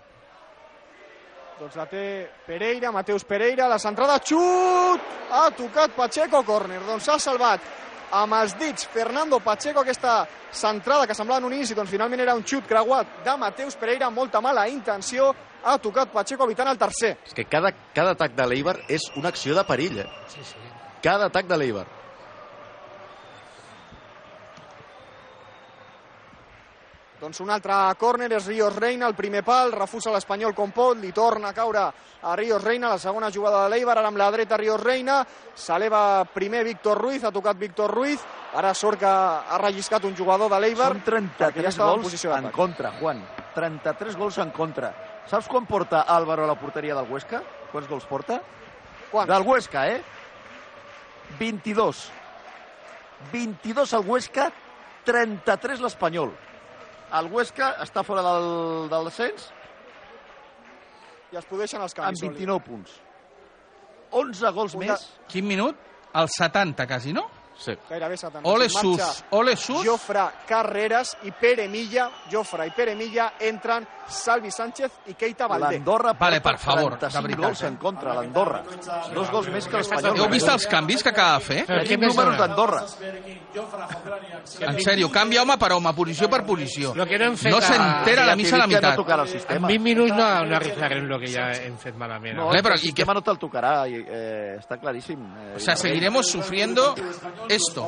Doncs 1.56 1.76
la 1.80 1.86
té 1.88 2.04
Pereira, 2.46 2.92
Mateus 2.92 3.24
Pereira, 3.24 3.70
la 3.72 3.80
centrada, 3.80 4.20
xut! 4.20 5.14
Ha 5.32 5.48
tocat 5.56 5.96
Pacheco, 5.96 6.44
córner. 6.44 6.82
Doncs 6.84 7.08
s'ha 7.08 7.16
salvat 7.20 7.64
amb 8.16 8.36
els 8.38 8.58
dits 8.60 8.86
Fernando 8.92 9.40
Pacheco 9.44 9.82
aquesta 9.82 10.18
centrada 10.52 11.08
que 11.08 11.16
semblava 11.16 11.40
en 11.42 11.50
un 11.50 11.56
inici, 11.56 11.76
doncs 11.76 11.92
finalment 11.92 12.22
era 12.22 12.36
un 12.36 12.44
xut 12.44 12.68
creuat 12.68 13.24
de 13.26 13.38
Mateus 13.40 13.76
Pereira, 13.80 14.12
molta 14.12 14.42
mala 14.44 14.68
intenció, 14.68 15.32
ha 15.64 15.78
tocat 15.82 16.12
Pacheco 16.14 16.46
evitant 16.46 16.70
el 16.72 16.78
tercer. 16.78 17.16
És 17.26 17.34
que 17.34 17.48
cada, 17.50 17.72
cada 17.96 18.14
atac 18.16 18.36
de 18.36 18.48
l'Eibar 18.52 18.78
és 18.88 19.08
una 19.16 19.32
acció 19.32 19.56
de 19.56 19.64
perill, 19.68 20.04
eh? 20.04 20.10
sí, 20.28 20.44
sí. 20.44 20.60
Cada 21.04 21.32
atac 21.32 21.48
de 21.48 21.58
l'Eibar. 21.58 21.86
Doncs 27.26 27.40
un 27.42 27.50
altre 27.50 27.74
córner 27.98 28.28
és 28.38 28.46
Ríos 28.46 28.76
Reina, 28.76 29.08
el 29.10 29.16
primer 29.18 29.40
pal, 29.42 29.72
refusa 29.74 30.12
l'Espanyol 30.14 30.52
com 30.54 30.70
pot, 30.70 31.00
li 31.02 31.10
torna 31.10 31.50
a 31.50 31.56
caure 31.58 31.82
a 31.82 32.36
Ríos 32.38 32.62
Reina, 32.62 32.92
la 32.92 33.02
segona 33.02 33.32
jugada 33.34 33.64
de 33.64 33.72
l'Eibar, 33.74 33.96
ara 33.98 34.12
amb 34.12 34.22
la 34.22 34.28
dreta 34.36 34.60
Ríos 34.62 34.78
Reina, 34.84 35.24
s'eleva 35.58 36.22
primer 36.36 36.62
Víctor 36.68 37.02
Ruiz, 37.02 37.26
ha 37.26 37.34
tocat 37.34 37.58
Víctor 37.58 37.90
Ruiz, 37.98 38.22
ara 38.54 38.76
sort 38.78 39.02
que 39.02 39.10
ha 39.10 39.58
relliscat 39.58 40.06
un 40.06 40.14
jugador 40.14 40.54
de 40.54 40.62
l'Eibar. 40.62 40.92
Són 40.94 41.02
perquè 41.02 41.66
33 41.66 41.66
ja 41.66 41.90
en 41.90 42.06
gols 42.06 42.14
en 42.14 42.30
d'atac. 42.30 42.56
contra, 42.60 42.94
Juan. 43.02 43.26
33 43.58 44.22
gols 44.22 44.38
en 44.46 44.54
contra. 44.54 44.94
Saps 45.26 45.50
quan 45.50 45.66
porta 45.66 46.06
Álvaro 46.06 46.46
a 46.46 46.54
la 46.54 46.60
porteria 46.62 46.94
del 46.94 47.10
Huesca? 47.10 47.42
Quants 47.74 47.90
gols 47.90 48.06
porta? 48.06 48.38
Quants? 49.10 49.34
Del 49.34 49.50
Huesca, 49.50 49.90
eh? 49.90 50.02
22. 51.42 52.08
22 53.34 53.98
al 53.98 54.06
Huesca, 54.06 54.52
33 55.10 55.82
l'Espanyol. 55.82 56.45
El 57.20 57.30
Huesca 57.32 57.76
està 57.84 58.04
fora 58.04 58.22
del, 58.26 58.90
del 58.92 59.06
descens 59.10 59.50
I 61.32 61.38
es 61.40 61.46
podeixen 61.50 61.82
els 61.84 61.94
amb 61.96 62.04
canvis. 62.06 62.24
Oli. 62.24 62.34
29 62.46 62.64
punts. 62.66 62.92
11 64.16 64.52
gols 64.56 64.76
Un 64.76 64.86
de- 64.86 64.92
més. 64.94 65.06
Quin 65.32 65.48
minut? 65.48 65.76
Al 66.16 66.30
70, 66.32 66.86
quasi, 66.88 67.12
no? 67.14 67.26
Sí. 67.58 67.72
70. 67.88 68.42
Ole 68.44 68.68
sus, 68.70 69.24
ole 69.32 69.56
sus. 69.56 69.84
Jofre 69.86 70.26
Carreras 70.48 71.18
i 71.24 71.32
Pere 71.32 71.68
Milla. 71.68 72.10
Jofre 72.30 72.68
i 72.68 72.72
Pere 72.72 72.96
Milla 72.96 73.34
entren 73.40 73.88
Salvi 74.08 74.52
Sánchez 74.52 74.92
i 75.08 75.14
Keita 75.16 75.48
Valdé. 75.48 75.78
L'Andorra 75.78 76.14
Vale, 76.14 76.40
per 76.42 76.58
favor, 76.60 76.94
de 76.94 77.08
35 77.08 77.22
veritat, 77.24 77.46
gols 77.46 77.62
eh? 77.64 77.68
en 77.68 77.76
contra, 77.78 78.14
l'Andorra. 78.14 78.64
Dos 79.16 79.32
gols 79.32 79.48
més 79.50 79.68
que 79.68 79.78
l'Espanyol. 79.78 80.20
Heu 80.20 80.30
vist 80.30 80.48
els 80.52 80.68
canvis 80.68 81.02
que 81.02 81.10
acaba 81.10 81.40
de 81.40 81.46
fer? 81.46 81.66
Tenim 81.66 82.06
números 82.10 82.38
d'Andorra. 82.38 82.84
En 84.60 84.80
sèrio, 84.84 85.10
canvia 85.12 85.42
home 85.42 85.58
per 85.58 85.72
home, 85.74 85.94
posició 85.98 86.30
per 86.30 86.44
posició. 86.46 86.94
Lo 86.96 87.06
que 87.08 87.18
no 87.18 87.26
hem 87.32 87.38
fet 87.38 87.52
No 87.52 87.58
a- 87.58 87.62
s'entera 87.62 88.26
la 88.26 88.36
missa 88.36 88.56
a 88.56 88.60
la 88.60 88.68
meitat. 88.68 88.98
No 88.98 89.22
En 89.22 89.28
sistema. 89.28 89.68
20 89.68 89.80
minuts 89.84 90.12
no, 90.12 90.46
no 90.46 90.56
arreglarem 90.56 91.12
el 91.12 91.20
que 91.20 91.28
ja 91.32 91.50
hem 91.52 91.78
fet 91.78 91.96
malament. 91.96 92.36
No, 92.38 92.48
Vale, 92.48 92.60
però 92.62 92.66
però 92.66 92.74
el 92.76 92.84
i 92.84 92.88
sistema 92.88 93.14
no 93.14 93.22
te'l 93.22 93.38
tocarà, 93.40 93.88
i, 93.88 93.96
eh, 94.08 94.58
està 94.60 94.78
claríssim. 94.80 95.20
Eh, 95.24 95.54
O 95.56 95.60
sea, 95.60 95.76
seguiremos 95.76 96.28
sufriendo 96.28 96.94
esto. 97.50 97.86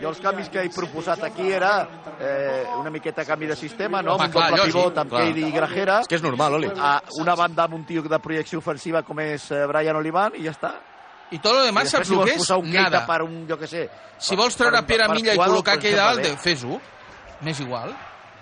Jo 0.00 0.08
els 0.10 0.20
canvis 0.20 0.48
que 0.52 0.62
he 0.64 0.70
proposat 0.74 1.22
aquí 1.24 1.50
era 1.52 1.88
eh, 2.18 2.64
una 2.78 2.90
miqueta 2.90 3.24
canvi 3.24 3.46
de 3.46 3.56
sistema, 3.56 4.02
no? 4.02 4.14
Home, 4.14 4.24
Amb 4.28 4.34
un 4.34 4.40
clar, 4.40 4.50
doble 4.50 4.66
pivot 4.72 4.98
amb 5.02 5.10
clar. 5.10 5.22
Keidi 5.24 5.46
i 5.48 5.52
Grajera. 5.54 5.98
És 6.04 6.08
que 6.10 6.16
és 6.20 6.22
normal, 6.22 6.54
Oli. 6.60 6.70
A 6.76 7.00
una 7.20 7.34
banda 7.34 7.64
amb 7.64 7.74
un 7.80 7.84
tio 7.88 8.02
de 8.02 8.18
projecció 8.22 8.58
ofensiva 8.62 9.02
com 9.02 9.20
és 9.24 9.50
eh, 9.50 9.64
Brian 9.66 9.96
Olivan 9.96 10.36
i 10.38 10.44
ja 10.46 10.54
està. 10.54 10.74
I 11.30 11.38
tot 11.38 11.54
lo 11.54 11.62
demás, 11.62 11.88
saps 11.90 12.08
si 12.08 12.14
el 12.14 12.24
que 12.26 12.34
és? 12.40 12.48
un 12.50 12.72
Nada. 12.72 13.04
per 13.06 13.20
un, 13.22 13.44
jo 13.46 13.56
què 13.58 13.66
sé... 13.70 13.88
Si 14.18 14.34
vols 14.36 14.56
treure 14.58 14.80
per- 14.82 14.86
Pere 14.88 15.06
per 15.06 15.14
Milla 15.16 15.34
i 15.34 15.38
col·locar 15.38 15.76
aquell 15.78 15.94
dalt, 15.96 16.26
fes-ho. 16.42 16.80
M'és 17.46 17.60
igual. 17.62 17.92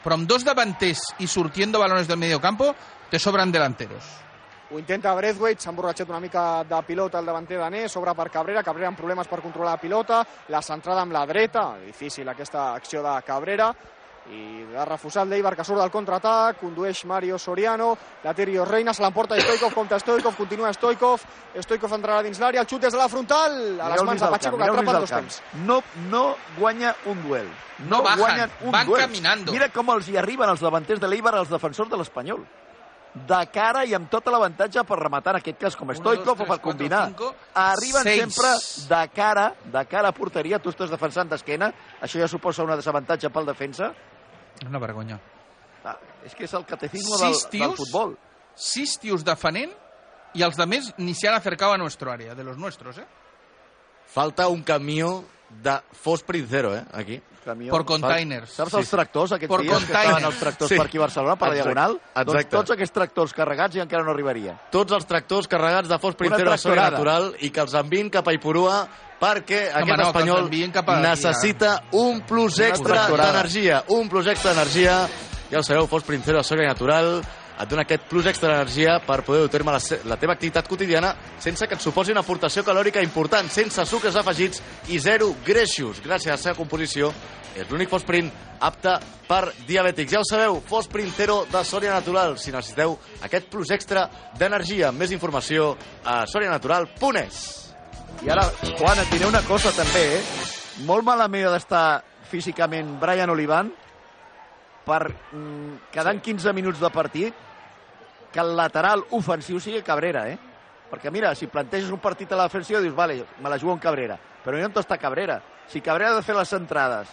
Però 0.03 0.15
amb 0.17 0.27
dos 0.27 0.43
davanters 0.47 1.03
i 1.21 1.27
sortiendo 1.27 1.79
balones 1.79 2.09
del 2.09 2.17
medio 2.17 2.41
campo, 2.41 2.75
te 3.11 3.19
sobran 3.19 3.53
delanteros. 3.53 4.05
Ho 4.71 4.79
intenta 4.79 5.15
Braithwaite, 5.17 5.63
s'ha 5.63 5.71
emborratxat 5.73 6.11
una 6.13 6.21
mica 6.21 6.63
de 6.69 6.81
pilota 6.87 7.21
el 7.23 7.29
davanter 7.29 7.59
danès, 7.59 7.93
sobre 7.93 8.13
per 8.15 8.29
Cabrera, 8.31 8.63
Cabrera 8.63 8.91
amb 8.93 8.99
problemes 8.99 9.29
per 9.29 9.41
controlar 9.41 9.77
la 9.77 9.81
pilota, 9.81 10.25
la 10.49 10.61
centrada 10.63 11.05
amb 11.07 11.13
la 11.17 11.25
dreta, 11.27 11.71
difícil 11.85 12.29
aquesta 12.29 12.75
acció 12.75 13.03
de 13.03 13.15
Cabrera, 13.25 13.73
i 14.29 14.67
ha 14.77 14.85
refusat 14.85 15.25
l'Eibar 15.25 15.55
que 15.57 15.65
surt 15.65 15.81
del 15.81 15.93
contraatac, 15.93 16.59
condueix 16.61 17.01
Mario 17.09 17.39
Soriano, 17.41 17.95
la 18.25 18.35
Tirio 18.37 18.67
Reina, 18.69 18.93
se 18.93 19.01
l'emporta 19.01 19.39
Stoikov 19.41 19.73
contra 19.73 19.99
Stoikov, 19.99 20.37
continua 20.37 20.73
Stoikov, 20.77 21.25
Stoikov 21.65 21.97
entrarà 21.97 22.21
dins 22.27 22.37
l'àrea, 22.43 22.61
el 22.61 22.69
xut 22.69 22.85
des 22.85 22.93
de 22.93 23.01
la 23.01 23.09
frontal, 23.09 23.81
a 23.81 23.89
les 23.95 24.05
mans 24.05 24.21
de 24.21 24.31
Pacheco 24.37 24.61
que 24.61 24.69
atrapa 24.69 24.99
dos 25.01 25.17
temps. 25.17 25.43
No, 25.65 25.81
no 26.11 26.37
guanya 26.59 26.95
un 27.07 27.25
duel. 27.25 27.49
No 27.89 28.03
bajan, 28.03 28.21
guanyen 28.21 28.57
un 28.67 28.73
van 28.75 28.87
duel. 28.87 29.07
caminando. 29.07 29.53
Mira 29.53 29.73
com 29.73 29.97
els 29.97 30.09
hi 30.13 30.19
arriben 30.21 30.51
els 30.51 30.61
davanters 30.61 31.01
de 31.01 31.09
l'Eibar 31.09 31.37
als 31.39 31.49
defensors 31.49 31.89
de 31.89 31.97
l'Espanyol. 31.97 32.45
De 33.15 33.39
cara 33.51 33.85
i 33.85 33.95
amb 33.95 34.11
tot 34.11 34.27
l'avantatge 34.31 34.85
per 34.87 34.99
rematar, 35.01 35.33
en 35.35 35.41
aquest 35.41 35.59
cas 35.59 35.77
com 35.77 35.91
Stoikov, 35.95 36.41
o 36.41 36.47
per 36.47 36.61
combinar. 36.61 37.09
quatre, 37.15 37.17
cinco, 37.17 37.35
Arriben 37.55 38.03
seis. 38.03 38.21
sempre 38.21 38.51
de 38.89 39.09
cara, 39.15 39.55
de 39.65 39.85
cara 39.87 40.09
a 40.09 40.13
porteria, 40.13 40.59
tu 40.59 40.71
estàs 40.71 40.91
defensant 40.91 41.29
d'esquena, 41.29 41.73
això 42.01 42.21
ja 42.21 42.29
suposa 42.29 42.63
un 42.63 42.71
desavantatge 42.77 43.31
pel 43.31 43.47
defensa. 43.47 43.93
Una 44.67 44.79
vergonya. 44.79 45.19
Ah, 45.85 45.97
és 46.25 46.35
que 46.35 46.45
és 46.45 46.55
el 46.55 46.65
catecisme 46.67 47.17
del, 47.19 47.35
del 47.61 47.75
futbol. 47.77 48.17
sis 48.55 48.99
tios 48.99 49.25
defenent 49.25 49.73
i 50.35 50.43
els 50.43 50.57
de 50.57 50.67
més 50.67 50.93
ni 50.99 51.15
se 51.15 51.29
han 51.29 51.35
acercado 51.35 51.73
a 51.73 51.79
nuestro 51.79 52.11
área, 52.13 52.35
de 52.35 52.45
los 52.45 52.59
nuestros, 52.59 52.99
¿eh? 52.99 53.07
Falta 54.07 54.49
un 54.49 54.63
camió 54.63 55.25
de 55.51 55.81
Fos 55.93 56.23
Princero, 56.23 56.75
eh, 56.77 56.85
aquí. 56.93 57.23
Camió. 57.49 57.71
Por 57.73 57.85
containers. 57.89 58.51
Saps 58.53 58.75
els 58.77 58.87
sí. 58.91 58.93
tractors 58.97 59.33
aquests 59.33 59.49
Por 59.49 59.63
dies 59.65 59.73
que 59.73 59.87
containers. 59.87 60.09
estaven 60.11 60.25
els 60.29 60.39
tractors 60.43 60.69
Sí. 60.69 60.77
per 60.77 60.87
aquí 60.87 60.99
a 60.99 61.01
Barcelona, 61.01 61.37
per 61.37 61.49
la 61.49 61.55
Exacte. 61.55 61.75
Diagonal? 61.75 62.01
Doncs 62.15 62.35
Exacte. 62.35 62.57
tots 62.57 62.71
aquests 62.77 62.93
tractors 62.93 63.33
carregats 63.33 63.77
i 63.77 63.81
encara 63.81 64.05
no 64.05 64.11
arribaria. 64.13 64.59
Tots 64.71 64.93
els 64.93 65.07
tractors 65.07 65.49
carregats 65.49 65.89
de 65.89 65.99
Fos 65.99 66.15
Soria 66.19 66.37
tractorada. 66.45 66.91
Natural 66.99 67.35
i 67.41 67.51
que 67.51 67.61
els 67.61 67.75
envien 67.75 68.11
cap 68.11 68.29
a 68.29 68.35
Ipurua 68.35 68.87
perquè 69.19 69.71
Home, 69.73 69.83
aquest 69.83 69.89
no, 69.89 69.97
que 69.97 70.03
espanyol 70.19 70.51
cap 70.73 70.89
a 70.91 71.01
necessita 71.01 71.83
un 71.93 72.21
plus 72.21 72.61
extra 72.61 73.09
d'energia. 73.09 73.85
Un 73.89 74.09
plus 74.09 74.27
extra 74.27 74.53
d'energia. 74.53 75.09
Ja 75.51 75.59
ho 75.59 75.63
sabeu, 75.63 75.87
Fos 75.87 76.05
Princero 76.05 76.39
a 76.39 76.45
Soria 76.45 76.69
Natural 76.69 77.23
et 77.59 77.69
dona 77.69 77.83
aquest 77.83 78.05
plus 78.11 78.27
extra 78.31 78.53
d'energia 78.53 78.99
per 79.03 79.23
poder 79.27 79.43
dur 79.43 79.51
terme 79.51 79.73
la, 79.75 79.81
la 80.07 80.17
teva 80.21 80.35
activitat 80.37 80.69
quotidiana 80.71 81.15
sense 81.43 81.67
que 81.67 81.75
et 81.75 81.83
suposi 81.83 82.15
una 82.15 82.23
aportació 82.23 82.63
calòrica 82.67 83.03
important, 83.03 83.51
sense 83.51 83.83
sucres 83.91 84.17
afegits 84.17 84.63
i 84.95 85.01
zero 85.03 85.33
greixos. 85.47 86.03
Gràcies 86.05 86.31
a 86.31 86.37
la 86.37 86.43
seva 86.43 86.59
composició, 86.59 87.11
és 87.59 87.67
l'únic 87.71 87.91
Fosprint 87.91 88.31
apte 88.63 88.95
per 89.29 89.53
diabètics. 89.67 90.13
Ja 90.13 90.23
ho 90.23 90.27
sabeu, 90.29 90.61
Fosprint 90.67 91.11
Zero 91.17 91.41
de 91.51 91.63
Sòria 91.67 91.95
Natural. 91.95 92.37
Si 92.39 92.55
necessiteu 92.55 92.97
aquest 93.27 93.49
plus 93.51 93.73
extra 93.75 94.07
d'energia, 94.39 94.93
més 94.93 95.13
informació 95.15 95.73
a 96.05 96.23
sorianatural.es. 96.31 97.41
I 98.27 98.31
ara, 98.35 98.47
Juan, 98.79 99.03
et 99.03 99.11
diré 99.15 99.27
una 99.29 99.43
cosa 99.47 99.75
també, 99.75 100.05
eh? 100.19 100.23
Molt 100.87 101.07
malament 101.07 101.49
d'estar 101.51 102.03
físicament 102.31 102.97
Brian 103.03 103.31
Olivan 103.31 103.71
per 104.87 105.03
mm, 105.11 105.91
quedant 105.93 106.23
15 106.25 106.55
minuts 106.57 106.81
de 106.83 106.91
partit 106.95 107.48
que 108.33 108.41
el 108.41 108.55
lateral 108.57 109.05
ofensiu 109.17 109.61
sigui 109.61 109.83
Cabrera, 109.83 110.27
eh? 110.29 110.39
Perquè 110.89 111.11
mira, 111.13 111.35
si 111.37 111.47
planteges 111.47 111.91
un 111.93 112.01
partit 112.01 112.33
a 112.33 112.37
la 112.37 112.49
defensiva 112.49 112.81
dius, 112.81 112.95
vale, 112.97 113.25
me 113.41 113.51
la 113.51 113.59
jugo 113.59 113.75
en 113.75 113.79
Cabrera. 113.79 114.19
Però 114.45 114.57
no 114.57 114.65
on 114.65 114.77
està 114.81 114.97
Cabrera. 114.99 115.41
Si 115.69 115.81
Cabrera 115.85 116.13
ha 116.13 116.21
de 116.21 116.25
fer 116.25 116.37
les 116.37 116.53
entrades 116.57 117.09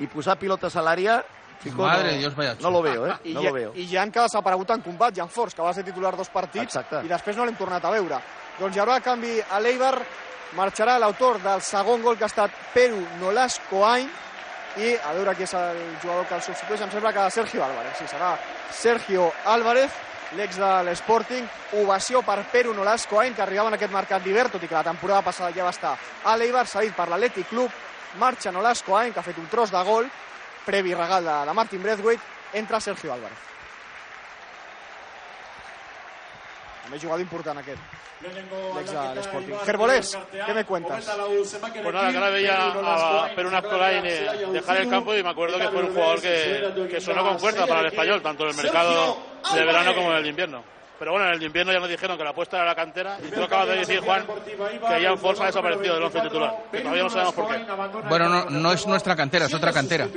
i 0.00 0.06
posar 0.08 0.38
pilotes 0.40 0.76
a 0.76 0.84
l'àrea, 0.84 1.22
Fico, 1.58 1.82
Madre 1.82 2.04
no, 2.04 2.10
de 2.10 2.18
Dios, 2.18 2.36
vaya 2.36 2.54
no 2.60 2.70
lo 2.70 2.82
veo, 2.82 3.06
eh? 3.06 3.14
I, 3.24 3.32
No 3.34 3.40
ja, 3.42 3.48
lo 3.48 3.54
veo. 3.54 3.72
I 3.74 3.86
Jan 3.88 4.10
que 4.12 4.18
ha 4.20 4.26
desaparegut 4.28 4.70
en 4.70 4.82
combat, 4.82 5.14
Jan 5.16 5.28
Force, 5.28 5.56
que 5.56 5.62
va 5.62 5.72
ser 5.74 5.84
titular 5.84 6.14
dos 6.16 6.28
partits 6.28 6.76
Exacte. 6.76 7.00
i 7.04 7.08
després 7.08 7.36
no 7.36 7.46
l'hem 7.46 7.56
tornat 7.56 7.84
a 7.84 7.90
veure. 7.90 8.20
Doncs 8.58 8.76
hi 8.76 8.80
haurà 8.80 9.00
canvi 9.00 9.38
a 9.40 9.60
l'Eibar, 9.60 9.94
marxarà 10.56 10.98
l'autor 11.00 11.40
del 11.42 11.62
segon 11.64 12.02
gol 12.04 12.18
que 12.18 12.24
ha 12.24 12.30
estat 12.30 12.52
Peru 12.74 13.00
Nolas 13.20 13.58
Coain 13.70 14.08
i 14.76 14.92
a 15.00 15.14
veure 15.16 15.34
qui 15.34 15.46
és 15.46 15.54
el 15.56 15.80
jugador 16.02 16.26
que 16.28 16.36
el 16.36 16.44
substitueix, 16.44 16.82
em 16.84 16.92
sembla 16.92 17.12
que 17.16 17.30
Sergio 17.30 17.64
Álvarez. 17.64 17.96
Sí, 17.98 18.08
serà 18.12 18.34
Sergio 18.70 19.30
Álvarez, 19.46 19.90
l'ex 20.36 20.58
de 20.60 20.70
l'Sporting. 20.86 21.48
Ovació 21.80 22.22
per 22.26 22.38
Peru 22.52 22.74
Nolas 22.76 23.06
Coain, 23.10 23.34
que 23.34 23.42
arribava 23.42 23.72
en 23.72 23.78
aquest 23.78 23.92
mercat 23.92 24.22
d'hivern, 24.22 24.52
tot 24.52 24.62
i 24.62 24.68
que 24.68 24.78
la 24.78 24.84
temporada 24.86 25.24
passada 25.26 25.54
ja 25.56 25.64
va 25.64 25.74
estar 25.74 25.96
a 25.96 26.36
l'Eibar, 26.36 26.66
cedit 26.68 26.94
per 26.96 27.08
l'Atlètic 27.08 27.48
Club. 27.50 27.72
Marxa 28.20 28.52
Nolas 28.52 28.84
Coain, 28.84 29.12
que 29.12 29.20
ha 29.20 29.26
fet 29.26 29.38
un 29.38 29.50
tros 29.52 29.72
de 29.72 29.82
gol, 29.84 30.08
previ 30.64 30.94
regal 30.94 31.24
de, 31.24 31.36
de 31.48 31.56
Martin 31.56 31.82
Braithwaite, 31.82 32.22
entra 32.54 32.80
Sergio 32.80 33.12
Álvarez. 33.12 33.55
També 36.86 37.00
jugador 37.02 37.22
important 37.24 37.58
aquest, 37.58 37.80
l'ex 38.22 38.92
de 38.94 39.00
l'Sporting. 39.16 39.56
Gerbolés, 39.66 40.12
¿qué 40.30 40.54
me 40.54 40.64
cuentas? 40.64 41.10
Pues 41.82 41.94
nada, 41.94 42.12
que 42.12 42.16
ahora 42.16 42.30
veía 42.30 42.68
a 42.68 43.28
Perú 43.34 43.50
Nascolain 43.50 44.04
dejar 44.52 44.76
el 44.76 44.88
campo 44.88 45.12
y 45.16 45.20
me 45.20 45.30
acuerdo 45.30 45.58
que 45.58 45.68
fue 45.68 45.82
un 45.82 45.92
jugador 45.92 46.22
que, 46.22 46.86
que 46.88 47.00
sonó 47.00 47.24
con 47.24 47.40
fuerza 47.40 47.66
para 47.66 47.80
el 47.80 47.86
español, 47.86 48.22
tanto 48.22 48.44
en 48.44 48.50
el 48.50 48.56
mercado 48.56 49.18
de 49.52 49.64
verano 49.64 49.94
como 49.96 50.12
en 50.12 50.16
el 50.18 50.22
de 50.22 50.28
invierno. 50.28 50.75
Pero 50.98 51.12
bueno, 51.12 51.26
en 51.26 51.34
el 51.34 51.38
de 51.40 51.46
invierno 51.46 51.72
ya 51.72 51.78
nos 51.78 51.88
dijeron 51.90 52.16
que 52.16 52.24
la 52.24 52.30
apuesta 52.30 52.56
era 52.56 52.64
la 52.66 52.74
cantera 52.74 53.18
y 53.22 53.30
tú 53.30 53.42
acabas 53.42 53.68
de 53.68 53.76
decir, 53.76 54.00
Juan, 54.00 54.26
que 54.26 55.02
Ian 55.02 55.18
Force 55.18 55.42
ha 55.42 55.46
desaparecido 55.46 55.94
del 55.94 56.04
once 56.04 56.20
titular. 56.22 56.64
Que 56.72 56.80
todavía 56.80 57.02
no 57.02 57.10
sabemos 57.10 57.34
por 57.34 57.48
qué. 57.48 57.66
Bueno, 58.08 58.28
no, 58.30 58.44
no 58.50 58.72
es 58.72 58.86
nuestra 58.86 59.14
cantera, 59.14 59.44
es 59.46 59.52
otra 59.54 59.72
cantera 59.72 60.08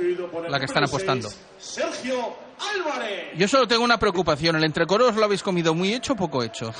la 0.48 0.58
que 0.58 0.64
están 0.64 0.84
apostando. 0.84 1.28
Sergio 1.58 2.34
Álvarez. 2.74 3.32
Yo 3.36 3.46
solo 3.48 3.66
tengo 3.68 3.84
una 3.84 3.98
preocupación. 3.98 4.56
¿El 4.56 4.64
entrecoro 4.64 5.08
os 5.08 5.16
lo 5.16 5.24
habéis 5.24 5.42
comido 5.42 5.74
muy 5.74 5.92
hecho 5.94 6.14
o 6.14 6.16
poco 6.16 6.42
hecho? 6.42 6.72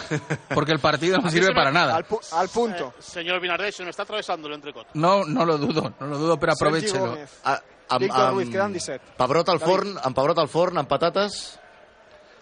Porque 0.54 0.72
el 0.72 0.78
partido 0.78 1.18
no 1.18 1.30
sirve 1.30 1.54
para 1.54 1.70
nada. 1.70 1.96
Al, 1.96 2.06
pu- 2.06 2.26
al 2.32 2.48
punto. 2.48 2.94
Eh, 2.98 3.02
señor 3.02 3.38
Binardés, 3.40 3.76
se 3.76 3.84
me 3.84 3.90
está 3.90 4.02
atravesando 4.04 4.48
el 4.48 4.54
entrecot. 4.54 4.86
No, 4.94 5.24
no 5.24 5.44
lo 5.44 5.58
dudo, 5.58 5.94
no 6.00 6.06
lo 6.06 6.16
dudo, 6.18 6.38
pero 6.38 6.52
aprovechelo. 6.52 7.18
A, 7.44 7.60
Víctor 7.98 8.32
Ruiz, 8.32 8.46
amb 8.46 8.52
queden 8.54 8.72
17. 8.72 9.04
Pebrot 9.18 9.48
al 9.48 9.58
forn, 9.60 9.96
amb 10.02 10.14
pebrot 10.16 10.38
al 10.38 10.48
forn, 10.48 10.78
amb 10.78 10.88
patates... 10.88 11.58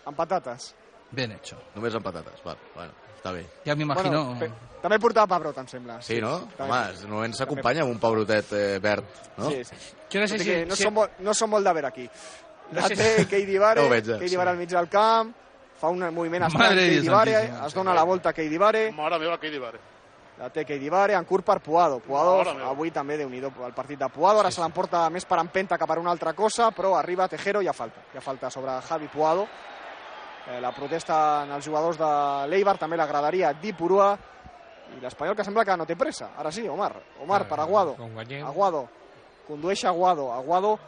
Amb 0.04 0.16
patates. 0.16 0.74
Bien 1.10 1.32
hecho. 1.32 1.56
Només 1.74 1.94
amb 1.96 2.04
patates, 2.04 2.42
val, 2.44 2.56
bueno, 2.74 2.92
està 3.16 3.32
bé. 3.32 3.46
Ya 3.64 3.74
me 3.74 3.82
imagino. 3.86 4.34
Bueno, 4.34 4.54
també 4.82 4.98
portava 5.00 5.26
pebrot, 5.36 5.56
em 5.58 5.66
sembla. 5.68 6.00
Sí, 6.02 6.20
no? 6.20 6.34
també. 6.56 6.68
Home, 6.72 7.00
normalment 7.08 7.34
s'acompanya 7.38 7.82
amb 7.86 7.94
un 7.94 7.98
pebrotet 8.02 8.52
eh, 8.52 8.78
verd, 8.78 9.04
no? 9.38 9.48
Sí, 9.50 9.64
sí. 9.64 9.74
Jo 10.12 10.20
no 10.20 10.28
sé 10.28 10.38
si... 10.38 10.54
no, 10.68 10.76
si- 10.76 10.84
són 10.84 10.94
molt, 10.94 11.18
no 11.24 11.34
són 11.34 11.50
molt 11.50 11.64
de 11.66 11.72
veure 11.72 11.88
aquí. 11.88 12.04
No 12.70 12.80
La 12.82 12.88
sé 12.88 12.96
té 13.00 13.26
Keidi 13.30 13.56
Vare, 13.58 13.80
Ja 13.80 13.88
veig, 13.90 14.04
ja, 14.04 14.18
Keidi 14.20 14.28
sí. 14.34 14.36
Vare 14.36 14.50
al 14.52 14.58
mig 14.60 14.68
del 14.68 14.88
camp, 14.92 15.32
fa 15.80 15.88
un 15.88 16.02
moviment 16.12 16.44
estrany 16.44 16.74
de 16.76 16.82
Keidi 16.84 17.00
Dios 17.06 17.14
Vare, 17.14 17.38
es 17.66 17.74
dona 17.74 17.94
la 17.96 18.02
volta 18.04 18.28
a 18.28 18.32
Keidi 18.36 18.58
Vare, 18.60 18.90
Ahora 18.98 19.18
me 19.18 19.26
va 19.26 19.34
a 19.34 19.40
Keidi 19.40 19.58
Vare. 19.58 19.80
la 20.38 20.50
té 20.50 20.64
Keidi 20.64 20.88
Vare, 20.92 21.14
en 21.14 21.24
curt 21.24 21.44
per 21.46 21.58
Puado. 21.60 21.98
Puado 21.98 22.36
Mare 22.44 22.52
meva. 22.54 22.68
avui 22.68 22.90
també 22.92 23.16
déu 23.16 23.28
nhi 23.30 23.40
el 23.40 23.72
partit 23.74 23.98
de 23.98 24.08
Puado, 24.12 24.38
ara 24.40 24.50
se 24.52 24.60
l'emporta 24.60 25.08
més 25.10 25.24
per 25.24 25.38
empenta 25.40 25.78
que 25.78 25.86
per 25.86 25.98
una 25.98 26.10
altra 26.12 26.34
cosa, 26.34 26.70
però 26.70 26.94
arriba 26.98 27.26
Tejero 27.26 27.60
i 27.62 27.64
ja 27.64 27.72
falta. 27.72 28.04
Ja 28.12 28.20
falta 28.20 28.50
sobre 28.50 28.70
Javi 28.86 29.08
Puado. 29.08 29.48
Eh, 30.48 30.61
la 30.64 30.72
protesta 30.72 31.44
en 31.44 31.52
els 31.52 31.66
jugadors 31.66 31.98
de 32.00 32.11
l'Eibar 32.48 32.78
també 32.80 32.96
l'agradaria 32.96 33.52
Dipurua 33.52 34.14
i 34.96 35.00
l'Espanyol 35.02 35.37
que 35.37 35.44
sembla 35.44 35.64
que 35.68 35.76
no 35.76 35.84
té 35.84 35.96
pressa. 35.96 36.30
Ara 36.40 36.52
sí, 36.52 36.64
Omar. 36.68 36.94
Omar 37.20 37.42
per 37.48 37.61
Aguado. 37.61 37.98
Com 37.98 38.14
guanyem. 38.16 38.46
Aguado. 38.48 38.87
Condueix 39.46 39.84
Aguado. 39.84 40.30
Aguado 40.32 40.78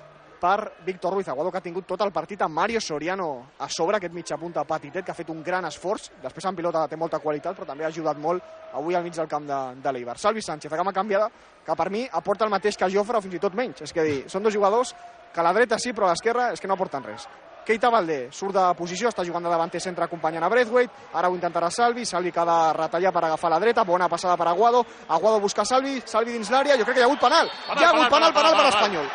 per 0.40 0.73
Víctor 0.87 1.12
Ruiz. 1.12 1.29
Aguado 1.29 1.53
que 1.53 1.59
ha 1.59 1.66
tingut 1.66 1.85
tot 1.85 2.01
el 2.01 2.12
partit 2.12 2.40
amb 2.40 2.57
Mario 2.57 2.81
Soriano 2.81 3.51
a 3.59 3.68
sobre, 3.68 3.99
aquest 3.99 4.14
mitja 4.16 4.38
punta 4.40 4.64
petitet, 4.64 5.05
que 5.05 5.12
ha 5.12 5.18
fet 5.18 5.29
un 5.29 5.44
gran 5.44 5.68
esforç. 5.68 6.09
Després 6.23 6.49
en 6.49 6.57
pilota 6.57 6.87
té 6.88 6.96
molta 6.96 7.20
qualitat, 7.20 7.59
però 7.59 7.68
també 7.68 7.85
ha 7.85 7.92
ajudat 7.92 8.16
molt 8.16 8.73
avui 8.73 8.96
al 8.96 9.05
mig 9.05 9.12
del 9.12 9.29
camp 9.29 9.44
de, 9.44 9.61
de 9.85 9.92
l'Eibar. 9.92 10.16
Salvi 10.16 10.40
Sánchez, 10.40 10.73
cama 10.73 10.96
canviada, 10.96 11.29
que 11.66 11.77
per 11.77 11.90
mi 11.92 12.07
aporta 12.11 12.49
el 12.49 12.55
mateix 12.57 12.81
que 12.81 12.88
Jofre 12.88 13.20
o 13.20 13.25
fins 13.29 13.37
i 13.37 13.44
tot 13.44 13.55
menys. 13.55 13.85
És 13.85 13.92
que 13.92 14.07
dir, 14.09 14.18
són 14.33 14.42
dos 14.42 14.57
jugadors 14.57 14.96
que 15.35 15.44
a 15.44 15.44
la 15.44 15.53
dreta 15.53 15.79
sí, 15.79 15.92
però 15.92 16.09
a 16.09 16.14
l'esquerra 16.14 16.51
és 16.55 16.61
que 16.61 16.70
no 16.70 16.81
aporten 16.81 17.05
res. 17.05 17.29
Keita 17.70 17.90
Valdé. 17.92 18.28
Surt 18.35 18.56
de 18.56 18.62
posició, 18.74 19.11
està 19.12 19.22
jugant 19.22 19.44
de 19.46 19.50
davanter 19.52 19.78
centre 19.83 20.02
acompanyant 20.02 20.42
a 20.42 20.48
Braithwaite, 20.50 20.90
ara 21.14 21.28
ho 21.30 21.37
intentarà 21.37 21.70
Salvi, 21.70 22.02
Salvi 22.09 22.33
que 22.35 22.42
ha 22.42 22.46
de 22.48 22.59
retallar 22.74 23.12
per 23.14 23.24
agafar 23.28 23.50
la 23.52 23.61
dreta, 23.62 23.85
bona 23.87 24.09
passada 24.11 24.37
per 24.37 24.48
Aguado, 24.50 24.85
Aguado 25.09 25.38
busca 25.38 25.64
Salvi, 25.64 26.00
Salvi 26.04 26.35
dins 26.35 26.50
l'àrea, 26.50 26.78
jo 26.80 26.85
crec 26.88 26.96
que 26.98 27.04
hi 27.04 27.04
ha 27.04 27.11
hagut 27.11 27.20
penal, 27.22 27.46
hi 27.46 27.85
ha 27.85 27.92
hagut 27.92 28.11
penal, 28.11 28.33
penal 28.35 28.56
per 28.56 28.64
l'Espanyol. 28.66 29.06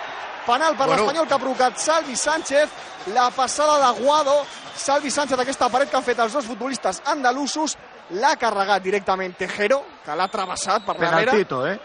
Penal 0.45 0.77
per 0.77 0.85
Bueno. 0.87 1.01
l'Espanyol 1.01 1.27
que 1.27 1.33
ha 1.33 1.39
provocat 1.39 1.77
Salvi 1.77 2.15
Sánchez, 2.15 2.69
la 3.13 3.29
passada 3.31 3.79
d'Aguado, 3.79 4.37
Salvi 4.75 5.11
Sánchez 5.11 5.39
aquesta 5.39 5.67
paret 5.69 5.89
que 5.89 5.97
han 5.97 6.03
fet 6.03 6.19
els 6.19 6.31
dos 6.33 6.45
futbolistes 6.45 7.01
andalusos, 7.05 7.75
l'ha 8.11 8.35
carregat 8.37 8.83
directament 8.83 9.35
Tejero, 9.35 9.83
que 10.05 10.15
l'ha 10.15 10.27
travessat 10.29 10.85
per 10.85 10.95
darrere, 10.95 11.31
Penaltito, 11.31 11.65
eh? 11.67 11.79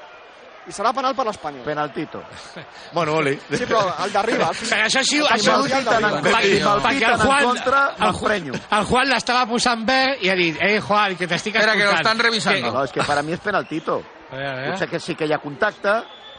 I 0.71 0.73
serà 0.73 0.93
penal 0.95 1.17
per 1.19 1.27
l'Espanyol. 1.27 1.65
Penaltito. 1.67 2.23
Bueno, 2.93 3.17
oli. 3.21 3.35
Sí, 3.51 3.67
però 3.67 3.83
el 4.05 4.13
d'arriba, 4.13 4.49
al 4.49 4.55
final. 4.55 4.87
Això 4.87 5.03
sí, 5.07 5.19
això... 5.21 5.59
perquè- 5.63 7.11
el 7.11 7.21
Juan, 7.21 7.45
contra, 7.45 7.83
el, 7.99 8.15
prenyo. 8.23 8.55
el 8.55 8.85
Juan 8.89 9.09
l'estava 9.11 9.45
posant 9.47 9.85
bé 9.87 10.01
i 10.23 10.31
ha 10.31 10.35
dit, 10.39 10.57
eh, 10.61 10.81
Juan, 10.81 11.17
que 11.17 11.27
t'estic 11.31 11.55
Espera, 11.57 11.73
que 11.75 11.85
lo 11.85 11.91
escoltant. 11.91 12.07
están 12.07 12.19
revisando. 12.27 12.73
No, 12.73 12.85
és 12.85 12.93
que 12.93 13.03
per 13.07 13.19
a 13.19 13.23
mi 13.23 13.33
és 13.37 13.41
penaltito. 13.41 14.01
Potser 14.31 14.89
que 14.89 15.01
sí 15.01 15.15
que 15.15 15.27
hi 15.27 15.33
ha 15.33 15.39
contacte, 15.39 15.99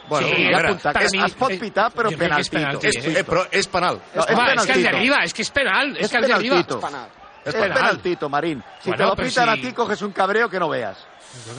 Bueno, 0.09 0.27
Sí, 0.27 0.33
hi 0.41 0.53
ha 0.53 0.63
contacte. 0.67 1.03
Es, 1.05 1.13
es 1.13 1.33
pot 1.37 1.51
és- 1.51 1.59
pitar, 1.61 1.91
però 1.93 2.09
és 2.09 2.17
penaltito. 2.17 2.57
penalti, 2.57 2.87
és, 2.87 3.05
eh, 3.05 3.23
però 3.23 3.45
és 3.51 3.67
penal. 3.67 4.01
No, 4.15 4.23
és 4.25 4.33
Home, 4.33 4.33
és 4.33 4.33
que 4.33 4.41
el 4.41 4.57
penaltito. 4.57 4.89
d'arriba, 4.89 5.17
és 5.23 5.33
que 5.33 5.41
és 5.43 5.51
penal, 5.51 5.91
és, 5.95 6.01
És 6.03 6.11
que 6.11 6.17
el 6.17 6.27
d'arriba... 6.27 6.55
penaltito. 6.55 6.79
Penal. 6.81 7.07
És 7.45 7.53
Es 7.53 7.61
penal. 7.61 7.77
penaltito, 7.77 8.29
Marín. 8.29 8.63
Si 8.81 8.89
Bueno, 8.89 8.97
te 9.03 9.09
lo 9.09 9.15
pitan 9.15 9.45
si- 9.45 9.49
a 9.59 9.61
ti, 9.61 9.73
coges 9.73 10.01
un 10.01 10.11
cabreo 10.11 10.49
que 10.49 10.59
no 10.59 10.69
veas. 10.69 10.97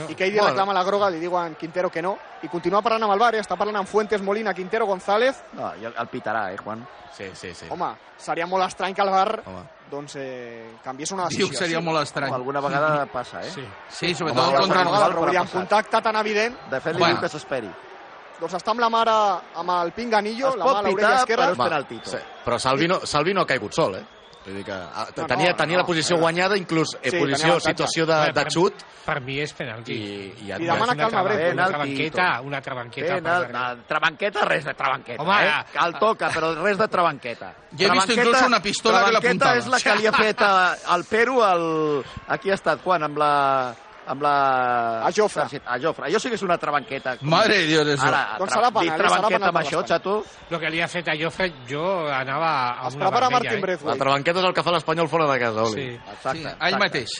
I 0.08 0.14
Keidi 0.14 0.36
Bueno. 0.36 0.48
reclama 0.50 0.72
la 0.74 0.82
groga, 0.84 1.08
li 1.10 1.18
diuen 1.18 1.54
Quintero 1.56 1.90
que 1.90 2.02
no, 2.02 2.16
i 2.42 2.48
continua 2.48 2.82
parlant 2.82 3.04
amb 3.04 3.12
el 3.14 3.18
bar, 3.18 3.34
eh? 3.34 3.40
està 3.40 3.56
parlant 3.56 3.76
amb 3.78 3.88
Fuentes, 3.88 4.20
Molina, 4.22 4.52
Quintero, 4.54 4.86
González. 4.86 5.42
No, 5.54 5.72
i 5.80 5.84
el, 5.84 5.94
el 5.98 6.08
pitarà, 6.08 6.52
eh, 6.52 6.56
Juan? 6.58 6.86
Sí, 7.16 7.24
sí, 7.34 7.54
sí. 7.54 7.66
Home, 7.70 7.90
seria 8.16 8.46
molt 8.46 8.64
estrany 8.66 8.94
que 8.94 9.02
el 9.02 9.10
bar 9.10 9.42
Home. 9.46 9.62
doncs, 9.90 10.16
eh, 10.16 10.76
canviés 10.82 11.10
una 11.12 11.24
Diu 11.28 11.28
decisió. 11.28 11.48
que 11.50 11.56
seria 11.56 11.76
així. 11.78 11.84
molt 11.86 11.98
O 11.98 12.02
estrany. 12.02 12.32
alguna 12.32 12.60
vegada 12.60 13.06
passa, 13.06 13.42
eh? 13.42 13.50
Sí. 13.50 13.64
Sí, 13.90 14.06
Home, 14.06 14.14
sobretot 14.14 14.38
alguna 14.44 14.60
contra 14.60 14.78
vegada, 14.78 14.90
nosaltres. 15.08 15.24
però 15.32 15.40
amb 15.40 15.50
contacte 15.52 16.02
tan 16.02 16.16
evident, 16.16 16.56
De 16.70 16.80
fet, 16.80 16.92
li 16.94 16.98
Bueno. 16.98 17.14
diu 17.14 17.22
que 17.22 17.28
s'esperi. 17.28 17.70
doncs 18.40 18.54
està 18.54 18.70
amb 18.72 18.80
la 18.80 18.88
mare 18.90 19.10
amb 19.54 19.70
el 19.70 19.92
pinganillo, 19.92 20.48
Es 20.48 20.56
la 20.56 20.64
mà 20.64 20.70
a 20.78 20.82
l'orella 20.82 20.96
pitar, 20.96 21.14
esquerra. 21.20 21.44
però 21.46 21.52
és 21.52 21.58
penaltito. 21.58 22.10
sí. 22.10 22.16
Però 22.44 22.58
Salvi 22.58 22.88
no, 22.88 23.00
Salvi 23.06 23.32
no 23.34 23.42
ha 23.42 23.46
caigut 23.46 23.72
sol, 23.72 23.94
eh? 23.94 24.04
Vull 24.44 24.56
dir 24.58 24.64
que 24.66 24.72
ah, 24.74 25.06
No, 25.16 25.26
tenia, 25.30 25.50
no, 25.52 25.56
tenia 25.56 25.76
no, 25.76 25.82
la 25.82 25.86
posició 25.86 26.16
no. 26.16 26.22
guanyada, 26.22 26.56
inclús 26.58 26.96
eh, 27.00 27.10
Sí, 27.12 27.18
posició, 27.20 27.60
situació 27.60 28.06
de, 28.06 28.16
de 28.34 28.44
xut, 28.50 28.80
Per 29.06 29.20
mi 29.22 29.36
és 29.42 29.52
penalti. 29.54 29.92
i, 29.94 30.32
i 30.42 30.48
ja 30.48 30.58
Li 30.58 30.66
demana 30.66 30.96
calma, 30.98 31.22
Brett. 31.22 31.52
Una 31.54 31.66
trabanqueta, 31.68 32.26
una 32.42 32.60
trabanqueta. 32.60 33.20
Penal, 33.20 33.84
trabanqueta, 33.86 34.44
res 34.50 34.64
de 34.64 34.74
trabanqueta. 34.74 35.22
Home, 35.22 35.38
eh? 35.46 35.52
Que 35.72 35.78
el 35.86 35.94
toca, 35.98 36.30
però 36.34 36.52
res 36.62 36.78
de 36.78 36.88
trabanqueta. 36.88 37.52
Jo 37.70 37.86
he 37.86 37.90
vist 37.90 38.06
Trabanqueta- 38.10 38.22
inclús 38.26 38.42
una 38.48 38.60
pistola 38.62 38.98
que 39.04 39.10
trabanqueta 39.10 39.30
l'apuntava. 39.44 39.58
és 39.58 39.66
la 39.68 39.80
que 39.80 39.96
li 40.00 40.06
ha 40.06 40.12
fet 40.12 40.42
al 40.96 41.04
Peru 41.04 41.40
al... 41.42 42.04
Aquí 42.28 42.50
ha 42.50 42.54
estat, 42.58 42.82
quan? 42.82 43.02
Amb 43.02 43.18
la... 43.18 43.32
Amb 44.06 44.22
la... 44.24 44.32
A 45.06 45.10
Jofre. 45.14 45.44
A 45.64 45.76
Jofre. 45.78 46.08
Allò 46.08 46.18
sí 46.18 46.28
que 46.28 46.34
és 46.34 46.42
una 46.42 46.56
trabanqueta. 46.58 47.16
Madre 47.22 47.58
de 47.60 47.66
Dios, 47.70 47.86
eso. 47.86 48.06
Ara, 48.06 48.36
Doncs 48.40 48.50
tra- 48.52 48.60
serà 48.60 48.70
penal, 48.74 48.98
trabanqueta 48.98 49.50
amb 49.52 49.60
això, 49.60 49.82
xato. 49.86 50.14
El 50.50 50.58
que 50.58 50.70
li 50.74 50.80
ha 50.82 50.88
fet 50.90 51.08
a 51.12 51.14
Jofre, 51.20 51.50
jo 51.70 51.84
anava 52.10 52.50
a 52.82 52.88
Es 52.88 52.96
una 52.98 53.06
prepara 53.06 53.28
vermella, 53.28 53.60
Martin 53.60 53.86
eh? 53.86 53.90
la 53.92 53.96
trabanqueta 54.00 54.40
és 54.42 54.48
el 54.50 54.54
que 54.56 54.64
fa 54.66 54.74
l'Espanyol 54.74 55.08
fora 55.12 55.28
de 55.30 55.38
casa, 55.38 55.62
Oli. 55.68 55.74
Sí, 55.74 55.86
Exacte. 56.16 56.38
Sí, 56.38 56.46
exacte. 56.46 56.68
ell 56.68 56.78
mateix. 56.82 57.14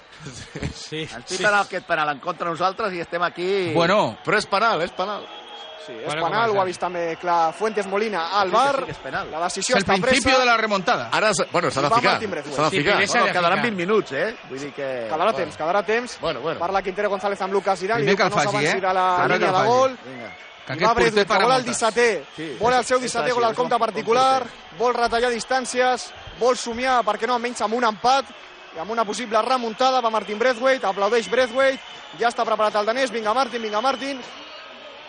sí. 0.75 1.03
Ens 1.07 1.31
piten 1.31 1.55
aquest 1.61 1.87
penal 1.87 2.09
en 2.17 2.21
contra 2.25 2.51
nosaltres 2.51 2.93
i 2.99 3.01
estem 3.07 3.23
aquí... 3.23 3.49
Bueno, 3.77 4.17
Però 4.27 4.39
és 4.43 4.47
penal, 4.51 4.83
és 4.83 4.91
penal. 4.99 5.23
Sí, 5.87 5.93
és 5.93 6.07
Bueno, 6.07 6.25
penal, 6.27 6.51
ho 6.51 6.61
ha 6.61 6.65
vist 6.65 6.81
també 6.81 7.17
clar 7.19 7.53
Fuentes 7.55 7.87
Molina 7.87 8.29
al 8.39 8.51
Sí, 8.51 8.55
que 8.55 8.59
sí, 8.61 8.67
bar. 8.67 8.85
que 8.85 8.91
és 8.93 8.99
penal. 8.99 9.31
La 9.31 9.39
és 9.39 9.43
decisió 9.45 9.77
el 9.77 9.85
principi 9.85 10.23
presa. 10.23 10.39
de 10.39 10.47
la 10.47 10.57
remontada. 10.57 11.09
Ara, 11.13 11.31
bueno, 11.51 11.71
s'ha 11.71 11.81
de 11.83 11.91
ficar. 11.91 12.01
S'ha 12.03 12.63
de 12.63 12.71
Sí, 12.71 12.77
ficar. 12.79 12.93
primer 12.95 13.09
s'ha 13.09 13.19
Bueno, 13.19 13.33
quedaran 13.33 13.59
ficar. 13.59 13.63
20 13.63 13.77
minuts, 13.77 14.13
eh? 14.13 14.37
Vull 14.49 14.59
dir 14.61 14.73
que... 14.73 15.09
Quedarà 15.11 15.33
temps, 15.35 15.57
quedarà 15.57 15.83
temps. 15.85 16.19
Bueno, 16.21 16.41
bueno. 16.41 16.59
Parla 16.61 16.83
Quintero 16.83 17.09
González 17.11 17.41
amb 17.43 17.53
Lucas 17.53 17.83
Irán, 17.83 17.99
li 17.99 18.05
Primer 18.07 18.17
que 18.17 18.23
el 18.23 18.31
faci, 18.33 18.57
eh? 18.67 18.81
la 18.81 19.17
que 19.27 19.33
línia 19.33 19.35
el 19.35 19.41
de 19.41 19.47
faci. 19.59 19.67
gol. 19.69 19.99
Vinga. 20.05 20.37
Que 20.65 20.73
aquest 20.75 20.87
va 20.87 20.95
porter 20.95 21.27
para 21.27 21.45
vol 21.45 21.53
el 21.57 21.65
moltes. 21.67 21.83
17è, 21.83 22.23
Sí, 22.37 22.57
vol 22.61 22.73
el 22.73 22.81
és- 22.81 22.87
seu 22.87 22.99
és 22.99 23.03
17è 23.05 23.23
així, 23.25 23.35
gol 23.35 23.45
al 23.45 23.55
compte 23.57 23.79
particular, 23.79 24.47
vol 24.79 24.95
retallar 24.95 25.31
distàncies, 25.33 26.13
vol 26.39 26.57
somiar, 26.57 27.05
per 27.05 27.19
què 27.19 27.27
no, 27.27 27.35
almenys 27.35 27.61
amb 27.63 27.75
un 27.75 27.83
empat, 27.85 28.25
i 28.77 28.79
amb 28.79 28.91
una 28.91 29.05
possible 29.05 29.43
remuntada, 29.43 30.01
va 30.01 30.09
Martin 30.11 30.39
Braithwaite, 30.39 30.87
aplaudeix 30.87 31.29
Braithwaite, 31.29 31.81
ja 32.21 32.29
està 32.29 32.45
preparat 32.45 32.77
el 32.77 32.87
danès, 32.87 33.11
vinga 33.11 33.35
Martin, 33.35 33.61
vinga 33.61 33.81
Martin, 33.81 34.21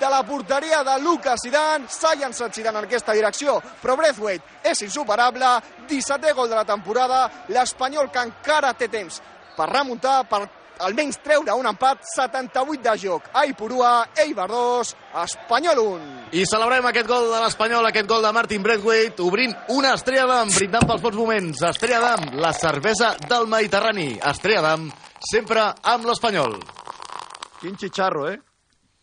de 0.00 0.08
la 0.10 0.22
porteria 0.22 0.82
de 0.84 0.98
Lucas 1.02 1.40
Zidane. 1.44 1.88
S'ha 1.88 2.14
llançat 2.14 2.54
Zidane 2.54 2.78
en 2.78 2.88
aquesta 2.88 3.12
direcció, 3.12 3.58
però 3.82 3.96
Braithwaite 3.96 4.62
és 4.64 4.82
insuperable. 4.86 5.58
17è 5.88 6.34
gol 6.34 6.48
de 6.48 6.56
la 6.56 6.64
temporada. 6.64 7.28
L'Espanyol 7.48 8.10
que 8.10 8.26
encara 8.30 8.74
té 8.74 8.88
temps 8.88 9.20
per 9.56 9.68
remuntar, 9.70 10.22
per 10.28 10.46
almenys 10.82 11.18
treure 11.22 11.54
un 11.54 11.66
empat, 11.68 12.02
78 12.14 12.82
de 12.82 12.96
joc. 12.98 13.28
Aipurua, 13.42 14.08
Eibar 14.24 14.48
2, 14.50 14.94
Espanyol 15.22 15.78
1. 15.78 16.12
I 16.32 16.44
celebrem 16.48 16.86
aquest 16.90 17.08
gol 17.10 17.28
de 17.30 17.40
l'Espanyol, 17.44 17.86
aquest 17.86 18.08
gol 18.10 18.24
de 18.24 18.32
Martin 18.34 18.62
Braithwaite, 18.64 19.22
obrint 19.22 19.54
una 19.76 19.94
Estrella 19.98 20.26
d'Am, 20.30 20.52
brindant 20.56 20.88
pels 20.88 21.04
bons 21.04 21.18
moments. 21.20 21.64
Estrella 21.70 22.00
d'Am, 22.06 22.38
la 22.42 22.52
cervesa 22.56 23.14
del 23.28 23.46
Mediterrani. 23.50 24.08
Estrella 24.32 24.64
d'Am, 24.68 24.88
sempre 25.32 25.68
amb 25.82 26.08
l'Espanyol. 26.08 26.58
Quin 27.60 27.78
xitxarro, 27.78 28.26
eh? 28.32 28.40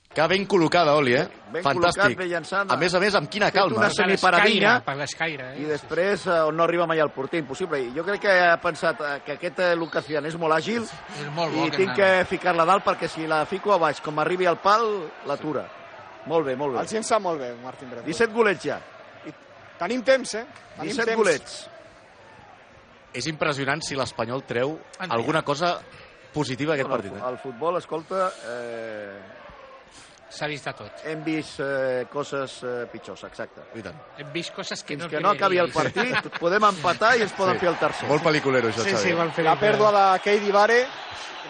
Que 0.09 0.25
ben 0.25 0.47
col·locada, 0.49 0.95
Oli, 0.97 1.13
eh? 1.13 1.27
Ben 1.53 1.61
Fantàstic. 1.61 2.01
col·locat, 2.01 2.15
ben. 2.17 2.71
A 2.73 2.77
més 2.81 2.93
a 2.95 2.99
més, 2.99 3.13
amb 3.15 3.29
quina 3.29 3.45
Fet 3.51 3.59
calma. 3.59 3.77
una 3.77 3.85
eh? 3.85 3.89
Per 3.89 3.95
semiparadina. 3.95 4.71
l'escaire, 4.73 4.85
per 4.85 4.95
l'escaire. 4.97 5.49
I 5.59 5.63
Eh? 5.63 5.67
després 5.67 6.25
eh, 6.25 6.31
on 6.49 6.57
no 6.57 6.63
arriba 6.63 6.87
mai 6.87 6.99
el 6.99 7.11
porter, 7.11 7.39
impossible. 7.39 7.79
I 7.79 7.91
jo 7.95 8.03
crec 8.03 8.21
que 8.21 8.31
ha 8.49 8.57
pensat 8.59 8.99
eh, 9.01 9.21
que 9.23 9.33
aquest 9.33 9.59
Lucas 9.77 10.05
Zidane 10.07 10.27
és 10.27 10.35
molt 10.35 10.53
àgil 10.57 10.81
És 10.81 11.29
molt 11.35 11.53
bo, 11.53 11.65
i 11.67 11.69
tinc 11.71 11.93
que 11.95 12.25
ficar-la 12.25 12.65
dalt 12.65 12.83
perquè 12.83 13.07
si 13.07 13.27
la 13.27 13.45
fico 13.45 13.71
a 13.71 13.77
baix, 13.77 14.01
com 14.01 14.17
arribi 14.19 14.47
al 14.47 14.57
pal, 14.57 15.11
l'atura. 15.27 15.67
Molt 16.25 16.45
bé, 16.45 16.55
molt 16.55 16.73
El 16.75 16.81
bé. 16.81 16.87
gent 16.87 17.03
sap 17.05 17.21
molt 17.21 17.39
bé, 17.39 17.53
Martín 17.63 17.89
Braithwaite. 17.89 18.11
17 18.11 18.33
golets 18.33 18.63
ja. 18.65 18.79
Tenim 19.77 20.01
temps, 20.03 20.33
eh? 20.35 20.45
Tenim 20.75 20.89
17 20.89 21.05
temps. 21.05 21.17
golets. 21.17 21.69
És 23.13 23.27
impressionant 23.27 23.81
si 23.81 23.95
l'Espanyol 23.95 24.43
treu 24.43 24.79
alguna 25.07 25.43
cosa 25.43 25.79
positiva 26.33 26.73
aquest 26.73 26.89
Bueno, 26.89 27.03
partit. 27.03 27.13
el, 27.15 27.23
Eh? 27.27 27.31
el 27.31 27.37
futbol, 27.37 27.77
escolta, 27.77 28.31
eh, 28.47 29.19
S'ha 30.29 30.45
vist 30.47 30.65
de 30.65 30.73
tot. 30.77 30.91
hem 31.05 31.23
vist 31.23 31.59
eh, 31.59 32.05
coses 32.11 32.59
eh, 32.63 32.85
pitjors, 32.91 33.23
exacte. 33.25 33.61
I 33.75 33.81
tant. 33.81 33.95
Hem 34.17 34.31
vist 34.31 34.53
coses 34.53 34.83
que 34.83 34.93
Fins 34.93 35.03
no 35.03 35.09
que 35.09 35.19
no 35.19 35.29
acabi 35.31 35.57
el 35.57 35.71
partit, 35.71 36.29
podem 36.39 36.63
empatar 36.69 37.15
i 37.17 37.23
ens 37.25 37.33
poden 37.33 37.55
Sí. 37.55 37.59
fer 37.65 37.69
el 37.69 37.79
tercer. 37.79 38.07
Molt 38.09 38.23
pel·liculero, 38.23 38.69
això, 38.69 38.83
Sí, 38.83 38.91
Xavi. 38.91 39.09
sí, 39.09 39.33
fer 39.33 39.43
La 39.45 39.55
pèrdua 39.59 39.91
de 39.91 40.19
Keidi 40.21 40.51
Vare, 40.51 40.85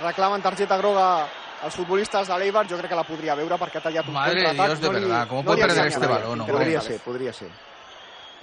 reclamen 0.01 0.41
targeta 0.41 0.77
groga 0.77 1.27
als 1.61 1.75
futbolistes 1.75 2.27
de 2.27 2.37
l'Eibar, 2.39 2.65
jo 2.69 2.77
crec 2.77 2.89
que 2.89 2.95
la 2.95 3.03
podria 3.03 3.35
veure 3.35 3.57
perquè 3.59 3.77
ha 3.79 3.81
tallat 3.81 4.07
un 4.07 4.13
Madre 4.13 4.39
de 4.39 4.45
contraatac. 4.47 4.67
Dios, 4.67 4.79
de 4.79 4.87
No 4.87 4.93
verdad, 4.93 5.27
¿cómo 5.27 5.43
no 5.43 5.51
perder 5.51 5.69
ensenyarà, 5.69 5.87
este 5.89 6.07
balón, 6.07 6.37
Quintero 6.39 6.57
Podria 6.57 6.81
ser, 6.81 6.99
podria 7.01 7.33
ser. 7.33 7.49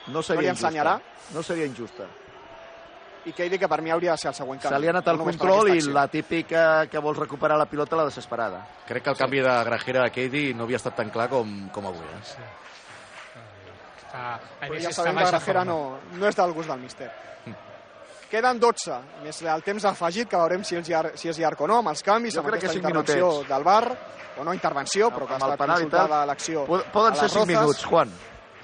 No 0.08 0.22
seria 0.22 0.50
injusta. 0.50 0.68
ensenyarà? 0.68 1.00
No 1.32 1.42
seria 1.42 1.64
injusta. 1.64 2.04
I 3.26 3.32
Keidi, 3.34 3.58
que 3.58 3.66
per 3.66 3.80
mi 3.82 3.90
hauria 3.90 4.12
de 4.14 4.18
ser 4.22 4.28
el 4.30 4.36
següent 4.38 4.60
canvi. 4.62 4.74
Se 4.76 4.80
li 4.80 4.86
ha 4.86 4.92
anat 4.94 5.08
el 5.10 5.18
No 5.18 5.24
control 5.26 5.72
i 5.74 5.80
la 5.90 6.06
típica 6.06 6.86
que 6.86 7.00
vols 7.02 7.18
recuperar 7.18 7.56
la 7.58 7.66
pilota, 7.66 7.96
la 7.98 8.04
desesperada. 8.06 8.60
Crec 8.86 9.02
que 9.02 9.10
el 9.10 9.16
canvi 9.18 9.40
de 9.42 9.54
Grajera 9.66 10.04
a 10.06 10.10
Keidi 10.14 10.52
no 10.54 10.62
havia 10.64 10.78
estat 10.78 10.94
tan 10.94 11.10
clar 11.10 11.26
com, 11.32 11.56
com 11.74 11.88
avui. 11.90 12.06
Eh? 12.06 12.20
Està, 14.06 14.20
a 14.36 14.68
Però 14.68 14.78
ja 14.80 14.92
sabem 14.94 15.18
que 15.18 15.24
Grajera 15.32 15.64
no, 15.66 15.78
no 16.14 16.28
és 16.28 16.38
del 16.38 16.54
gust 16.54 16.70
del 16.70 16.78
míster. 16.84 17.10
Queden 18.30 18.58
12, 18.58 18.94
més 19.22 19.42
el 19.42 19.62
temps 19.62 19.84
afegit, 19.86 20.28
que 20.30 20.38
veurem 20.38 20.64
si 20.66 20.74
és 20.78 20.88
llarg, 20.90 21.14
si 21.18 21.28
és 21.30 21.38
llarg 21.38 21.60
o 21.62 21.66
no, 21.70 21.76
amb 21.82 21.92
els 21.92 22.02
canvis, 22.02 22.34
Jo 22.34 22.40
amb 22.42 22.48
aquesta 22.54 22.78
intervenció 22.78 23.28
minutets. 23.28 23.48
del 23.52 23.66
bar, 23.66 23.84
o 24.36 24.44
no 24.44 24.54
intervenció, 24.54 25.10
però 25.14 25.28
que 25.28 25.34
ha 25.34 25.36
estat 25.36 25.62
consultada 25.62 26.24
l'acció. 26.26 26.64
Poden 26.66 27.14
ser 27.14 27.28
5 27.28 27.44
Rozas. 27.44 27.46
minuts, 27.46 27.84
Juan. 27.86 28.10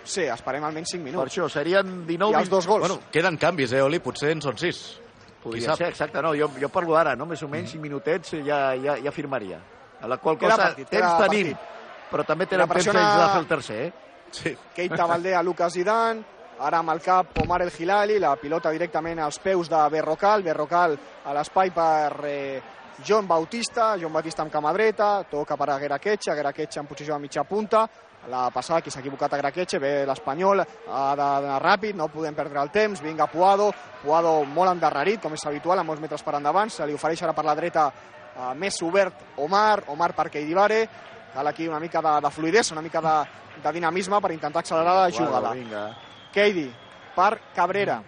Sí, 0.04 0.22
esperem 0.26 0.64
almenys 0.64 0.90
5 0.92 1.02
Per 1.04 1.12
minuts. 1.12 1.32
això, 1.32 1.48
serien 1.48 2.06
19 2.06 2.32
I 2.32 2.40
els 2.40 2.50
dos 2.50 2.66
gols. 2.66 2.80
Bueno, 2.86 3.00
queden 3.12 3.36
canvis, 3.36 3.72
eh, 3.72 3.82
Oli? 3.82 4.00
Potser 4.00 4.30
en 4.32 4.40
són 4.42 4.58
sis. 4.58 4.98
Qui 5.42 5.42
Podria 5.42 5.70
sap? 5.70 5.78
ser, 5.78 5.88
exacte. 5.88 6.22
No, 6.22 6.34
jo, 6.34 6.48
jo 6.60 6.68
parlo 6.68 6.96
ara, 6.96 7.14
no? 7.16 7.26
Més 7.26 7.42
o 7.42 7.48
menys 7.48 7.70
5 7.72 7.80
minutets 7.82 8.32
ja, 8.46 8.74
ja, 8.74 8.96
ja 9.02 9.10
firmaria. 9.12 9.58
A 10.00 10.08
la 10.08 10.16
qual 10.18 10.38
cosa, 10.38 10.56
partit, 10.56 10.88
temps 10.88 11.18
tenim, 11.28 11.52
partit. 11.52 12.10
però 12.10 12.24
també 12.26 12.46
tenen 12.46 12.68
temps 12.68 12.86
ells 12.86 13.16
de 13.18 13.28
fer 13.32 13.40
el 13.40 13.46
tercer, 13.46 13.80
eh? 13.86 13.92
Sí. 14.32 14.56
Keita 14.74 15.06
Valdea, 15.06 15.42
Lucas 15.42 15.72
Zidane, 15.74 16.22
ara 16.58 16.78
amb 16.78 16.90
el 16.90 17.00
cap 17.00 17.38
Omar 17.42 17.62
El 17.62 17.70
Hilali, 17.78 18.18
la 18.18 18.34
pilota 18.36 18.70
directament 18.70 19.18
als 19.20 19.38
peus 19.38 19.68
de 19.68 19.88
Berrocal, 19.90 20.42
Berrocal 20.42 20.98
a 21.24 21.34
l'espai 21.34 21.70
per 21.70 22.24
eh, 22.24 22.62
John 23.04 23.26
Bautista, 23.28 23.96
John 24.00 24.12
Bautista 24.12 24.42
amb 24.42 24.50
cama 24.52 24.72
dreta, 24.72 25.24
toca 25.30 25.56
per 25.56 25.70
a 25.70 25.78
Gueraquetxe, 25.78 26.34
Gueraquetxe 26.34 26.80
en 26.80 26.86
posició 26.86 27.14
de 27.14 27.20
mitja 27.20 27.44
punta, 27.44 27.88
la 28.30 28.50
passada 28.54 28.80
qui 28.80 28.90
s'ha 28.90 29.00
equivocat 29.00 29.32
a 29.32 29.40
Gueraquetxe, 29.40 29.80
ve 29.82 29.92
l'Espanyol, 30.06 30.62
ha 30.62 31.04
d'anar 31.18 31.58
ràpid, 31.62 31.96
no 31.98 32.08
podem 32.12 32.34
perdre 32.34 32.60
el 32.62 32.70
temps, 32.70 33.02
vinga 33.02 33.26
Puado, 33.26 33.72
Puado 34.02 34.42
molt 34.44 34.74
endarrerit, 34.76 35.20
com 35.22 35.34
és 35.34 35.46
habitual, 35.46 35.80
a 35.80 35.86
molts 35.86 36.02
metres 36.02 36.22
per 36.22 36.36
endavant, 36.38 36.70
se 36.70 36.86
li 36.86 36.94
ofereix 36.94 37.22
ara 37.22 37.34
per 37.34 37.44
la 37.46 37.56
dreta 37.58 37.88
eh, 37.90 38.52
més 38.54 38.78
obert 38.82 39.38
Omar, 39.42 39.84
Omar 39.94 40.12
per 40.14 40.28
Keidivare, 40.30 40.86
cal 41.34 41.46
aquí 41.48 41.68
una 41.68 41.80
mica 41.80 42.02
de, 42.02 42.20
de 42.22 42.30
fluidesa, 42.30 42.74
una 42.74 42.82
mica 42.82 43.00
de, 43.00 43.18
de 43.62 43.72
dinamisme 43.72 44.20
per 44.20 44.32
intentar 44.32 44.60
accelerar 44.60 44.96
la 45.02 45.10
jugada. 45.10 45.52
Vinga. 45.52 45.84
Keidi 46.32 46.70
per 47.16 47.38
Cabrera. 47.54 48.00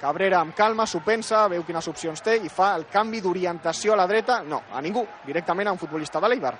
Cabrera 0.00 0.42
amb 0.42 0.52
calma, 0.54 0.84
s'ho 0.84 1.00
pensa, 1.00 1.46
veu 1.48 1.62
quines 1.64 1.86
opcions 1.88 2.20
té 2.20 2.36
i 2.44 2.50
fa 2.52 2.74
el 2.76 2.84
canvi 2.92 3.22
d'orientació 3.24 3.94
a 3.94 3.96
la 3.96 4.06
dreta. 4.06 4.42
No, 4.44 4.60
a 4.72 4.82
ningú, 4.84 5.06
directament 5.24 5.70
a 5.70 5.72
un 5.72 5.80
futbolista 5.80 6.20
de 6.20 6.28
l'Eibar. 6.28 6.52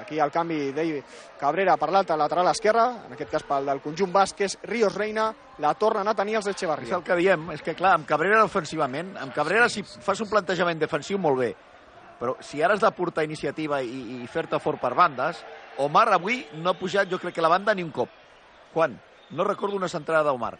Aquí 0.00 0.18
el 0.18 0.30
canvi 0.30 0.72
de 0.72 1.02
Cabrera 1.38 1.76
per 1.76 1.90
l'altre 1.90 2.16
lateral 2.16 2.48
esquerra, 2.48 2.86
en 3.06 3.12
aquest 3.12 3.30
cas 3.30 3.42
pel 3.44 3.66
del 3.66 3.80
conjunt 3.80 4.12
és 4.38 4.58
Ríos 4.62 4.94
Reina, 4.94 5.32
la 5.58 5.74
tornen 5.74 6.08
a 6.08 6.14
tenir 6.14 6.36
els 6.36 6.46
És 6.46 6.54
Echevarria. 6.56 6.96
el 6.96 7.02
que 7.02 7.16
diem, 7.16 7.50
és 7.52 7.62
que 7.62 7.74
clar, 7.74 7.94
amb 7.94 8.06
Cabrera 8.06 8.44
ofensivament, 8.44 9.16
amb 9.16 9.34
Cabrera 9.34 9.68
si 9.68 9.82
fas 9.82 10.20
un 10.20 10.28
plantejament 10.28 10.78
defensiu 10.78 11.18
molt 11.18 11.38
bé, 11.38 11.54
però 12.18 12.36
si 12.40 12.62
ara 12.62 12.74
has 12.74 12.80
de 12.80 12.90
portar 12.92 13.24
iniciativa 13.24 13.82
i, 13.82 14.22
i 14.22 14.26
fer-te 14.26 14.58
fort 14.58 14.80
per 14.80 14.94
bandes, 14.94 15.44
Omar 15.78 16.08
avui 16.12 16.46
no 16.54 16.70
ha 16.70 16.74
pujat 16.74 17.08
jo 17.10 17.18
crec 17.18 17.34
que 17.34 17.42
la 17.42 17.48
banda 17.48 17.74
ni 17.74 17.82
un 17.82 17.90
cop. 17.90 18.08
Quan? 18.72 18.98
no 19.32 19.44
recordo 19.44 19.76
una 19.76 19.88
centrada 19.88 20.24
d'Omar. 20.30 20.58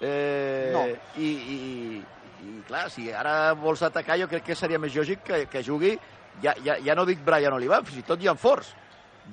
Eh, 0.00 0.70
No. 0.72 0.86
i, 1.16 1.26
i, 1.26 2.04
I, 2.38 2.62
clar, 2.68 2.88
si 2.90 3.10
ara 3.12 3.52
vols 3.54 3.82
atacar, 3.82 4.18
jo 4.20 4.28
crec 4.30 4.44
que 4.44 4.54
seria 4.54 4.78
més 4.78 4.94
lògic 4.94 5.22
que, 5.26 5.46
que 5.50 5.62
jugui, 5.62 5.98
ja, 6.42 6.54
ja, 6.64 6.76
ja 6.84 6.94
no 6.94 7.04
dic 7.06 7.18
Brian 7.24 7.52
Olivan, 7.52 7.84
fins 7.86 7.98
i 7.98 8.02
tot 8.02 8.20
Jan 8.20 8.38
Force. 8.38 8.74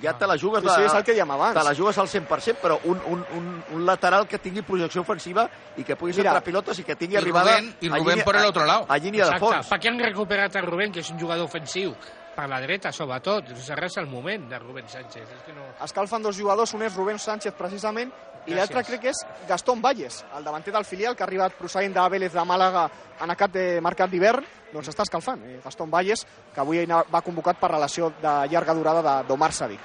Ja 0.01 0.11
te 0.17 0.27
la 0.27 0.35
jugues, 0.37 0.61
Sí, 0.61 0.67
sí, 0.75 0.81
és 0.83 0.93
el 0.93 1.03
que 1.05 1.13
dèiem 1.13 1.29
abans. 1.31 1.53
te 1.57 1.63
la 1.63 1.73
jugues 1.73 1.97
al 1.97 2.07
100%, 2.09 2.57
però 2.61 2.77
un, 2.83 2.99
un, 3.07 3.25
un, 3.31 3.63
un 3.71 3.85
lateral 3.85 4.27
que 4.27 4.37
tingui 4.39 4.61
projecció 4.61 5.01
ofensiva 5.05 5.49
i 5.77 5.85
que 5.85 5.95
pugui 5.95 6.11
Mira, 6.11 6.23
centrar 6.33 6.43
pilotes 6.43 6.79
i 6.79 6.83
que 6.83 6.97
tingui 6.97 7.15
i 7.15 7.17
arribada 7.17 7.53
Rubén- 7.61 7.75
i 7.79 7.87
a 7.87 7.95
Rubén 7.95 8.05
línia- 8.17 8.25
por 8.25 8.35
el 8.35 8.43
a- 8.43 8.49
otro 8.49 8.65
lado. 8.65 8.85
A 8.89 8.97
línia 8.97 9.23
de 9.23 9.31
Exacte, 9.31 9.45
fons. 9.55 9.69
perquè 9.71 9.87
han 9.87 9.99
recuperat 9.99 10.53
a 10.57 10.61
Rubén, 10.61 10.91
que 10.91 10.99
és 10.99 11.09
un 11.11 11.17
jugador 11.19 11.45
ofensiu, 11.45 11.95
per 12.35 12.49
la 12.49 12.59
dreta, 12.59 12.91
sobretot. 12.91 13.45
Ara 13.71 13.85
és 13.87 13.95
el 13.97 14.07
moment 14.07 14.49
de 14.49 14.59
Rubén 14.59 14.89
Sánchez. 14.89 15.23
És 15.31 15.43
que 15.45 15.53
no... 15.53 15.63
Escalfen 15.81 16.21
dos 16.21 16.35
jugadors, 16.37 16.73
un 16.73 16.81
és 16.83 16.93
Rubén 16.93 17.17
Sánchez, 17.17 17.53
precisament, 17.53 18.11
i 18.47 18.53
l'altre 18.53 18.83
crec 18.83 19.01
que 19.01 19.09
és 19.09 19.25
Gastón 19.47 19.81
Valles, 19.81 20.23
el 20.37 20.43
davanter 20.43 20.73
del 20.73 20.85
filial, 20.85 21.15
que 21.15 21.23
ha 21.23 21.25
arribat 21.25 21.53
procedent 21.53 21.93
de 21.95 22.09
Vélez 22.09 22.33
de 22.33 22.43
Màlaga 22.45 22.89
en 23.21 23.31
aquest 23.31 23.53
de 23.53 23.81
mercat 23.81 24.09
d'hivern, 24.09 24.43
doncs 24.73 24.89
està 24.89 25.03
escalfant. 25.03 25.41
Eh? 25.45 25.59
Gastón 25.63 25.89
Valles, 25.91 26.25
que 26.53 26.59
avui 26.61 26.85
va 26.85 27.21
convocat 27.21 27.57
per 27.57 27.71
relació 27.71 28.11
de 28.21 28.33
llarga 28.49 28.73
durada 28.73 29.01
de- 29.01 29.27
d'Omar 29.27 29.51
Sadik. 29.53 29.79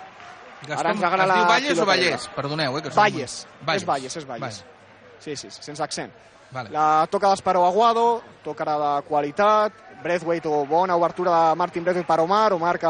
Gastón, 0.67 0.91
ens 0.93 1.01
regala 1.01 1.25
es 1.35 1.35
diu 1.39 1.47
Valles 1.49 1.79
o 1.79 1.87
Vallès? 1.87 2.29
Perdoneu, 2.37 2.79
eh, 2.79 2.83
que 2.83 2.91
som- 2.91 3.03
Valles. 3.03 3.47
És 3.75 3.87
Valles, 3.87 4.17
és 4.17 4.27
Valles. 4.27 4.41
Vale. 4.65 4.71
Sí, 5.19 5.37
sí, 5.37 5.51
sí, 5.51 5.63
sense 5.63 5.83
accent. 5.83 6.13
Vale. 6.51 6.69
La 6.71 7.07
toca 7.11 7.29
d'Esparo 7.31 7.65
Aguado, 7.65 8.23
tocarà 8.45 8.77
de 8.97 9.03
qualitat, 9.07 9.73
Breathwaite 10.03 10.49
o 10.49 10.67
bona 10.67 10.97
obertura 10.97 11.51
de 11.51 11.55
Martin 11.57 11.85
Breathwaite 11.85 12.07
per 12.09 12.21
Omar, 12.21 12.53
Omar 12.53 12.79
que 12.79 12.87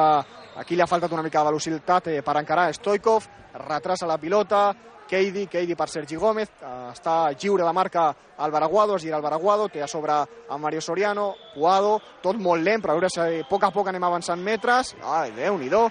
aquí 0.56 0.74
li 0.76 0.80
ha 0.82 0.86
faltat 0.86 1.12
una 1.12 1.22
mica 1.22 1.40
de 1.40 1.44
velocitat 1.46 2.06
eh, 2.08 2.22
per 2.22 2.36
encarar 2.38 2.72
Stoikov, 2.74 3.24
retrasa 3.68 4.06
la 4.06 4.16
pilota, 4.16 4.74
Keidi, 5.11 5.48
Keidi 5.50 5.74
per 5.74 5.88
Sergi 5.90 6.14
Gómez, 6.16 6.48
eh, 6.62 6.70
està 6.94 7.32
lliure 7.34 7.64
de 7.66 7.72
marca 7.74 8.12
Álvaro 8.38 8.64
Aguado, 8.70 8.94
es 8.96 9.02
gira 9.02 9.16
Álvaro 9.18 9.36
Aguado, 9.40 9.66
té 9.68 9.82
a 9.82 9.88
sobre 9.90 10.12
a 10.14 10.58
Mario 10.58 10.80
Soriano, 10.80 11.34
Puado, 11.54 11.98
tot 12.22 12.38
molt 12.38 12.62
lent, 12.62 12.80
però 12.84 12.94
a 12.94 13.00
veure 13.00 13.11
si 13.11 13.18
a 13.20 13.44
poc 13.50 13.64
a 13.66 13.72
poc 13.74 13.88
anem 13.90 14.04
avançant 14.06 14.38
metres, 14.40 14.94
ai, 15.02 15.32
déu-n'hi-do, 15.34 15.88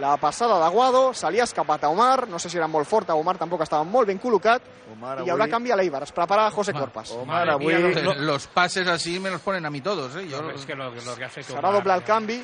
la 0.00 0.14
passada 0.16 0.56
d'Aguado, 0.58 1.12
se 1.12 1.28
li 1.30 1.38
ha 1.38 1.44
escapat 1.44 1.84
a 1.84 1.90
Omar, 1.92 2.26
no 2.26 2.38
sé 2.40 2.48
si 2.48 2.56
era 2.56 2.66
molt 2.66 2.88
forta, 2.88 3.14
Omar 3.14 3.36
tampoc 3.36 3.60
estava 3.60 3.84
molt 3.84 4.08
ben 4.08 4.18
col·locat, 4.18 4.62
Omar, 4.94 5.18
i 5.20 5.26
hi 5.26 5.30
haurà 5.30 5.44
avui- 5.44 5.52
canvi 5.52 5.70
a 5.70 5.76
l'Eibar, 5.76 6.02
es 6.08 6.12
prepara 6.16 6.50
José 6.50 6.72
Corpas. 6.72 7.10
Omar, 7.12 7.44
Madre 7.46 7.52
avui... 7.58 7.74
Los, 8.02 8.16
los 8.16 8.46
pases 8.46 8.88
así 8.88 9.20
me 9.20 9.28
los 9.30 9.42
ponen 9.42 9.66
a 9.66 9.70
mí 9.70 9.82
todos, 9.82 10.16
¿eh? 10.16 10.26
Yo, 10.26 10.40
No, 10.40 10.50
és 10.56 10.64
que 10.64 10.74
lo, 10.74 10.88
lo 10.94 11.14
que 11.14 11.24
ha 11.26 11.28
fet 11.28 11.44
Serà 11.44 11.58
Omar, 11.68 11.74
doble 11.74 11.92
el 11.92 12.00
eh? 12.00 12.04
canvi, 12.08 12.38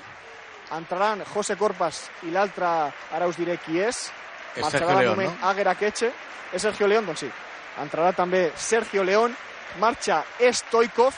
entraran 0.76 1.24
José 1.32 1.56
Corpas 1.56 2.10
i 2.28 2.30
l'altre, 2.34 2.66
ara 3.16 3.26
us 3.26 3.38
diré 3.40 3.56
qui 3.64 3.80
és, 3.80 4.10
Marxarà 4.60 4.78
Sergio 4.78 5.00
León, 5.00 5.16
no? 5.24 5.48
Queche, 5.74 6.12
és 6.52 6.62
Sergio 6.62 6.86
León, 6.86 7.06
doncs 7.06 7.20
sí, 7.20 7.30
entrarà 7.82 8.12
també 8.16 8.52
Sergio 8.56 9.04
León, 9.04 9.36
marxa 9.78 10.24
Stoikov 10.52 11.14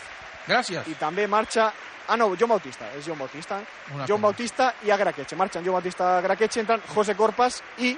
Gràcies. 0.49 0.86
i 0.88 0.95
també 0.95 1.26
marxa 1.28 1.72
Ah, 2.11 2.16
no, 2.16 2.34
John 2.34 2.49
Bautista, 2.49 2.88
és 2.99 3.07
John 3.07 3.16
Bautista. 3.16 3.61
Una 3.95 4.05
John 4.05 4.16
pena. 4.18 4.22
Bautista 4.26 4.74
i 4.82 4.91
Agraqueche. 4.91 5.36
Marxen 5.36 5.62
John 5.62 5.74
Bautista 5.74 6.18
Agraqueche, 6.18 6.59
entren 6.59 6.82
José 6.93 7.14
Corpas 7.14 7.62
i 7.78 7.97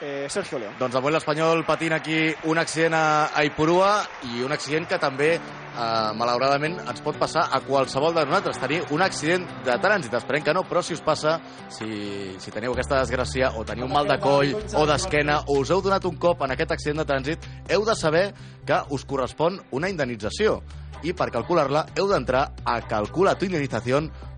eh, 0.00 0.26
Sergio 0.28 0.58
León. 0.58 0.74
Doncs 0.78 0.96
avui 0.98 1.12
l'Espanyol 1.12 1.64
patint 1.66 1.94
aquí 1.96 2.18
un 2.48 2.58
accident 2.58 2.94
a, 2.94 3.06
a 3.34 3.44
Ipurua 3.46 3.92
i 4.32 4.42
un 4.46 4.52
accident 4.52 4.86
que 4.88 4.98
també, 5.00 5.30
eh, 5.36 6.10
malauradament, 6.18 6.78
ens 6.84 7.02
pot 7.04 7.18
passar 7.18 7.48
a 7.52 7.60
qualsevol 7.66 8.14
de 8.14 8.24
nosaltres. 8.26 8.60
Tenir 8.62 8.80
un 8.94 9.02
accident 9.02 9.46
de 9.66 9.78
trànsit, 9.82 10.14
esperem 10.18 10.44
que 10.46 10.54
no, 10.54 10.64
però 10.68 10.82
si 10.82 10.94
us 10.94 11.04
passa, 11.04 11.38
si, 11.74 12.34
si 12.38 12.54
teniu 12.54 12.74
aquesta 12.74 13.02
desgràcia 13.02 13.52
o 13.58 13.64
teniu 13.68 13.88
un 13.88 13.94
mal 13.94 14.08
de 14.08 14.18
coll 14.22 14.54
o 14.54 14.86
d'esquena 14.88 15.42
o 15.46 15.60
us 15.62 15.72
heu 15.74 15.82
donat 15.84 16.04
un 16.08 16.18
cop 16.20 16.44
en 16.46 16.54
aquest 16.54 16.76
accident 16.78 17.02
de 17.02 17.08
trànsit, 17.08 17.48
heu 17.68 17.86
de 17.86 17.96
saber 17.98 18.28
que 18.66 18.82
us 18.94 19.06
correspon 19.08 19.60
una 19.72 19.90
indemnització. 19.90 20.60
I 21.06 21.12
per 21.14 21.30
calcular-la 21.30 21.86
heu 21.94 22.08
d'entrar 22.10 22.48
a 22.66 22.80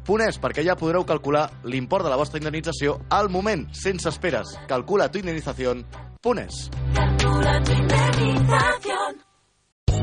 calculatuindemnitzación.es 0.07 0.39
perquè 0.41 0.65
ja 0.65 0.77
podreu 0.77 1.05
calcular 1.05 1.51
l'import 1.65 2.05
de 2.05 2.11
la 2.11 2.17
vostra 2.17 2.39
indemnització 2.39 3.01
al 3.11 3.29
moment, 3.29 3.69
sense 3.73 4.09
esperes. 4.09 4.59
Calculatuindemnitzación.es. 4.69 6.71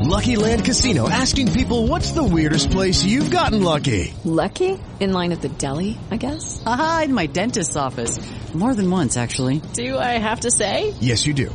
Lucky 0.00 0.36
Land 0.36 0.64
Casino 0.64 1.08
asking 1.08 1.52
people 1.52 1.86
what's 1.88 2.12
the 2.12 2.22
weirdest 2.22 2.70
place 2.70 3.04
you've 3.04 3.30
gotten 3.30 3.62
lucky? 3.62 4.14
Lucky? 4.24 4.78
In 5.00 5.12
line 5.12 5.32
at 5.32 5.42
the 5.42 5.48
deli, 5.48 5.96
I 6.10 6.16
guess? 6.16 6.62
Aha, 6.66 7.02
in 7.04 7.14
my 7.14 7.26
dentist's 7.26 7.76
office. 7.76 8.18
More 8.54 8.74
than 8.74 8.90
once, 8.90 9.16
actually. 9.18 9.60
Do 9.74 9.98
I 9.98 10.16
have 10.18 10.40
to 10.40 10.50
say? 10.50 10.94
Yes, 11.00 11.26
you 11.26 11.34
do. 11.34 11.54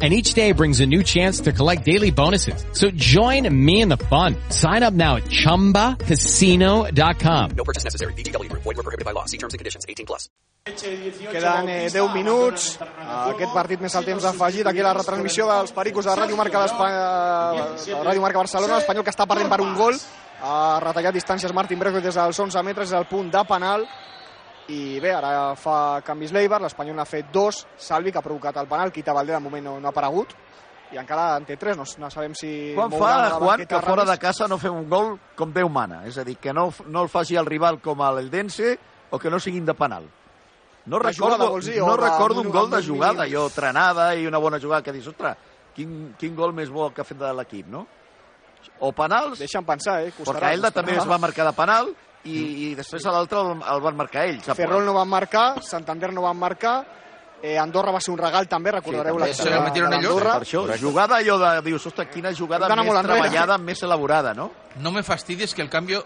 And 0.00 0.14
each 0.14 0.34
day 0.34 0.52
brings 0.52 0.78
a 0.78 0.86
new 0.86 1.02
chance 1.02 1.40
to 1.40 1.52
collect 1.52 1.84
daily 1.84 2.12
bonuses. 2.12 2.64
So 2.72 2.92
join 2.92 3.52
me 3.52 3.80
in 3.80 3.88
the 3.88 3.96
fun. 3.96 4.36
Sign 4.50 4.84
up 4.84 4.94
now 4.94 5.16
at 5.16 5.24
ChumbaCasino.com. 5.24 7.50
No 7.56 7.64
purchase 7.64 7.82
necessary. 7.82 8.12
VGW 8.12 8.48
Group. 8.48 8.62
Void 8.62 8.76
were 8.76 8.84
prohibited 8.84 9.04
by 9.04 9.10
law. 9.10 9.24
See 9.24 9.38
terms 9.38 9.54
and 9.54 9.58
conditions. 9.58 9.84
18 9.88 10.06
plus. 10.06 10.28
Queden 10.68 11.68
eh, 11.68 11.90
10 11.90 12.14
minuts. 12.14 12.78
Uh, 12.80 13.32
aquest 13.32 13.52
partit 13.54 13.80
més 13.80 13.94
el 13.96 14.04
temps 14.04 14.24
afegit. 14.28 14.66
Aquí 14.68 14.82
la 14.84 14.92
retransmissió 14.96 15.46
dels 15.48 15.72
Pericos 15.72 16.04
de 16.04 16.16
Ràdio 16.18 16.36
Marca, 16.36 16.66
Ràdio 16.68 18.20
Marca 18.20 18.42
Barcelona. 18.42 18.76
L'Espanyol 18.76 19.04
que 19.06 19.14
està 19.14 19.26
perdent 19.26 19.48
per 19.50 19.60
un 19.64 19.72
gol. 19.78 19.96
Ha 20.44 20.78
retallat 20.84 21.14
distàncies 21.16 21.52
Martín 21.56 21.80
Brejo 21.80 22.02
des 22.04 22.14
dels 22.14 22.38
11 22.38 22.62
metres, 22.62 22.92
és 22.92 22.98
el 22.98 23.08
punt 23.10 23.30
de 23.32 23.42
penal. 23.48 23.86
I 24.68 24.98
bé, 25.00 25.14
ara 25.16 25.54
fa 25.56 26.02
canvis 26.04 26.32
l'Eibar, 26.36 26.60
l'Espanyol 26.60 26.98
n'ha 26.98 27.06
fet 27.08 27.30
dos, 27.32 27.62
Salvi 27.80 28.12
que 28.12 28.20
ha 28.20 28.24
provocat 28.24 28.58
el 28.60 28.68
penal, 28.68 28.92
Quita 28.92 29.14
Valdé 29.16 29.32
de 29.32 29.40
moment 29.40 29.64
no, 29.64 29.78
no 29.80 29.88
ha 29.88 29.92
aparegut, 29.94 30.34
i 30.92 30.98
encara 31.00 31.36
en 31.36 31.46
té 31.48 31.56
tres, 31.60 31.76
no, 31.76 31.84
no 32.00 32.10
sabem 32.12 32.34
si... 32.36 32.50
Quan 32.76 32.92
fa, 32.92 33.10
la 33.24 33.40
Juan, 33.40 33.64
que 33.68 33.80
fora 33.84 34.04
de 34.08 34.16
casa 34.20 34.48
no 34.48 34.56
fem 34.60 34.76
un 34.76 34.86
gol 34.88 35.14
com 35.36 35.52
Déu 35.52 35.68
mana. 35.72 36.02
És 36.08 36.16
a 36.20 36.24
dir, 36.24 36.38
que 36.40 36.52
no, 36.56 36.68
no 36.88 37.04
el 37.04 37.10
faci 37.12 37.36
el 37.36 37.48
rival 37.48 37.80
com 37.84 38.00
l'Eldense 38.00 38.76
o 39.10 39.20
que 39.20 39.32
no 39.32 39.40
siguin 39.40 39.66
de 39.68 39.76
penal. 39.76 40.08
No 40.88 41.00
De 41.00 41.10
recordo, 41.10 41.50
vols 41.52 41.68
dir, 41.68 41.78
no 41.84 41.96
recordo 42.00 42.40
un 42.40 42.48
gol 42.52 42.70
de 42.72 42.80
jugada, 42.84 43.28
jo, 43.28 43.46
trenada 43.52 44.14
i 44.16 44.26
una 44.26 44.40
bona 44.40 44.60
jugada 44.60 44.84
que 44.84 44.94
dius, 44.96 45.10
ostres, 45.12 45.36
quin, 45.76 46.14
quin 46.20 46.36
gol 46.36 46.56
més 46.56 46.72
bo 46.72 46.88
que 46.92 47.04
ha 47.04 47.08
fet 47.08 47.20
de 47.20 47.32
l'equip, 47.36 47.68
no? 47.68 47.84
O 48.80 48.92
penals... 48.96 49.40
Deixa'm 49.40 49.64
pensar, 49.68 50.00
eh? 50.06 50.12
Costarà, 50.16 50.40
Perquè 50.40 50.56
Elda 50.56 50.72
també 50.72 50.96
es 50.96 51.08
va 51.08 51.20
marcar 51.20 51.44
de 51.48 51.56
penal 51.56 51.92
i, 52.24 52.38
i 52.68 52.74
després 52.74 53.04
a 53.06 53.12
l'altre 53.14 53.40
el, 53.40 53.62
el 53.74 53.80
van 53.84 53.96
marcar 53.96 54.26
ells. 54.28 54.48
Ferrol 54.58 54.84
no 54.84 54.94
van 54.96 55.08
marcar, 55.08 55.62
Santander 55.62 56.12
no 56.12 56.22
van 56.22 56.36
marcar, 56.36 56.76
eh, 57.42 57.56
Andorra 57.58 57.92
va 57.94 58.00
ser 58.00 58.12
un 58.12 58.18
regal 58.18 58.48
també, 58.48 58.72
recordareu 58.74 59.18
també, 59.18 59.28
la 59.30 59.34
se 59.34 59.50
la 59.50 59.60
metieron 59.62 59.94
ellos. 59.94 60.22
Per 60.22 60.42
això, 60.42 60.64
jugada 60.80 61.20
allò 61.22 61.38
de... 61.38 61.52
Dius, 61.70 61.86
ostres, 61.86 62.08
quina 62.12 62.32
jugada 62.34 62.66
Hem 62.66 62.74
d'anar 62.76 62.84
més 62.88 63.06
treballada, 63.06 63.58
més 63.58 63.82
elaborada, 63.82 64.34
no? 64.34 64.50
No 64.82 64.92
me 64.92 65.02
fastidies 65.02 65.54
que 65.54 65.62
el. 65.62 65.70
Tengo 65.70 66.02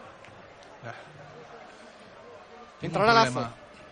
un 2.82 2.90
Entrarà 2.90 3.12
Lazo. 3.14 3.46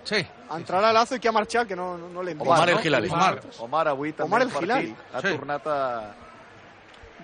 Sí. 0.04 0.26
Entrarà 0.50 0.92
Lazo 0.92 1.14
i 1.14 1.20
qui 1.20 1.28
ha 1.28 1.32
marxat, 1.32 1.68
que 1.68 1.76
no, 1.78 1.92
no, 1.98 2.08
no 2.10 2.22
l'hem 2.26 2.38
vist. 2.38 2.48
Omar 2.50 2.72
no? 2.72 2.80
el. 2.80 3.10
Omar. 3.12 3.40
Omar 3.60 3.88
avui 3.88 4.12
també 4.12 4.26
Omar 4.26 4.40
el 4.42 4.48
el 4.48 4.52
partit 4.54 4.70
Hilali. 4.70 4.94
ha 5.14 5.20
Sí. 5.20 5.36
tornat 5.36 5.66
a... 5.66 5.78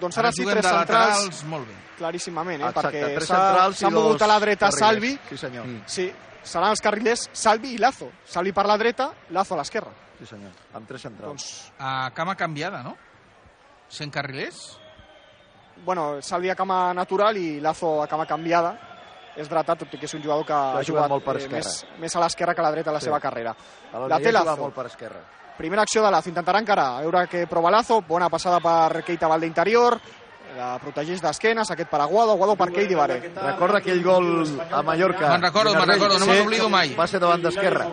Doncs 0.00 0.18
Ara 0.18 0.28
ara 0.28 0.32
sí, 0.36 0.44
tres 0.44 0.64
centrals, 0.66 0.90
laterals, 0.90 1.44
molt 1.44 1.66
bé. 1.68 1.74
claríssimament, 1.98 2.60
eh? 2.62 2.68
Exacte, 2.68 3.02
perquè 3.16 3.72
s'ha 3.72 3.90
mogut 3.90 4.22
a 4.22 4.26
la 4.26 4.38
dreta 4.40 4.66
carrilers. 4.68 4.78
Salvi. 4.78 5.18
Sí, 5.30 5.36
senyor. 5.38 5.66
Mm. 5.66 5.82
Sí, 5.86 6.12
seran 6.42 6.70
els 6.70 6.80
carrilers 6.80 7.28
Salvi 7.32 7.72
i 7.74 7.78
Lazo. 7.78 8.10
Salvi 8.26 8.52
per 8.52 8.66
la 8.66 8.76
dreta, 8.76 9.10
Lazo 9.30 9.54
a 9.54 9.58
l'esquerra. 9.58 9.90
Sí, 10.18 10.26
senyor. 10.26 10.50
Amb 10.74 10.86
tres 10.88 11.00
centrals. 11.02 11.28
Doncs, 11.30 11.72
A 11.78 12.10
cama 12.14 12.34
canviada, 12.36 12.82
no? 12.82 12.96
Sent 13.88 14.12
carrilers? 14.12 14.78
bueno, 15.84 16.20
Salvi 16.22 16.48
a 16.50 16.54
cama 16.56 16.92
natural 16.94 17.36
i 17.36 17.60
Lazo 17.60 18.02
a 18.02 18.06
cama 18.08 18.26
canviada. 18.26 18.78
És 19.36 19.50
dretà, 19.50 19.74
tot 19.76 19.92
i 19.92 19.98
que 20.00 20.06
és 20.08 20.14
un 20.14 20.22
jugador 20.22 20.46
que 20.46 20.52
ha 20.54 20.80
jugat 20.82 20.86
jugat 20.88 21.10
molt 21.10 21.22
per 21.24 21.34
eh, 21.42 21.48
més, 21.52 21.84
més 22.00 22.14
a 22.16 22.20
l'esquerra 22.20 22.54
que 22.54 22.60
a 22.62 22.64
la 22.64 22.70
dreta 22.72 22.88
a 22.88 22.94
la 22.94 23.00
Sí. 23.00 23.04
seva 23.04 23.20
carrera. 23.20 23.50
A 23.92 23.98
La 23.98 24.08
la 24.08 24.18
té 24.18 24.30
juga 24.32 24.44
Lazo. 24.44 24.62
molt 24.62 24.74
per 24.74 24.86
esquerra. 24.86 25.20
Primera 25.56 25.82
acció 25.82 26.02
de 26.04 26.10
Lazo, 26.10 26.28
intentarà 26.28 26.60
encarar, 26.60 26.98
a 26.98 27.02
veure 27.06 27.24
què 27.32 27.46
prova 27.48 27.70
Lazo, 27.72 28.02
bona 28.06 28.28
passada 28.28 28.60
per 28.60 29.02
Keita 29.06 29.28
Valde 29.28 29.48
interior, 29.48 29.98
La 30.56 30.78
protegeix 30.80 31.20
d'esquenes, 31.20 31.68
aquest 31.70 31.90
per 31.90 31.98
Aguado, 32.00 32.32
Aguado 32.32 32.54
per 32.56 32.70
Keidi 32.72 32.96
Baré. 32.96 33.18
Recorda 33.28 33.82
aquell 33.82 33.98
gol 34.00 34.28
a 34.72 34.80
Mallorca. 34.80 35.28
Me'n 35.34 35.42
recordo, 35.44 35.74
me'n 35.76 35.90
recordo, 35.90 36.18
no 36.18 36.28
me'n 36.30 36.46
oblido 36.46 36.68
mai. 36.72 36.94
Va 36.96 37.04
ser 37.06 37.20
davant 37.20 37.42
d'esquerra. 37.44 37.84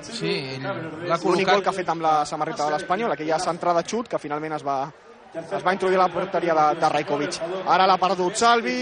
Sí, 0.00 0.30
l'ha 0.62 0.70
L'únic 0.72 1.20
col·locat... 1.20 1.50
gol 1.50 1.64
que 1.66 1.68
ha 1.68 1.74
fet 1.76 1.90
amb 1.92 2.00
la 2.06 2.14
samarreta 2.24 2.64
de 2.64 2.76
l'Espanyol, 2.78 3.12
aquella 3.12 3.38
centrada 3.44 3.82
xut 3.84 4.08
que 4.08 4.20
finalment 4.22 4.56
es 4.56 4.64
va, 4.64 4.78
es 5.34 5.66
va 5.66 5.74
introduir 5.76 5.98
a 6.00 6.06
la 6.06 6.14
porteria 6.14 6.54
de, 6.56 6.64
de 6.80 6.90
Rajkovic. 6.94 7.40
Ara 7.66 7.90
l'ha 7.90 7.98
perdut 8.00 8.40
Salvi, 8.40 8.78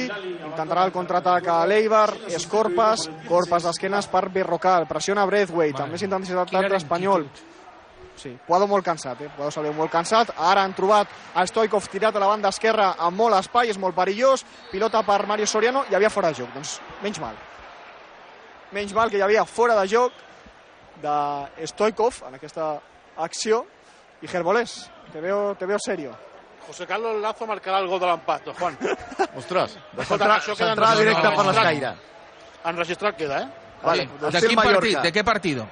intentarà 0.53 0.85
el 0.87 0.95
contraatac 0.95 1.51
a 1.51 1.59
l'Eibar, 1.67 2.07
és 2.31 2.47
Corpas, 2.47 3.09
Corpas 3.27 3.67
d'esquenes 3.67 4.07
per 4.13 4.29
Berrocal, 4.31 4.87
pressiona 4.87 5.27
més 5.27 5.51
intensitat 6.07 6.55
Quina 6.55 6.71
l'Espanyol. 6.77 7.27
Sí, 8.17 8.31
Puado 8.47 8.67
molt 8.71 8.85
cansat, 8.87 9.21
eh? 9.21 9.31
Li 9.39 9.63
veu 9.67 9.75
molt 9.75 9.91
cansat. 9.93 10.31
Ara 10.39 10.63
han 10.63 10.75
trobat 10.75 11.11
el 11.37 11.49
Stoikov 11.51 11.89
tirat 11.91 12.15
a 12.15 12.23
la 12.23 12.29
banda 12.31 12.53
esquerra 12.55 12.95
amb 12.99 13.19
molt 13.19 13.37
espai, 13.41 13.71
és 13.73 13.79
molt 13.79 13.97
perillós. 13.97 14.45
Pilota 14.71 15.03
per 15.03 15.25
Mario 15.27 15.47
Soriano, 15.51 15.85
hi 15.91 15.97
havia 15.99 16.11
fora 16.11 16.31
de 16.31 16.43
joc. 16.43 16.53
Doncs 16.55 16.79
menys 17.03 17.21
mal. 17.21 17.35
Menys 18.73 18.95
mal 18.95 19.11
que 19.11 19.19
hi 19.19 19.25
havia 19.27 19.45
fora 19.45 19.75
de 19.81 19.89
joc 19.91 20.13
de 21.03 21.67
Stoikov 21.67 22.23
en 22.29 22.39
aquesta 22.39 22.75
acció. 23.17 23.65
I 24.23 24.31
Gerbolés, 24.31 24.91
te 25.13 25.21
veo, 25.21 25.55
te 25.59 25.67
veo 25.67 25.79
serio. 25.79 26.15
José 26.67 26.87
Carlos 26.87 27.21
Lazo 27.21 27.47
marcarà 27.47 27.83
el 27.83 27.89
gol 27.91 28.01
de 28.01 28.07
l'empat, 28.09 28.47
Juan. 28.57 28.79
Ostres, 29.41 29.77
De 29.93 30.05
centrar, 30.09 30.41
centrar 30.41 30.97
directe 30.97 31.33
per 31.37 31.47
l'escaire. 31.51 31.95
Enregistrat 32.65 33.19
queda, 33.19 33.43
eh? 33.43 33.49
Vale, 33.83 34.09
¿De 34.21 34.29
estil 34.31 34.55
quin 34.55 34.63
partit? 34.63 34.99
¿De 35.03 35.13
qué 35.13 35.25
partido? 35.25 35.67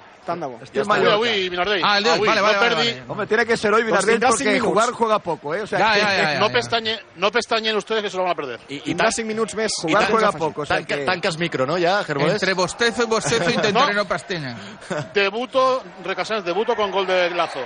Estil 0.62 0.80
Avui, 0.82 0.88
Mallorca. 0.88 1.14
avui, 1.14 1.50
Minardell. 1.50 1.82
Ah, 1.84 1.98
el 1.98 2.04
de 2.04 2.10
hoy. 2.10 2.16
Avui, 2.16 2.28
Vale, 2.28 2.40
vale, 2.40 2.54
no 2.54 2.60
vale, 2.60 2.74
perdi, 2.76 2.90
vale. 2.92 3.04
Hombre, 3.08 3.26
tiene 3.26 3.46
que 3.46 3.56
ser 3.56 3.74
hoy 3.74 3.82
Vinardell 3.82 4.20
cinc 4.20 4.28
porque 4.28 4.60
jugar 4.60 4.90
juega 4.92 5.18
poco, 5.18 5.54
¿eh? 5.54 5.62
O 5.62 5.66
sea, 5.66 5.78
Ya, 5.78 5.96
ya, 5.96 6.02
ya, 6.16 6.32
ya, 6.34 6.38
no, 6.40 6.46
ya. 6.48 6.52
pestañe, 6.52 6.98
no 7.16 7.30
pestañen 7.32 7.76
ustedes 7.76 8.02
que 8.02 8.10
se 8.10 8.16
lo 8.16 8.22
van 8.22 8.32
a 8.32 8.34
perder. 8.34 8.60
I, 8.68 8.74
i 8.76 8.80
Tindrà 8.94 9.04
tan, 9.10 9.12
5 9.12 9.26
minuts 9.26 9.54
més. 9.54 9.72
Jugar 9.82 10.10
juega 10.10 10.32
poco, 10.32 10.62
o 10.62 10.66
sea 10.66 10.76
tanca, 10.78 10.96
que... 10.96 11.04
tanques 11.04 11.38
micro, 11.38 11.66
no, 11.66 11.76
ja, 11.78 12.04
Gerbolés? 12.04 12.34
Entre 12.34 12.54
bostezo 12.54 13.02
y 13.02 13.06
bostezo 13.06 13.50
intentaré 13.50 13.94
No. 13.94 14.02
no 14.02 14.08
pastena. 14.08 14.56
Debuto, 15.14 15.82
Recasanes, 16.04 16.44
debuto 16.44 16.74
con 16.76 16.90
gol 16.90 17.06
de 17.06 17.30
Lazo. 17.30 17.60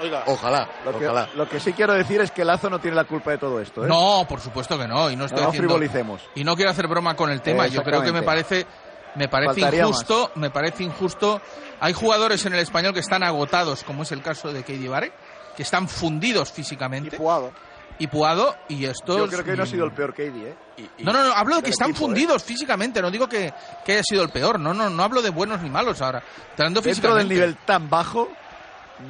Oiga, 0.00 0.24
Ojalá, 0.26 0.68
Lo 0.84 0.98
que, 0.98 1.06
ojalá. 1.06 1.28
lo 1.34 1.48
que 1.48 1.60
sí 1.60 1.72
quiero 1.72 1.92
decir 1.94 2.20
es 2.20 2.30
que 2.30 2.44
Lazo 2.44 2.68
no 2.70 2.78
tiene 2.80 2.96
la 2.96 3.04
culpa 3.04 3.30
de 3.32 3.38
todo 3.38 3.60
esto, 3.60 3.84
¿eh? 3.84 3.88
No, 3.88 4.26
por 4.28 4.40
supuesto 4.40 4.78
que 4.78 4.86
no. 4.86 5.10
Y 5.10 5.16
no 5.16 5.24
estoy 5.24 5.38
No, 5.40 5.44
no 5.44 5.48
haciendo... 5.50 5.68
frivolicemos. 5.74 6.20
Y 6.34 6.44
no 6.44 6.54
quiero 6.56 6.70
hacer 6.70 6.86
broma 6.86 7.14
con 7.16 7.30
el 7.30 7.40
tema. 7.40 7.66
Yo 7.66 7.82
creo 7.82 8.02
que 8.02 8.12
me 8.12 8.22
parece, 8.22 8.66
me 9.14 9.28
parece 9.28 9.60
Faltaría 9.60 9.82
injusto, 9.82 10.32
me 10.36 10.50
parece 10.50 10.82
injusto. 10.84 11.40
Hay 11.80 11.92
jugadores 11.92 12.44
en 12.46 12.54
el 12.54 12.60
español 12.60 12.92
que 12.94 13.00
están 13.00 13.22
agotados, 13.22 13.84
como 13.84 14.02
es 14.02 14.12
el 14.12 14.22
caso 14.22 14.52
de 14.52 14.62
Keidi 14.62 14.88
Bare, 14.88 15.12
que 15.56 15.62
están 15.62 15.88
fundidos 15.88 16.50
Y 16.50 16.52
físicamente. 16.54 17.16
Puado. 17.16 17.52
Y 17.98 18.08
Puado, 18.08 18.56
y 18.68 18.86
estos... 18.86 19.16
Yo 19.16 19.28
creo 19.28 19.44
que 19.44 19.50
hoy 19.52 19.56
no 19.56 19.62
ha 19.62 19.66
sido 19.66 19.84
el 19.84 19.92
peor 19.92 20.12
KD, 20.14 20.20
¿eh? 20.48 20.54
I, 20.78 20.82
i, 20.98 21.04
No, 21.04 21.12
no, 21.12 21.22
no, 21.22 21.32
hablo 21.32 21.56
de 21.56 21.62
que 21.62 21.70
están 21.70 21.90
equipo, 21.90 22.06
fundidos 22.06 22.42
físicamente, 22.42 23.00
no 23.00 23.08
digo 23.08 23.28
que, 23.28 23.52
que 23.84 23.92
haya 23.92 24.02
sido 24.02 24.24
el 24.24 24.30
peor, 24.30 24.58
no, 24.58 24.74
no, 24.74 24.90
no 24.90 25.02
hablo 25.04 25.22
de 25.22 25.30
buenos 25.30 25.62
ni 25.62 25.70
malos 25.70 26.02
ahora. 26.02 26.20
Dentro 26.56 26.82
físicamente. 26.82 27.18
del 27.20 27.28
nivel 27.28 27.56
tan 27.64 27.88
bajo, 27.88 28.28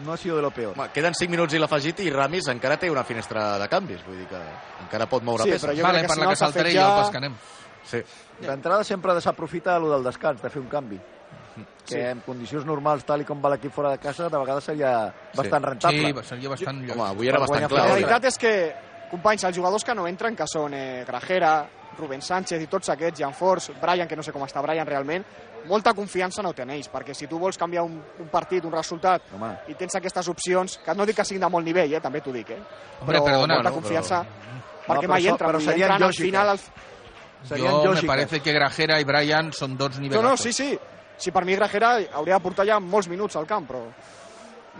no 0.05 0.13
ha 0.13 0.17
sido 0.19 0.37
de 0.37 0.43
lo 0.43 0.51
peor. 0.51 0.75
Home, 0.79 0.91
queden 0.93 1.15
5 1.15 1.31
minuts 1.31 1.55
i 1.55 1.59
l'afegit 1.61 2.01
i 2.05 2.11
Ramis 2.11 2.47
encara 2.53 2.77
té 2.81 2.91
una 2.91 3.05
finestra 3.05 3.59
de 3.61 3.69
canvis, 3.69 4.05
vull 4.05 4.17
dir 4.21 4.29
que 4.29 4.41
encara 4.85 5.07
pot 5.09 5.23
moure 5.25 5.45
Sí, 5.45 5.51
peces. 5.53 5.65
però 5.65 5.77
jo 5.77 5.83
Vale, 5.85 5.99
crec 5.99 6.05
que 6.05 6.09
per 6.09 6.15
si 6.15 6.21
la 6.21 6.25
no 6.25 6.31
que 6.31 6.37
saltaré 6.41 6.71
fet 6.71 6.79
jo 6.79 6.85
el 6.85 6.93
ja... 6.93 7.03
pescarem. 7.05 7.35
Sí. 7.85 7.99
D'entrada 8.41 8.83
sempre 8.85 9.15
desaprofita 9.15 9.79
lo 9.79 9.91
del 9.91 10.05
descans, 10.05 10.41
de 10.43 10.51
fer 10.51 10.63
un 10.63 10.69
canvi. 10.69 11.01
Que 11.87 11.95
Sí. 11.95 12.01
en 12.01 12.21
condicions 12.21 12.65
normals, 12.65 13.05
tal 13.05 13.21
i 13.21 13.25
com 13.25 13.41
va 13.45 13.51
l'equip 13.51 13.71
fora 13.73 13.91
de 13.91 13.99
casa, 13.99 14.29
de 14.29 14.39
vegades 14.39 14.65
seria 14.65 15.13
bastant 15.35 15.63
Sí, 15.65 15.69
rentable. 15.69 16.25
seria 16.25 16.49
bastant 16.49 16.79
Home, 16.79 16.89
lògic. 16.95 17.11
avui 17.11 17.29
era 17.29 17.39
bastant 17.39 17.61
guanyar 17.61 17.69
clar. 17.69 17.81
La 17.81 17.87
Claro. 17.87 18.01
veritat 18.07 18.25
és 18.25 18.39
que, 18.39 18.75
companys, 19.11 19.45
els 19.45 19.57
jugadors 19.57 19.85
que 19.85 19.95
no 19.95 20.07
entren, 20.09 20.35
que 20.35 20.47
són 20.47 20.73
eh, 20.75 21.05
Grajera, 21.07 21.69
Rubén 21.99 22.23
Sánchez 22.23 22.61
i 22.63 22.67
tots 22.67 22.89
aquests, 22.89 23.21
Jan 23.21 23.35
Force, 23.35 23.73
Brian, 23.81 24.09
que 24.09 24.17
no 24.17 24.23
sé 24.23 24.33
com 24.33 24.43
està 24.43 24.61
Brian 24.63 24.87
realment, 24.87 25.25
molta 25.67 25.93
confiança 25.95 26.43
no 26.43 26.53
tenéis, 26.53 26.91
perquè 26.91 27.15
si 27.15 27.27
tu 27.29 27.39
vols 27.39 27.57
canviar 27.57 27.85
un, 27.85 28.03
un 28.19 28.29
partit, 28.29 28.65
un 28.65 28.73
resultat, 28.73 29.23
Home. 29.35 29.59
i 29.69 29.75
tens 29.75 29.95
aquestes 29.95 30.27
opcions, 30.29 30.79
que 30.79 30.95
no 30.95 31.07
dic 31.07 31.17
que 31.17 31.25
siguin 31.25 31.43
de 31.43 31.49
molt 31.49 31.65
nivell, 31.65 31.93
eh, 31.95 32.01
també 32.01 32.21
t'ho 32.21 32.33
dic, 32.33 32.51
eh? 32.51 32.59
Hombre, 33.01 33.19
però 33.21 33.25
perdona, 33.25 33.55
molta 33.55 33.69
no, 33.71 33.75
confiança, 33.77 34.23
No, 34.25 34.95
perquè 34.95 35.05
però 35.07 35.09
mai 35.09 35.27
entren, 35.29 35.51
però 35.51 35.61
serien 35.61 35.91
entren 35.93 36.03
al 36.09 36.15
final... 36.15 36.49
Al... 36.49 36.59
Serien 37.45 37.71
Yo 37.71 37.79
me 37.83 37.89
lògiques. 37.91 38.07
parece 38.07 38.41
que 38.41 38.53
Grajera 38.53 39.01
y 39.01 39.05
Brian 39.05 39.53
son 39.53 39.77
dos 39.77 39.99
niveles. 39.99 40.23
No, 40.23 40.31
no, 40.31 40.37
sí, 40.37 40.53
sí. 40.53 40.79
Si 41.17 41.31
per 41.31 41.45
mi 41.45 41.55
Grajera 41.55 41.99
hauria 42.13 42.35
de 42.35 42.41
portar 42.41 42.67
ja 42.67 42.81
molts 42.81 43.09
minuts 43.09 43.37
al 43.37 43.47
camp, 43.47 43.67
però 43.69 43.83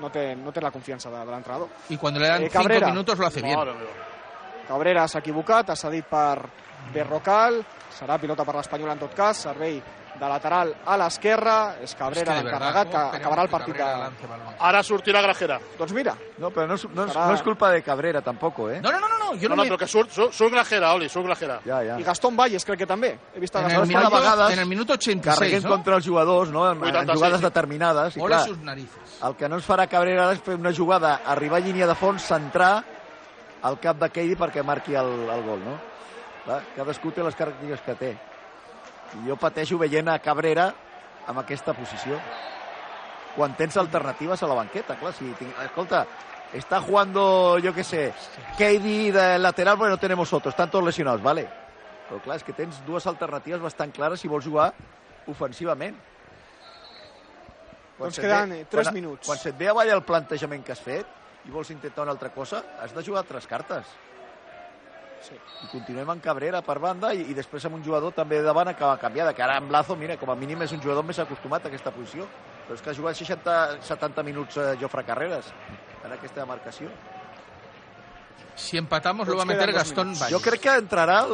no 0.01 0.11
té, 0.11 0.35
no 0.35 0.51
té 0.53 0.61
la 0.61 0.71
confiança 0.73 1.11
de, 1.11 1.19
de 1.25 1.31
l'entrenador. 1.31 1.69
Y 1.89 1.97
cuando 1.97 2.19
le 2.21 2.27
dan 2.29 2.43
Eh, 2.43 2.49
cinco 2.49 2.63
Cabrera. 2.63 2.89
minutos 2.89 3.19
lo 3.19 3.27
hace 3.27 3.43
bien. 3.43 3.59
Cabrera 4.67 5.07
s'ha 5.09 5.19
equivocat, 5.21 5.71
ha 5.71 5.77
cedit 5.77 6.07
per 6.09 6.41
Berrocal, 6.93 7.63
serà 7.95 8.19
pilota 8.19 8.45
per 8.45 8.55
l'Espanyol 8.57 8.91
en 8.93 8.99
tot 8.99 9.15
cas, 9.15 9.37
servei 9.47 9.79
de 10.15 10.29
lateral 10.29 10.75
a 10.87 10.97
l'esquerra, 10.97 11.75
és 11.83 11.91
Es 11.91 11.95
que 11.95 11.99
Cabrera 11.99 12.35
de 12.35 12.43
verdad, 12.45 12.61
l'encarregat, 12.61 12.87
que 12.87 12.93
¿cómo 12.93 13.05
esperamos 13.05 13.25
acabarà 13.25 13.43
el 13.43 13.49
que 13.49 13.57
partit 13.57 13.77
de... 13.77 14.55
Ara 14.61 14.83
sortirà 14.83 15.21
Grajera. 15.23 15.61
Doncs 15.79 15.93
mira, 15.93 16.15
No, 16.39 16.51
pero 16.51 16.67
no 16.69 16.75
es, 16.75 16.89
no, 16.89 17.05
es, 17.05 17.13
Será- 17.13 17.27
no 17.27 17.35
es 17.35 17.43
culpa 17.43 17.71
de 17.71 17.83
Cabrera 17.83 18.21
tampoco, 18.23 18.71
¿eh? 18.71 18.81
No, 18.81 18.93
no, 18.93 19.01
no, 19.01 19.09
no, 19.09 19.19
no, 19.19 19.35
yo 19.35 19.49
No, 19.49 19.57
no, 19.57 19.63
no, 19.65 19.69
però 19.69 19.79
que 19.79 19.89
surt, 19.89 20.11
surt, 20.11 20.33
surt 20.33 20.53
Grajera, 20.53 20.93
Oli, 20.95 21.09
surt 21.09 21.27
Grajera. 21.27 21.61
Ja, 21.65 21.83
ja. 21.83 21.99
i 21.99 22.05
Gastón 22.05 22.37
Valles 22.37 22.65
crec 22.65 22.79
que 22.79 22.87
també. 22.87 23.19
He 23.35 23.41
vist 23.41 23.57
a 23.57 23.61
en, 23.61 23.71
el 23.71 23.77
Gastón 23.79 23.95
Valles. 23.95 24.13
vegades 24.21 24.53
en 24.53 24.59
el 24.61 24.67
minuto 24.67 24.93
86, 24.93 25.35
Carreguen 25.39 25.63
¿no? 25.63 25.71
contra 25.71 25.97
els 25.97 26.07
jugadors, 26.07 26.51
no? 26.51 26.71
En, 26.71 26.79
en 26.79 26.85
86, 26.85 27.17
jugades 27.19 27.39
sí. 27.41 27.45
determinades. 27.45 28.17
I 28.17 28.21
clar, 28.21 28.45
sus 28.47 28.59
narices. 28.59 29.19
el 29.23 29.35
que 29.37 29.49
no 29.49 29.57
ens 29.57 29.67
farà 29.67 29.89
Cabrera 29.89 30.31
és 30.33 30.41
fer 30.41 30.55
una 30.55 30.73
jugada, 30.73 31.21
arribar 31.27 31.59
a 31.59 31.65
línia 31.65 31.87
de 31.87 31.95
fons, 31.95 32.23
centrar 32.23 32.85
al 33.63 33.79
cap 33.81 33.99
de 33.99 34.11
Keidi 34.11 34.37
perquè 34.37 34.63
marqui 34.63 34.95
el, 34.95 35.11
el 35.31 35.43
gol, 35.43 35.61
no? 35.65 35.79
Clar, 36.45 36.63
cadascú 36.77 37.11
té 37.11 37.23
les 37.25 37.35
característiques 37.35 37.81
que 37.87 37.95
té. 37.95 38.13
I 39.15 39.29
jo 39.29 39.37
pateixo 39.39 39.79
veient 39.79 40.09
a 40.11 40.19
Cabrera 40.19 40.73
amb 41.27 41.39
aquesta 41.41 41.73
posició. 41.77 42.19
Quan 43.35 43.55
tens 43.59 43.77
alternatives 43.77 44.43
a 44.43 44.47
la 44.51 44.55
banqueta, 44.55 44.97
clar, 44.99 45.13
si 45.15 45.27
tinc... 45.39 45.55
escolta, 45.65 46.05
está 46.53 46.81
jugando, 46.81 47.59
yo 47.59 47.75
qué 47.75 47.83
sé, 47.83 48.13
Keidi 48.59 49.11
de 49.11 49.39
lateral, 49.39 49.77
bueno, 49.77 49.95
no 49.97 49.99
tenemos 49.99 50.33
otros, 50.33 50.53
están 50.53 50.71
todos 50.71 50.85
lesionados, 50.85 51.23
vale. 51.23 51.49
Però 52.05 52.21
clar, 52.21 52.37
és 52.37 52.45
que 52.45 52.53
tens 52.53 52.83
dues 52.85 53.07
alternatives 53.09 53.63
bastant 53.65 53.91
clares 53.97 54.21
si 54.21 54.29
vols 54.29 54.45
jugar 54.45 54.69
ofensivament. 55.27 55.97
Doncs 57.99 58.19
se't 58.19 58.27
queden, 58.27 58.51
ve- 58.51 58.61
eh, 58.61 58.67
tres 58.71 58.91
quan, 58.91 58.95
minuts. 58.95 59.27
Quan 59.27 59.39
se't 59.41 59.57
ve 59.59 59.71
avall 59.73 59.89
el 59.95 60.03
plantejament 60.05 60.63
que 60.67 60.75
has 60.75 60.83
fet 60.85 61.49
i 61.49 61.51
vols 61.55 61.71
intentar 61.73 62.05
una 62.05 62.13
altra 62.13 62.29
cosa, 62.35 62.61
has 62.83 62.93
de 62.95 63.03
jugar 63.03 63.25
tres 63.25 63.47
cartes. 63.49 63.89
Sí. 65.25 65.37
I 65.65 65.71
continuem 65.73 66.11
amb 66.13 66.23
Cabrera 66.25 66.61
per 66.65 66.77
banda 66.83 67.15
i, 67.17 67.23
i 67.33 67.37
després 67.37 67.65
amb 67.65 67.79
un 67.79 67.85
jugador 67.87 68.13
també 68.13 68.43
de 68.43 68.45
davant 68.45 68.69
acaba 68.69 68.99
canviada, 69.01 69.33
que 69.33 69.45
ara 69.45 69.57
amb 69.57 69.73
Lazo, 69.73 69.97
mira, 69.97 70.19
com 70.21 70.31
a 70.31 70.37
mínim 70.37 70.63
és 70.67 70.75
un 70.77 70.83
jugador 70.85 71.07
més 71.09 71.21
acostumat 71.23 71.65
a 71.65 71.73
aquesta 71.73 71.93
posició. 71.95 72.29
Però 72.67 72.77
és 72.77 72.85
que 72.85 72.93
ha 72.93 72.97
jugat 72.97 73.17
60, 73.17 73.59
70 73.89 74.25
minuts 74.25 74.61
eh, 74.61 74.71
Jofre 74.81 75.05
Carreras 75.09 75.53
en 76.05 76.13
aquesta 76.13 76.45
marcació. 76.49 76.93
Si 78.57 78.79
empatamos 78.79 79.27
lo 79.27 79.37
va 79.37 79.43
a 79.43 79.47
meter 79.47 79.73
Gastón. 79.73 80.15
Valles. 80.15 80.31
Jo 80.31 80.41
crec 80.41 80.61
que 80.61 80.75
entrarà 80.79 81.25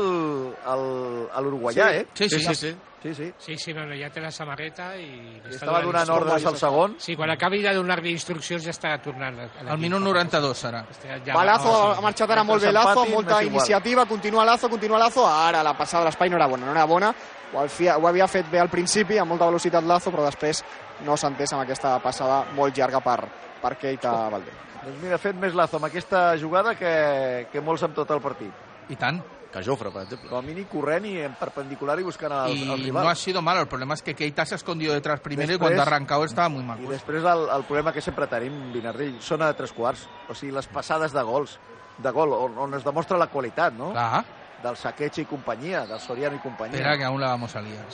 l'uruguaià, 1.40 1.88
Sí. 1.90 1.96
eh? 1.96 2.06
Sí, 2.14 2.28
sí, 2.30 2.38
Sí, 2.40 2.44
sí, 2.46 2.54
sí. 2.54 2.76
Sí, 3.02 3.14
sí. 3.14 3.32
Sí, 3.38 3.56
sí, 3.56 3.72
no, 3.72 3.86
no, 3.86 3.94
ja 3.96 4.10
té 4.12 4.20
la 4.20 4.30
samarreta 4.30 4.90
i... 5.00 5.40
estava 5.48 5.80
donant 5.80 6.10
ordres 6.12 6.44
al 6.44 6.56
segon. 6.60 6.96
Sí, 7.00 7.14
quan 7.16 7.30
acabi 7.32 7.62
de 7.64 7.72
donar-li 7.72 8.10
instruccions 8.12 8.62
ja 8.62 8.74
està 8.74 8.90
tornant. 9.00 9.38
Al 9.66 9.78
minut 9.80 10.02
92 10.04 10.58
serà. 10.66 10.82
Ja, 11.24 11.32
Va 11.34 11.46
Lazo, 11.48 11.70
no, 11.72 11.94
ha 11.96 12.00
marxat 12.04 12.30
ara 12.30 12.44
molt 12.44 12.60
bé 12.62 12.70
Lazo, 12.70 13.06
molta 13.08 13.42
iniciativa, 13.42 14.04
continua 14.04 14.44
Lazo, 14.44 14.68
continua 14.68 14.98
Lazo, 14.98 15.24
ara 15.26 15.62
la 15.64 15.72
passada 15.78 16.04
de 16.04 16.10
l'espai 16.10 16.28
no 16.28 16.36
era 16.36 16.46
bona, 16.46 16.66
no 16.66 16.72
era 16.76 16.84
bona, 16.84 17.14
ho, 17.54 17.62
havia, 17.64 17.96
ho 17.96 18.06
havia 18.06 18.28
fet 18.28 18.50
bé 18.52 18.60
al 18.60 18.68
principi, 18.68 19.16
amb 19.16 19.30
molta 19.32 19.46
velocitat 19.48 19.82
Lazo, 19.84 20.12
però 20.12 20.28
després 20.28 20.60
no 21.06 21.16
s'ha 21.16 21.28
entès 21.32 21.54
amb 21.56 21.62
aquesta 21.64 21.98
passada 22.04 22.44
molt 22.52 22.76
llarga 22.76 23.00
per, 23.00 23.22
per 23.62 23.76
Keita 23.80 24.12
Valdé. 24.28 24.52
Doncs 24.84 25.02
mira, 25.02 25.14
ha 25.16 25.20
fet 25.20 25.36
més 25.36 25.54
Lazo 25.54 25.76
amb 25.76 25.86
aquesta 25.90 26.36
jugada 26.40 26.74
que, 26.74 27.48
que 27.52 27.60
molts 27.60 27.82
amb 27.84 27.94
tot 27.94 28.10
el 28.10 28.20
partit. 28.24 28.52
Y 28.88 28.96
tan. 28.96 29.22
Que 29.50 29.64
Jofre, 29.66 29.90
per 29.90 30.04
exemple. 30.04 30.28
Com 30.30 30.38
a 30.38 30.42
mínim 30.46 30.64
corrent 30.70 31.04
i 31.10 31.16
en 31.26 31.32
perpendicular 31.34 31.96
i 31.98 32.04
buscant 32.06 32.30
el, 32.32 32.52
el 32.54 32.80
Y 32.80 32.84
rival. 32.84 33.02
no 33.04 33.10
ha 33.10 33.14
sido 33.16 33.42
malo. 33.42 33.60
El 33.60 33.66
problema 33.68 33.94
es 33.94 34.02
que 34.02 34.14
Keita 34.14 34.44
se 34.46 34.54
ha 34.54 34.56
escondido 34.56 34.94
detrás 34.94 35.18
primero 35.20 35.48
y 35.50 35.54
Después- 35.54 35.58
cuando 35.70 35.82
ha 35.82 35.86
arrancado 35.86 36.24
estaba 36.24 36.48
muy 36.48 36.62
mal. 36.62 36.78
I 36.80 36.86
després 36.86 37.24
el, 37.24 37.48
el 37.56 37.64
problema 37.64 37.92
que 37.92 38.00
sempre 38.00 38.28
tenim, 38.28 38.72
Vinardell, 38.72 39.16
són 39.20 39.42
a 39.42 39.52
tres 39.52 39.72
quarts. 39.72 40.06
O 40.28 40.34
sigui, 40.34 40.52
les 40.54 40.68
passades 40.70 41.12
de 41.12 41.22
gols, 41.22 41.58
de 41.98 42.10
gol, 42.14 42.32
on, 42.32 42.56
on 42.58 42.74
es 42.78 42.84
demostra 42.86 43.18
la 43.18 43.26
qualitat, 43.26 43.74
no? 43.74 43.92
Ah, 43.96 44.22
Del 44.62 44.76
Saqueig 44.76 45.18
i 45.18 45.24
companyia, 45.24 45.86
del 45.88 45.98
Soriano 46.00 46.36
i 46.36 46.38
companyia. 46.38 46.76
espera 46.76 46.96
que 46.98 47.04
aún 47.04 47.20
la 47.20 47.28
vamos 47.28 47.54
a 47.56 47.62
liar. 47.62 47.84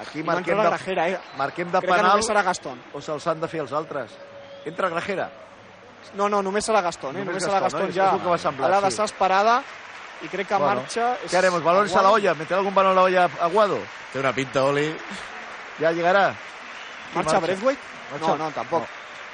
Aquí 0.00 0.18
I 0.20 0.22
no 0.22 0.32
marquem 0.32 0.58
de, 0.58 0.64
Grajera, 0.64 1.08
eh? 1.08 1.18
marquem 1.38 1.70
de 1.70 1.78
Crec 1.78 1.88
que 1.88 1.96
penal 1.96 2.10
només 2.10 2.26
serà 2.26 2.42
Gastón. 2.42 2.80
o 2.92 3.00
se'ls 3.00 3.26
han 3.28 3.40
de 3.40 3.46
fer 3.48 3.60
els 3.60 3.72
altres. 3.72 4.10
Entra 4.66 4.88
Grajera. 4.90 5.30
No, 6.14 6.28
no, 6.28 6.42
només 6.42 6.64
serà 6.66 6.80
Gastón, 6.84 7.16
eh? 7.16 7.24
Només 7.24 7.42
Només, 7.42 7.44
serà 7.48 7.60
Gastón, 7.60 7.88
Gastón 7.88 7.88
no? 7.88 7.94
ja. 7.96 8.06
És 8.06 8.14
el 8.14 8.22
que 8.22 8.28
m'ha 8.28 8.38
semblat, 8.38 8.68
a 8.68 8.74
la 8.74 8.80
sí. 8.80 8.86
desesperada 8.92 9.62
i 10.22 10.28
crec 10.28 10.48
que 10.48 10.56
Bueno, 10.56 10.80
marxa... 10.82 11.16
és 11.24 11.30
¿Qué 11.30 11.36
haremos? 11.36 11.62
¿Balones 11.62 11.92
a 11.92 11.96
la 11.96 12.00
Aguado. 12.08 12.14
olla? 12.14 12.34
¿Meter 12.34 12.56
algún 12.58 12.74
balón 12.74 12.92
a 12.92 12.94
la 12.94 13.02
olla 13.02 13.24
a 13.24 13.44
Aguado? 13.44 13.78
Té 14.12 14.20
una 14.20 14.32
pinta, 14.32 14.64
Oli. 14.64 14.94
Ja 15.80 15.90
llegarà. 15.92 16.34
Marxa? 17.14 17.40
Marxa? 17.40 17.74
No, 18.20 18.36
no, 18.36 18.50
tampoc. 18.50 18.84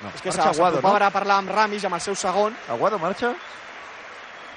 No. 0.02 0.08
És 0.14 0.22
que 0.22 0.30
Aguado, 0.30 0.54
s'apropava 0.54 0.98
no? 0.98 1.04
a 1.04 1.10
parlar 1.10 1.38
amb 1.38 1.50
Ramis, 1.50 1.84
amb 1.84 1.94
el 1.94 2.00
seu 2.00 2.14
segon. 2.16 2.56
Aguado 2.68 2.98
marxa? 2.98 3.34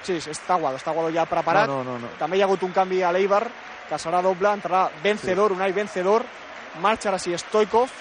Sí, 0.02 0.20
sí, 0.20 0.30
està 0.30 0.56
Guado, 0.60 0.78
està 0.80 0.92
Guado 0.92 1.12
ja 1.12 1.26
preparat. 1.28 1.68
No, 1.68 1.82
no, 1.84 1.98
no, 1.98 2.06
no. 2.06 2.16
També 2.18 2.38
hi 2.38 2.42
ha 2.42 2.48
hagut 2.48 2.62
un 2.64 2.72
canvi 2.72 3.02
a 3.02 3.12
l'Eibar, 3.12 3.44
que 3.88 3.98
serà 4.00 4.22
doble, 4.24 4.48
entrarà 4.52 4.88
Vencedor, 5.02 5.52
Unai 5.52 5.72
Vencedor, 5.72 6.24
marxa 6.80 7.10
ara 7.10 7.18
sí 7.18 7.36
Stoikov, 7.36 7.92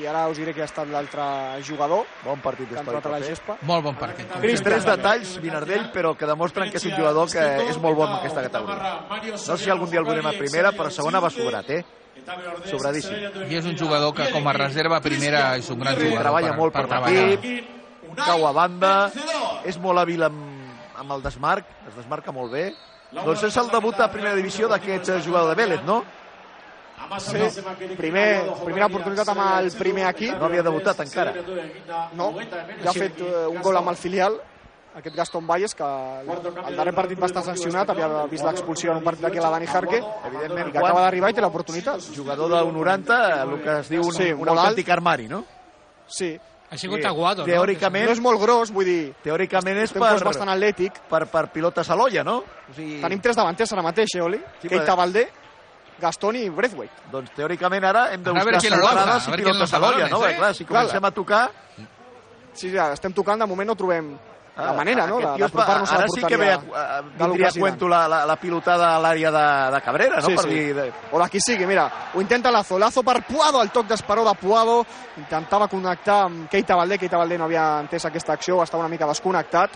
i 0.00 0.06
ara 0.10 0.24
us 0.28 0.38
diré 0.40 0.54
que 0.54 0.62
ha 0.62 0.68
estat 0.68 0.88
l'altre 0.90 1.24
jugador. 1.66 2.06
Bon 2.24 2.40
partit 2.42 2.68
que 2.70 2.78
ha 2.78 2.82
entrat 2.82 3.06
a 3.06 3.12
la 3.12 3.20
gespa. 3.22 3.58
Molt 3.62 3.84
bon 3.86 3.98
partit. 3.98 4.30
Cris, 4.42 4.62
tres 4.64 4.86
detalls, 4.86 5.36
Vinardell, 5.42 5.90
però 5.94 6.14
que 6.18 6.26
demostren 6.26 6.70
que 6.70 6.80
és 6.80 6.86
un 6.88 6.96
jugador 6.96 7.30
que 7.30 7.44
és 7.68 7.78
molt 7.82 7.98
bon 7.98 8.08
en 8.10 8.16
aquesta 8.18 8.46
categoria. 8.48 8.94
No 9.30 9.38
sé 9.38 9.60
si 9.64 9.70
algun 9.70 9.90
dia 9.92 10.02
el 10.02 10.08
veurem 10.08 10.26
a 10.30 10.34
primera, 10.38 10.72
però 10.74 10.90
a 10.90 10.94
segona 10.94 11.22
va 11.22 11.30
sobrat, 11.30 11.70
eh? 11.70 11.84
Sobradíssim. 12.70 13.46
I 13.50 13.58
és 13.60 13.68
un 13.68 13.76
jugador 13.78 14.14
que 14.16 14.30
com 14.32 14.48
a 14.48 14.56
reserva 14.56 15.00
primera 15.04 15.44
és 15.60 15.68
un 15.70 15.82
gran 15.82 15.98
jugador. 15.98 16.24
Treballa 16.24 16.50
per, 16.50 16.58
molt 16.58 16.74
per, 16.74 16.86
treballar. 16.88 17.28
l'equip, 17.30 17.70
cau 18.24 18.46
a 18.48 18.52
banda, 18.56 18.94
és 19.68 19.78
molt 19.82 20.02
hàbil 20.02 20.26
amb, 20.26 20.42
amb 21.04 21.16
el 21.18 21.24
desmarc, 21.24 21.70
es 21.88 21.96
desmarca 21.98 22.32
molt 22.32 22.54
bé. 22.54 22.68
Doncs 23.14 23.44
és 23.46 23.56
el 23.60 23.70
debut 23.70 24.00
a 24.00 24.10
primera 24.10 24.34
divisió 24.34 24.66
d'aquest 24.70 25.12
eh, 25.12 25.20
jugador 25.22 25.52
de 25.52 25.58
Vélez, 25.60 25.82
no? 25.86 26.02
Sí, 27.18 27.62
primer, 27.96 28.26
primera 28.64 28.86
oportunitat 28.86 29.28
amb 29.34 29.44
el 29.60 29.70
primer 29.78 30.08
equip. 30.10 30.34
No 30.38 30.48
havia 30.48 30.62
debutat 30.66 31.00
encara. 31.04 31.34
No, 32.16 32.32
ja 32.40 32.90
ha 32.90 32.96
fet 32.96 33.20
eh, 33.20 33.46
un 33.50 33.62
gol 33.62 33.76
amb 33.80 33.92
el 33.92 33.96
filial, 34.00 34.38
aquest 34.94 35.16
Gaston 35.16 35.46
Valles, 35.46 35.74
que 35.74 35.84
el 35.84 36.76
darrer 36.78 36.94
partit 36.94 37.20
va 37.20 37.26
estar 37.26 37.42
sancionat, 37.42 37.90
havia 37.90 38.24
vist 38.30 38.46
l'expulsió 38.46 38.92
en 38.92 39.00
un 39.00 39.04
partit 39.04 39.26
aquí 39.26 39.38
a 39.38 39.46
la 39.46 39.50
Dani 39.56 39.66
Jarque, 39.66 40.00
Evidentment, 40.30 40.68
i 40.70 40.72
que 40.72 40.78
acaba 40.78 41.02
d'arribar 41.02 41.30
i 41.32 41.34
té 41.34 41.42
l'oportunitat. 41.42 42.10
Jugador 42.14 42.52
del 42.54 42.72
90, 42.72 43.20
el 43.42 43.54
que 43.62 43.78
es 43.80 43.90
diu 43.90 44.06
un, 44.06 44.12
Sí, 44.14 44.32
un 44.32 44.48
autèntic 44.54 44.90
armari, 44.94 45.26
no? 45.28 45.44
Sí. 46.06 46.36
Ha 46.70 46.78
sigut 46.78 47.04
Aguado, 47.06 47.42
no? 47.42 47.46
Teòricament, 47.46 48.06
No 48.08 48.14
és 48.16 48.20
molt 48.22 48.40
gros, 48.40 48.70
vull 48.74 48.86
dir... 48.88 49.12
teòricament 49.22 49.76
és 49.82 49.92
per, 49.94 50.16
bastant 50.24 50.48
atlètic. 50.50 50.96
per, 51.10 51.26
per 51.30 51.48
pilotes 51.52 51.90
a 51.90 51.94
l'olla, 51.94 52.24
no? 52.26 52.38
O 52.70 52.74
sigui, 52.74 53.00
Tenim 53.02 53.20
tres 53.22 53.36
davanters 53.36 53.72
ara 53.74 53.82
mateix, 53.84 54.14
eh, 54.16 54.22
Oli? 54.22 54.40
Sí, 54.62 54.70
Keita 54.72 54.96
Valdé, 54.98 55.28
Gaston 56.04 56.38
i 56.40 56.44
Braithwaite. 56.52 57.08
Doncs 57.12 57.32
teòricament 57.36 57.88
ara 57.88 58.06
hem 58.12 58.22
de 58.22 58.30
A 58.30 58.44
veure 58.44 58.60
buscar 58.60 58.78
lo 58.78 58.84
lanza, 58.84 59.18
centrades 59.24 59.26
a 59.26 59.34
i 59.34 59.42
pilotes 59.42 59.74
a 59.74 59.82
l'olla, 59.82 60.12
no? 60.12 60.22
eh? 60.28 60.36
Clar, 60.38 60.54
si 60.54 60.68
comencem 60.68 61.10
a 61.10 61.14
tocar... 61.16 61.42
Sí, 62.54 62.68
sí, 62.70 62.76
estem 62.78 63.12
tocant, 63.12 63.40
de 63.42 63.50
moment 63.50 63.72
no 63.72 63.74
trobem 63.74 64.14
la 64.56 64.68
Ah, 64.70 64.72
manera, 64.72 65.04
no?, 65.10 65.18
d'apropar-nos 65.18 65.90
a 65.90 65.96
la 65.96 66.04
Ara 66.04 66.10
sí 66.14 66.20
que 66.22 66.36
ve, 66.38 66.52
porteria 66.54 66.78
a, 66.78 66.98
a, 66.98 67.02
vindria 67.02 67.48
a 67.48 67.52
cuento 67.58 67.88
la, 67.88 68.06
la, 68.06 68.20
la 68.24 68.36
pilotada 68.38 68.92
a 68.94 69.00
l'àrea 69.02 69.32
de, 69.34 69.46
de 69.74 69.80
Cabrera, 69.82 70.20
no? 70.22 70.28
Sí, 70.28 70.36
per 70.38 70.44
sí. 70.44 70.52
dir... 70.52 70.74
De... 70.76 70.84
O 71.10 71.18
la 71.18 71.26
qui 71.28 71.40
sigui, 71.42 71.66
mira, 71.66 71.88
ho 72.14 72.22
intenta 72.22 72.52
Lazo, 72.54 72.78
Lazo 72.78 73.02
per 73.02 73.24
Puado, 73.26 73.62
el 73.66 73.72
toc 73.74 73.88
d'esperó 73.90 74.22
de 74.22 74.36
Puado, 74.38 74.76
intentava 75.18 75.66
connectar 75.66 76.20
amb 76.28 76.46
Keita 76.52 76.76
Valdé, 76.78 77.00
Keita 77.02 77.18
Valdé 77.18 77.40
no 77.40 77.48
havia 77.48 77.66
entès 77.82 78.06
aquesta 78.06 78.38
acció, 78.38 78.60
estava 78.62 78.84
una 78.86 78.92
mica 78.92 79.10
desconnectat, 79.10 79.74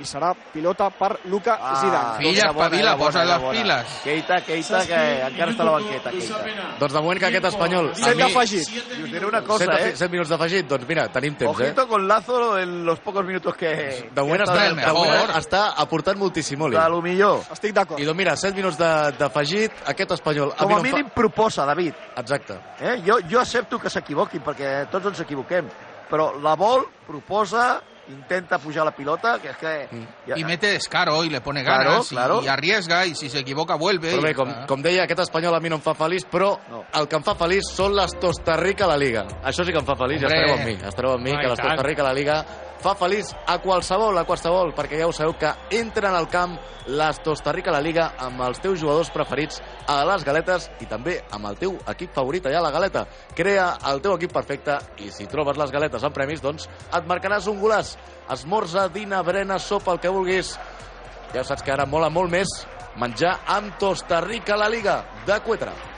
i 0.00 0.04
serà 0.04 0.32
pilota 0.52 0.88
per 0.90 1.20
Luca 1.30 1.58
Ah, 1.60 1.74
Zidane. 1.80 2.18
Filla, 2.18 2.48
espavila, 2.50 2.96
posa 2.98 3.24
les 3.24 3.42
piles. 3.54 3.92
Keita, 4.02 4.40
Keita, 4.42 4.80
que 4.86 5.00
encara 5.28 5.52
està 5.52 5.62
a 5.62 5.66
la 5.68 5.74
banqueta, 5.76 6.10
Keita. 6.10 6.40
Doncs 6.80 6.92
de 6.96 7.00
moment 7.04 7.20
que 7.20 7.26
aquest 7.30 7.44
espanyol... 7.52 7.90
Set 7.94 8.16
mi- 8.16 8.22
d'afegit. 8.22 8.68
I 8.74 9.02
us 9.04 9.12
diré 9.12 9.26
una 9.26 9.42
cosa, 9.46 9.64
set, 9.64 9.86
eh? 9.86 9.96
set 9.96 10.10
minuts 10.10 10.28
d'afegit, 10.32 10.66
doncs 10.66 10.88
mira, 10.88 11.06
tenim 11.14 11.36
temps, 11.38 11.60
eh? 11.60 11.68
Ojito 11.70 11.86
con 11.88 12.08
Lazo 12.08 12.58
en 12.58 12.84
los 12.84 12.98
pocos 13.00 13.24
minutos 13.24 13.54
que... 13.56 14.10
De 14.10 14.20
moment, 14.22 14.42
que 14.42 14.50
està, 14.50 14.66
el 14.66 14.76
de 14.82 14.92
moment 14.98 15.30
està 15.38 15.62
aportant 15.78 16.18
moltíssim, 16.18 16.60
Oli. 16.66 16.76
De 16.76 16.88
lo 16.90 17.00
millor. 17.02 17.44
Estic 17.54 17.72
d'acord. 17.74 18.00
I 18.02 18.04
doncs 18.08 18.18
mira, 18.18 18.36
7 18.36 18.54
minuts 18.56 18.76
de- 18.78 19.14
d'afegit, 19.18 19.72
aquest 19.94 20.10
espanyol... 20.18 20.54
Com 20.58 20.68
mi 20.74 20.80
a 20.80 20.82
mínim 20.82 21.08
proposa, 21.14 21.64
David. 21.70 21.94
Fa... 21.94 22.20
Exacte. 22.20 22.58
Eh? 22.80 22.98
Jo, 23.06 23.20
jo 23.30 23.40
accepto 23.40 23.78
que 23.78 23.90
s'equivoquin, 23.90 24.42
perquè 24.42 24.88
tots 24.90 25.06
ens 25.12 25.20
equivoquem. 25.24 25.68
Però 26.10 26.32
la 26.42 26.52
vol, 26.58 26.84
proposa, 27.06 27.80
intenta 28.08 28.58
pujar 28.58 28.84
la 28.84 28.92
pilota, 28.94 29.38
que 29.40 29.48
és 29.50 29.56
que... 29.56 29.88
Ja, 30.26 30.36
Y 30.38 30.44
mete 30.44 30.66
descaro 30.72 31.24
y 31.24 31.30
le 31.30 31.40
pone 31.40 31.62
Claro, 31.64 31.90
ganas 31.90 32.12
y- 32.12 32.14
claro. 32.14 32.42
y, 32.42 32.48
arriesga 32.48 33.06
y 33.06 33.14
si 33.14 33.30
se 33.30 33.38
equivoca 33.40 33.76
vuelve. 33.76 34.12
Però 34.14 34.22
bé, 34.22 34.34
com, 34.34 34.48
está. 34.48 34.66
com 34.66 34.82
deia, 34.82 35.04
aquest 35.04 35.20
espanyol 35.20 35.54
a 35.54 35.60
mi 35.60 35.68
no 35.70 35.76
em 35.76 35.82
fa 35.82 35.94
feliç, 35.94 36.24
però 36.30 36.58
No. 36.70 36.84
el 36.92 37.08
que 37.08 37.16
em 37.16 37.22
fa 37.22 37.34
feliç 37.34 37.64
són 37.74 37.94
les 37.94 38.14
Costa 38.20 38.56
Rica 38.56 38.84
a 38.84 38.88
la 38.88 38.96
Liga. 38.96 39.24
Això 39.42 39.64
sí 39.64 39.72
que 39.72 39.78
em 39.78 39.86
fa 39.86 39.96
feliç, 39.96 40.20
i 40.22 40.24
Hombre. 40.24 40.38
estareu 40.40 40.54
amb 40.58 40.66
mi. 40.66 40.88
Estareu 40.88 41.12
amb 41.12 41.22
mi, 41.24 41.30
Ah, 41.32 41.38
que 41.40 41.46
i 41.46 41.48
les 41.50 41.58
tant. 41.58 41.68
Costa 41.70 41.82
Rica 41.88 42.02
a 42.02 42.04
la 42.04 42.12
Liga 42.14 42.44
fa 42.84 42.94
feliç 42.94 43.34
a 43.46 43.58
qualsevol, 43.58 44.18
a 44.18 44.24
qualsevol, 44.24 44.74
perquè 44.74 44.98
ja 45.00 45.06
ho 45.06 45.12
sabeu 45.12 45.32
que 45.38 45.50
entren 45.70 46.14
al 46.14 46.28
camp 46.28 46.58
les 46.86 47.18
Costa 47.20 47.50
Rica 47.52 47.70
a 47.70 47.74
la 47.74 47.80
Liga 47.80 48.12
amb 48.18 48.42
els 48.42 48.60
teus 48.60 48.78
jugadors 48.80 49.08
preferits 49.10 49.62
a 49.86 50.00
les 50.08 50.24
galetes 50.24 50.68
i 50.80 50.88
també 50.90 51.18
amb 51.34 51.48
el 51.50 51.58
teu 51.60 51.76
equip 51.92 52.12
favorit 52.16 52.46
allà 52.48 52.60
a 52.62 52.66
la 52.66 52.72
galeta. 52.74 53.06
Crea 53.36 53.66
el 53.90 54.02
teu 54.04 54.16
equip 54.16 54.32
perfecte 54.32 54.78
i 55.04 55.10
si 55.14 55.28
trobes 55.30 55.58
les 55.60 55.72
galetes 55.74 56.04
en 56.04 56.14
premis, 56.14 56.42
doncs 56.44 56.68
et 56.86 57.08
marcaràs 57.08 57.48
un 57.50 57.60
golaç. 57.60 57.94
Esmorza, 58.32 58.88
dina, 58.88 59.22
berena, 59.22 59.58
sopa, 59.58 59.92
el 59.92 60.00
que 60.00 60.12
vulguis. 60.12 60.54
Ja 61.34 61.44
saps 61.44 61.64
que 61.66 61.74
ara 61.74 61.86
mola 61.86 62.12
molt 62.12 62.32
més 62.32 62.60
menjar 63.00 63.40
amb 63.56 63.74
Costa 63.80 64.20
Rica 64.24 64.56
la 64.56 64.70
Liga 64.70 65.02
de 65.26 65.40
Cuetra. 65.44 65.93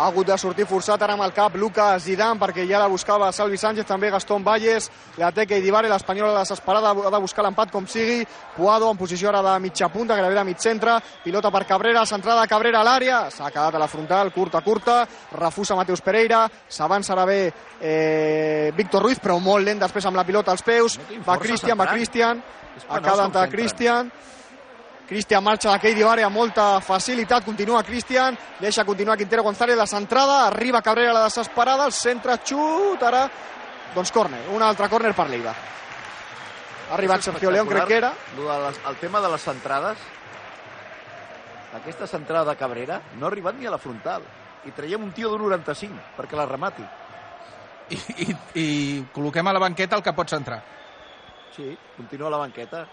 Ha 0.00 0.06
hagut 0.08 0.30
de 0.30 0.36
sortir 0.40 0.64
forçat 0.64 1.02
ara 1.04 1.12
amb 1.12 1.26
el 1.26 1.32
cap 1.36 1.52
Lucas 1.60 2.06
Zidane 2.06 2.40
perquè 2.40 2.64
ja 2.64 2.78
la 2.80 2.86
buscava 2.88 3.26
Salvi 3.36 3.58
Sánchez, 3.60 3.84
també 3.84 4.08
Gastón 4.08 4.40
Valles, 4.40 4.86
la 5.20 5.28
té 5.36 5.44
Keidi 5.44 5.68
Vare, 5.74 5.90
l'Espanyol 5.92 6.30
a 6.30 6.38
la 6.38 6.44
desesperada 6.46 6.94
ha 6.94 7.10
de 7.12 7.20
buscar 7.20 7.44
l'empat 7.44 7.68
com 7.74 7.84
sigui, 7.84 8.22
Puado 8.56 8.88
en 8.88 8.96
posició 8.96 9.28
ara 9.28 9.42
de 9.44 9.58
mitja 9.60 9.90
punta, 9.92 10.16
gairebé 10.16 10.38
de 10.38 10.46
mig 10.48 10.56
centre, 10.64 10.94
pilota 11.20 11.50
per 11.52 11.66
Cabrera, 11.68 12.06
centrada 12.08 12.46
Cabrera 12.48 12.80
a 12.80 12.86
l'àrea, 12.88 13.20
s'ha 13.28 13.52
quedat 13.52 13.76
a 13.76 13.84
la 13.84 13.90
frontal, 13.92 14.32
curta, 14.32 14.64
curta, 14.64 15.02
refusa 15.36 15.76
Mateus 15.76 16.00
Pereira, 16.00 16.46
s'avança 16.48 17.12
ara 17.12 17.28
bé 17.28 17.38
eh, 17.44 18.72
Víctor 18.72 19.04
Ruiz, 19.04 19.20
però 19.20 19.36
molt 19.36 19.68
lent 19.68 19.84
després 19.84 20.08
amb 20.08 20.16
la 20.16 20.24
pilota 20.24 20.56
als 20.56 20.64
peus, 20.64 20.96
va 20.96 21.36
força 21.36 21.44
Cristian, 21.44 21.76
va. 21.76 21.92
Cristian, 21.92 22.44
És 22.72 22.88
ha 22.88 22.94
penós 22.96 23.04
quedat 23.04 23.24
com 23.26 23.36
de 23.36 23.40
centren. 23.44 23.56
Cristian, 23.58 24.12
Cristian 25.10 25.42
marxa 25.42 25.72
de 25.72 25.80
Keidi 25.82 26.04
Vare 26.06 26.22
amb 26.22 26.38
molta 26.38 26.78
facilitat, 26.86 27.42
continua 27.42 27.82
Cristian, 27.82 28.36
deixa 28.60 28.84
continuar 28.86 29.16
Quintero 29.18 29.42
González, 29.42 29.74
la 29.76 29.86
centrada, 29.90 30.46
arriba 30.46 30.80
Cabrera 30.86 31.12
la 31.12 31.24
desesperada, 31.24 31.82
el 31.84 31.90
centre 31.90 32.36
xut, 32.46 33.02
ara, 33.02 33.24
doncs 33.90 34.12
córner, 34.14 34.44
un 34.54 34.62
altre 34.62 34.86
córner 34.88 35.10
per 35.18 35.26
l'Eibar. 35.26 35.56
Ha 36.90 36.94
arribat 36.94 37.26
Sergio 37.26 37.50
León, 37.50 37.66
crec 37.66 37.88
que 37.90 37.96
era. 37.98 38.12
El 38.38 39.00
tema 39.02 39.20
de 39.20 39.32
les 39.34 39.42
centrades, 39.42 39.98
aquesta 41.74 42.06
centrada 42.06 42.52
de 42.52 42.56
Cabrera 42.62 43.02
no 43.18 43.26
ha 43.26 43.34
arribat 43.34 43.58
ni 43.58 43.66
a 43.66 43.74
la 43.74 43.82
frontal. 43.82 44.22
I 44.62 44.70
traiem 44.76 45.02
un 45.02 45.10
tio 45.10 45.34
d'un 45.34 45.42
95 45.42 46.14
perquè 46.20 46.38
la 46.38 46.46
remati. 46.46 46.86
I, 47.90 47.98
i, 47.98 48.38
I 48.54 48.66
col·loquem 49.10 49.50
a 49.50 49.58
la 49.58 49.66
banqueta 49.66 49.98
el 49.98 50.06
que 50.06 50.14
pot 50.14 50.30
centrar. 50.30 50.62
Sí, 51.50 51.74
continua 51.96 52.30
a 52.30 52.36
la 52.38 52.42
banqueta. 52.46 52.86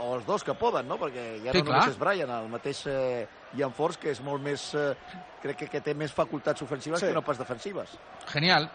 O 0.00 0.14
els 0.16 0.24
dos 0.24 0.42
que 0.44 0.54
poden, 0.56 0.86
no? 0.88 0.96
Perquè 0.96 1.42
ja 1.44 1.52
Sí, 1.52 1.58
no 1.58 1.64
clar. 1.66 1.80
només 1.82 1.90
és 1.94 1.98
Brian, 2.00 2.30
el 2.30 2.48
mateix 2.48 2.78
eh, 2.88 3.26
Ian 3.58 3.72
Force, 3.76 3.98
que 4.00 4.10
és 4.14 4.20
molt 4.24 4.40
més... 4.42 4.70
Eh, 4.74 4.94
crec 5.42 5.56
que, 5.58 5.66
que 5.68 5.80
té 5.84 5.92
més 5.94 6.12
facultats 6.12 6.62
ofensives 6.62 7.00
Sí. 7.00 7.06
que 7.06 7.12
no 7.16 7.22
pas 7.22 7.38
defensives. 7.38 7.90
Genial. 8.32 8.70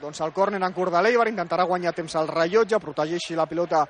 Doncs 0.00 0.20
el 0.20 0.32
córner 0.36 0.60
en 0.62 0.72
curt 0.76 0.92
de 0.92 1.00
l'Eibar, 1.02 1.26
intentarà 1.30 1.64
guanyar 1.64 1.94
temps 1.96 2.14
al 2.20 2.28
rellotge, 2.28 2.78
protegeixi 2.82 3.34
la 3.38 3.46
pilota 3.48 3.86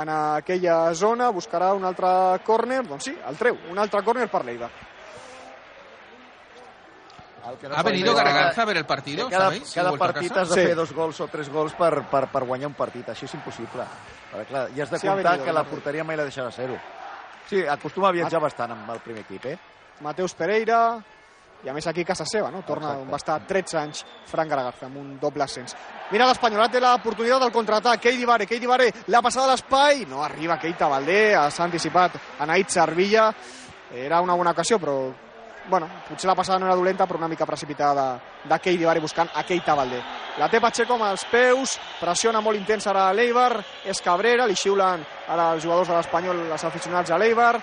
en 0.00 0.08
aquella 0.08 0.94
zona, 0.94 1.30
buscarà 1.34 1.72
un 1.76 1.84
altre 1.84 2.08
córner, 2.46 2.82
doncs 2.88 3.04
sí, 3.10 3.14
el 3.28 3.36
treu, 3.36 3.58
un 3.70 3.78
altre 3.78 4.02
córner 4.06 4.28
per 4.32 4.44
l'Eibar. 4.46 4.70
El 7.48 7.56
que 7.56 7.68
no 7.68 7.74
¿Ha 7.74 7.82
venido 7.82 8.14
Garganza 8.14 8.62
a 8.62 8.64
ver 8.66 8.76
el 8.76 8.84
partido? 8.84 9.28
cada, 9.30 9.44
¿Sabéis? 9.44 9.72
Cada 9.74 9.90
a 9.90 9.96
partit 9.96 10.36
has 10.36 10.48
de 10.50 10.54
Sí. 10.54 10.66
fer 10.66 10.74
dos 10.76 10.92
gols 10.92 11.20
o 11.20 11.28
tres 11.28 11.48
gols 11.48 11.72
per, 11.74 12.02
per, 12.08 12.28
per 12.28 12.44
guanyar 12.44 12.66
un 12.68 12.74
partit. 12.74 13.08
Així 13.08 13.24
és 13.24 13.34
impossible. 13.34 13.84
Perquè, 14.32 14.46
clar, 14.46 14.68
ja 14.76 14.82
has 14.84 14.90
de 14.90 14.98
Sí, 14.98 15.06
ha 15.08 15.12
comptar 15.14 15.32
venido, 15.32 15.46
que 15.46 15.52
la 15.52 15.64
porteria 15.64 16.04
mai 16.04 16.16
la 16.16 16.24
deixarà 16.24 16.50
zero. 16.52 16.76
Sí, 17.48 17.64
acostuma 17.66 18.08
a 18.08 18.12
viatjar 18.12 18.40
bastant 18.40 18.72
amb 18.72 18.90
el 18.90 19.00
primer 19.00 19.22
equip, 19.22 19.46
eh? 19.46 19.58
Mateus 20.00 20.34
Pereira, 20.34 21.00
i 21.64 21.68
a 21.68 21.72
més 21.74 21.86
aquí 21.86 22.02
a 22.02 22.04
casa 22.04 22.24
seva, 22.24 22.50
no? 22.50 22.62
Torna 22.62 22.86
Exacte. 22.92 23.02
on 23.02 23.10
va 23.12 23.16
estar 23.16 23.40
13 23.46 23.76
anys 23.78 24.04
Frank 24.26 24.48
Gargarza, 24.50 24.86
amb 24.86 24.96
un 24.96 25.18
doble 25.20 25.42
ascens. 25.44 25.74
Mira 26.10 26.26
l'Espanyol, 26.26 26.70
té 26.70 26.80
l'oportunitat 26.80 27.40
del 27.40 27.52
contraatac, 27.52 28.00
Keidi 28.00 28.24
Vare, 28.24 28.46
Keidi 28.46 28.66
Vare, 28.66 28.92
l'ha 29.08 29.20
passada 29.22 29.46
a 29.48 29.50
l'espai, 29.52 30.06
no 30.06 30.22
arriba 30.22 30.58
Keita 30.58 30.88
Valdé, 30.88 31.34
s'ha 31.50 31.64
anticipat 31.64 32.12
Anaït 32.38 32.68
Servilla, 32.68 33.32
era 33.92 34.20
una 34.20 34.34
bona 34.34 34.50
ocasió, 34.52 34.78
però 34.78 35.12
bueno, 35.70 35.88
potser 36.08 36.28
la 36.28 36.34
passada 36.34 36.58
no 36.58 36.66
era 36.66 36.74
dolenta, 36.76 37.06
però 37.06 37.16
una 37.18 37.28
mica 37.28 37.46
precipitada 37.46 38.12
de, 38.44 38.48
de 38.50 38.58
Keidi 38.60 38.84
Vare 38.84 39.00
buscant 39.00 39.30
a 39.34 39.42
Keita 39.44 39.74
Valdé. 39.74 40.02
La 40.38 40.48
té 40.50 40.60
Pacheco 40.60 40.94
amb 40.98 41.06
els 41.08 41.24
peus, 41.30 41.78
pressiona 42.00 42.40
molt 42.42 42.58
intens 42.58 42.86
ara 42.90 43.12
l'Eibar, 43.14 43.62
és 43.86 44.00
Cabrera, 44.02 44.46
li 44.46 44.54
xiulen 44.58 45.04
ara 45.28 45.52
els 45.54 45.62
jugadors 45.64 45.88
de 45.88 45.94
l'Espanyol, 45.96 46.44
els 46.52 46.64
aficionats 46.64 47.10
a 47.10 47.18
l'Eibar, 47.18 47.54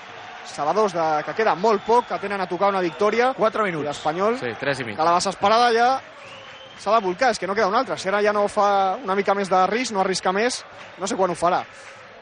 Sabadors 0.47 0.93
de, 0.95 1.05
que 1.27 1.33
queda 1.35 1.55
molt 1.59 1.81
poc, 1.83 2.05
que 2.07 2.17
tenen 2.23 2.39
a 2.39 2.45
tocar 2.47 2.69
una 2.71 2.79
victòria. 2.79 3.33
4 3.35 3.65
I 3.67 3.71
minuts. 3.71 3.85
l'Espanyol, 3.89 4.37
Sí, 4.39 4.53
3 4.57 4.79
i 4.79 4.83
mig. 4.85 4.95
de 4.97 5.03
la 5.03 5.15
desesperada 5.17 5.73
ja 5.75 5.89
s'ha 6.79 6.93
de 6.93 7.01
volcar, 7.03 7.31
és 7.31 7.39
que 7.39 7.47
no 7.47 7.53
queda 7.53 7.67
un 7.67 7.75
altre. 7.75 7.97
Si 7.99 8.07
ara 8.07 8.21
ja 8.23 8.31
no 8.31 8.47
fa 8.47 8.95
una 9.03 9.13
mica 9.15 9.33
més 9.35 9.49
de 9.51 9.59
risc, 9.67 9.91
no 9.91 9.99
arrisca 9.99 10.31
més, 10.31 10.63
no 10.97 11.05
sé 11.07 11.17
quan 11.19 11.31
ho 11.31 11.35
farà. 11.35 11.63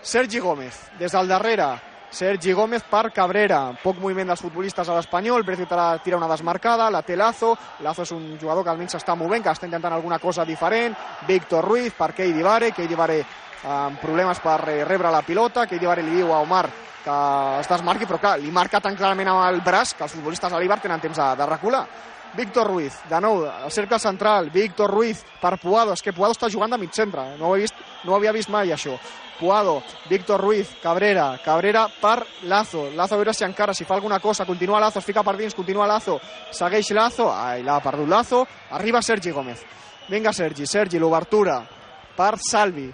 Sergi 0.01 0.39
Gómez, 0.39 0.73
des 0.97 1.11
del 1.11 1.27
darrere, 1.27 1.67
Sergi 2.15 2.53
Gómez 2.53 2.81
per 2.87 3.11
Cabrera. 3.11 3.73
Poc 3.83 3.97
moviment 3.99 4.29
dels 4.31 4.39
futbolistes 4.39 4.87
a 4.87 4.93
l'Espanyol. 4.95 5.43
Ara 5.67 5.97
tira 5.99 6.15
una 6.15 6.29
desmarcada, 6.31 6.87
la 6.89 7.01
té 7.03 7.17
Lazo. 7.17 7.57
Lazo 7.83 8.03
és 8.03 8.11
un 8.15 8.37
jugador 8.39 8.63
que 8.63 8.71
almenys 8.71 8.95
s'està 8.95 9.17
movent, 9.19 9.43
que 9.43 9.51
està 9.51 9.67
intentant 9.67 9.91
alguna 9.91 10.17
cosa 10.19 10.45
diferent. 10.45 10.95
Víctor 11.27 11.65
Ruiz 11.67 11.91
per 11.91 12.13
Keidi 12.13 12.41
Vare. 12.41 12.71
Keidi 12.71 12.95
Vare 12.95 13.19
eh, 13.19 13.27
amb 13.67 13.99
problemes 13.99 14.39
per 14.39 14.61
eh, 14.69 14.85
rebre 14.85 15.11
la 15.11 15.25
pilota. 15.27 15.67
Keidi 15.67 15.91
Vare 15.91 16.07
li 16.07 16.15
diu 16.21 16.31
a 16.31 16.39
Omar 16.39 16.69
que 17.05 17.15
es 17.59 17.67
desmarqui, 17.69 18.07
però 18.09 18.17
clar, 18.17 18.39
li 18.39 18.49
marca 18.49 18.79
tan 18.81 18.95
clarament 18.95 19.27
amb 19.29 19.43
el 19.51 19.59
braç 19.61 19.93
que 19.93 20.07
els 20.07 20.15
futbolistes 20.15 20.51
de 20.51 20.57
l'Ibar 20.57 20.79
tenen 20.81 21.03
temps 21.03 21.19
de, 21.19 21.27
de 21.37 21.45
recular. 21.51 21.83
Víctor 22.35 22.67
Ruiz, 22.67 22.97
de 23.09 23.19
nou, 23.21 23.45
al 23.47 23.71
cercle 23.71 23.99
central, 23.99 24.49
Víctor 24.51 24.91
Ruiz 24.91 25.23
per 25.41 25.55
Puado, 25.61 25.93
és 25.95 26.03
que 26.03 26.13
Puado 26.13 26.35
està 26.35 26.49
jugant 26.51 26.71
de 26.71 26.79
mig 26.81 26.91
centre, 26.93 27.21
eh? 27.21 27.37
no 27.39 27.49
ho, 27.49 27.55
he 27.55 27.63
vist, 27.63 27.77
no 28.03 28.11
ho 28.13 28.17
havia 28.17 28.33
vist 28.35 28.51
mai 28.51 28.73
això. 28.75 28.97
Puado, 29.39 29.81
Víctor 30.09 30.39
Ruiz, 30.39 30.69
Cabrera, 30.83 31.39
Cabrera 31.43 31.87
per 32.01 32.25
Lazo, 32.43 32.89
Lazo 32.95 33.15
a 33.15 33.19
veure 33.19 33.33
si 33.33 33.43
encara, 33.43 33.73
si 33.73 33.83
fa 33.83 33.95
alguna 33.95 34.19
cosa, 34.19 34.45
continua 34.45 34.79
Lazo, 34.79 34.99
es 34.99 35.05
fica 35.05 35.23
per 35.23 35.35
dins, 35.39 35.55
continua 35.55 35.87
Lazo, 35.87 36.19
segueix 36.51 36.91
Lazo, 36.95 37.31
ai, 37.31 37.63
l'ha 37.63 37.79
perdut 37.83 38.07
Lazo, 38.07 38.45
arriba 38.71 39.01
Sergi 39.01 39.31
Gómez. 39.31 39.63
Vinga 40.07 40.31
Sergi, 40.31 40.67
Sergi, 40.67 40.99
l'obertura 40.99 41.63
per 42.15 42.35
Salvi, 42.39 42.91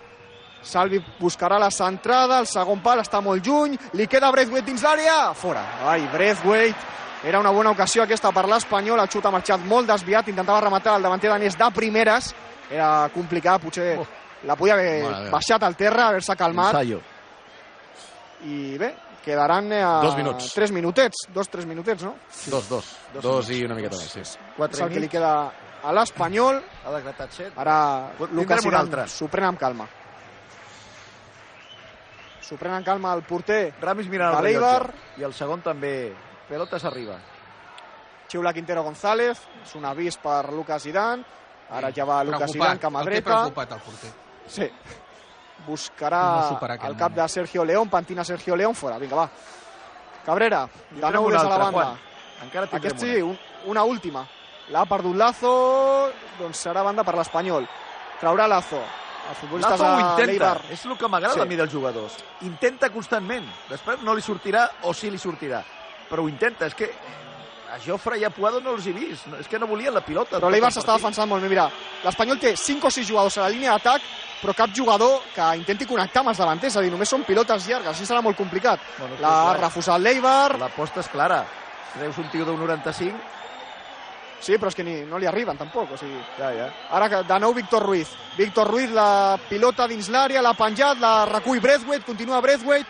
Salvi 0.61 1.03
buscarà 1.19 1.57
la 1.57 1.71
centrada, 1.71 2.39
el 2.39 2.47
segon 2.47 2.81
pal 2.85 3.01
està 3.01 3.19
molt 3.21 3.45
lluny, 3.45 3.77
li 3.97 4.05
queda 4.07 4.29
Braithwaite 4.31 4.67
dins 4.69 4.83
l'àrea, 4.85 5.33
fora. 5.33 5.63
Ai, 5.89 6.05
Braithwaite, 6.13 6.77
era 7.23 7.39
una 7.39 7.51
bona 7.53 7.71
ocasió 7.71 8.03
aquesta 8.03 8.31
per 8.33 8.47
l'Espanyol, 8.49 8.99
el 8.99 9.09
xut 9.11 9.25
ha 9.25 9.31
marxat 9.31 9.61
molt 9.69 9.87
desviat, 9.91 10.27
intentava 10.31 10.61
rematar 10.63 10.95
el 10.97 11.05
davanter 11.05 11.29
danès 11.29 11.57
de 11.57 11.69
primeres, 11.75 12.31
era 12.71 13.09
complicat, 13.13 13.61
potser 13.61 13.97
oh. 14.01 14.07
la 14.47 14.55
podia 14.57 14.73
haver 14.73 15.03
Mare 15.03 15.23
meva. 15.25 15.31
baixat 15.37 15.63
al 15.63 15.75
terra, 15.77 16.07
haver-se 16.09 16.35
calmat. 16.35 16.73
Ensayo. 16.73 17.01
I 18.49 18.77
bé, 18.81 18.95
quedaran 19.23 19.71
eh, 19.71 19.83
Dos 20.01 20.17
minuts. 20.17 20.53
tres 20.55 20.71
minutets, 20.71 21.27
dos, 21.29 21.49
tres 21.49 21.65
minutets, 21.69 22.03
no? 22.03 22.15
Dos, 22.47 22.69
dos. 22.69 22.97
Dos 23.13 23.23
Dos, 23.23 23.49
i 23.51 23.63
una 23.65 23.75
miqueta 23.77 23.99
més, 23.99 24.09
sí. 24.15 24.21
és 24.25 24.81
el 24.81 24.89
que 24.89 25.03
li 25.03 25.09
queda 25.11 25.51
a 25.83 25.93
l'Espanyol. 25.93 26.57
Ha 26.85 26.95
decretat 26.95 27.31
set. 27.37 27.53
Ara 27.57 28.11
Lucas 28.31 28.65
Iran 28.65 28.81
altre. 28.81 29.05
s'ho 29.07 29.27
pren 29.29 29.45
amb 29.51 29.59
calma. 29.61 29.85
S'ho 32.41 32.57
pren 32.57 32.73
amb 32.73 32.85
calma 32.85 33.13
el 33.15 33.21
porter 33.23 33.73
Ramis 33.79 34.09
mirant 34.09 34.35
el 34.35 34.43
rellotge. 34.43 34.97
I 35.21 35.23
el 35.29 35.33
segon 35.37 35.61
també. 35.61 36.13
Pelota 36.51 36.77
s'arriba. 36.83 37.15
Xiula 38.27 38.51
Quintero 38.51 38.83
González, 38.83 39.39
és 39.63 39.75
un 39.79 39.85
avís 39.87 40.17
per 40.19 40.49
Lucas 40.51 40.83
Iran. 40.89 41.23
Ara 41.71 41.93
ja 41.95 42.03
va 42.03 42.17
Lucas 42.27 42.51
Iran, 42.55 42.77
cama 42.77 42.99
el 42.99 43.05
dreta. 43.07 43.29
preocupat 43.37 43.71
el 43.71 43.79
porter. 43.85 44.11
Sí. 44.51 44.67
Buscarà 45.65 46.49
No 46.51 46.87
el 46.89 46.97
cap 46.97 47.13
de 47.13 47.27
Sergio 47.29 47.63
León, 47.63 47.89
pentina 47.89 48.25
Sergio 48.25 48.55
León, 48.55 48.75
fora. 48.75 48.97
Vinga, 48.97 49.15
va. 49.15 49.29
Cabrera, 50.25 50.67
de 50.89 50.99
nou 51.11 51.25
una 51.27 51.37
des 51.37 51.43
de 51.43 51.49
la 51.49 51.57
banda. 51.57 51.71
Juan. 51.71 51.99
Encara 52.43 52.67
tindrem 52.67 52.91
Aquest 52.91 52.99
sí, 52.99 53.21
un, 53.21 53.37
una 53.67 53.83
última. 53.83 54.27
L'ha 54.69 54.85
perdut 54.85 55.15
Lazo, 55.15 56.11
doncs 56.39 56.65
serà 56.67 56.83
banda 56.83 57.03
per 57.03 57.15
l'Espanyol. 57.15 57.67
Traurà 58.19 58.47
Lazo. 58.47 58.81
Els 59.29 59.37
futbolistes 59.37 59.79
Lazo 59.79 59.85
ho 59.85 59.99
intenta, 59.99 60.25
l'Eibar. 60.25 60.61
és 60.71 60.85
el 60.85 60.97
que 60.97 61.07
m'agrada 61.07 61.33
Sí. 61.35 61.39
a 61.41 61.45
mi 61.45 61.55
dels 61.55 61.71
jugadors. 61.71 62.17
Intenta 62.41 62.89
constantment. 62.89 63.45
Després 63.69 64.01
no 64.01 64.13
li 64.15 64.21
sortirà 64.21 64.69
o 64.83 64.93
sí 64.93 65.09
li 65.11 65.17
sortirà. 65.17 65.63
Però 66.11 66.25
ho 66.25 66.29
intenta, 66.29 66.67
és 66.67 66.75
que 66.75 66.91
a 67.71 67.77
Jofre 67.79 68.17
i 68.19 68.25
a 68.27 68.29
Puado 68.35 68.59
no 68.59 68.73
els 68.75 68.85
he 68.87 68.91
vist. 68.91 69.29
És 69.39 69.47
que 69.47 69.59
no 69.59 69.67
volien 69.69 69.93
la 69.95 70.03
pilota. 70.03 70.41
Però 70.41 70.49
l'Eibar 70.51 70.73
s'està 70.75 70.97
defensant 70.97 71.29
molt 71.31 71.43
bé. 71.45 71.49
Mira, 71.53 71.69
l'Espanyol 72.03 72.39
té 72.41 72.51
5 72.59 72.89
o 72.89 72.91
6 72.91 73.07
jugadors 73.07 73.37
a 73.39 73.45
la 73.45 73.51
línia 73.53 73.71
d'atac, 73.77 74.03
però 74.41 74.55
cap 74.57 74.73
jugador 74.75 75.21
que 75.31 75.47
intenti 75.61 75.87
connectar 75.87 76.25
amb 76.25 76.33
els 76.33 76.41
davanters. 76.43 76.73
És 76.73 76.77
a 76.81 76.83
dir, 76.83 76.91
només 76.91 77.09
són 77.09 77.23
pilotes 77.23 77.67
llargues, 77.69 77.93
així 77.95 78.05
serà 78.09 78.21
molt 78.21 78.35
complicat. 78.35 78.83
Bueno, 78.99 79.15
L'ha 79.23 79.53
refusat 79.61 80.03
l'Eibar. 80.03 80.57
L'aposta 80.59 80.99
és 80.99 81.07
clara. 81.13 81.45
Treus 81.95 82.17
un 82.19 82.27
tio 82.33 82.45
d'un 82.47 82.59
95... 82.59 83.39
Sí, 84.41 84.55
però 84.57 84.71
és 84.71 84.75
que 84.75 84.81
ni, 84.81 84.95
no 85.05 85.19
li 85.21 85.27
arriben 85.29 85.53
tampoc. 85.53 85.91
O 85.93 85.97
sigui, 86.01 86.17
Ja, 86.39 86.47
ja. 86.57 86.67
Ara 86.97 87.07
que 87.11 87.19
de 87.29 87.35
nou 87.39 87.53
Víctor 87.53 87.83
Ruiz. 87.85 88.09
Víctor 88.39 88.71
Ruiz, 88.73 88.89
la 88.89 89.37
pilota 89.47 89.85
dins 89.87 90.09
l'àrea, 90.09 90.41
l'ha 90.41 90.55
penjat, 90.57 90.97
la 90.97 91.27
recull 91.29 91.61
Braithwaite, 91.61 92.07
continua 92.07 92.41
Braithwaite. 92.41 92.89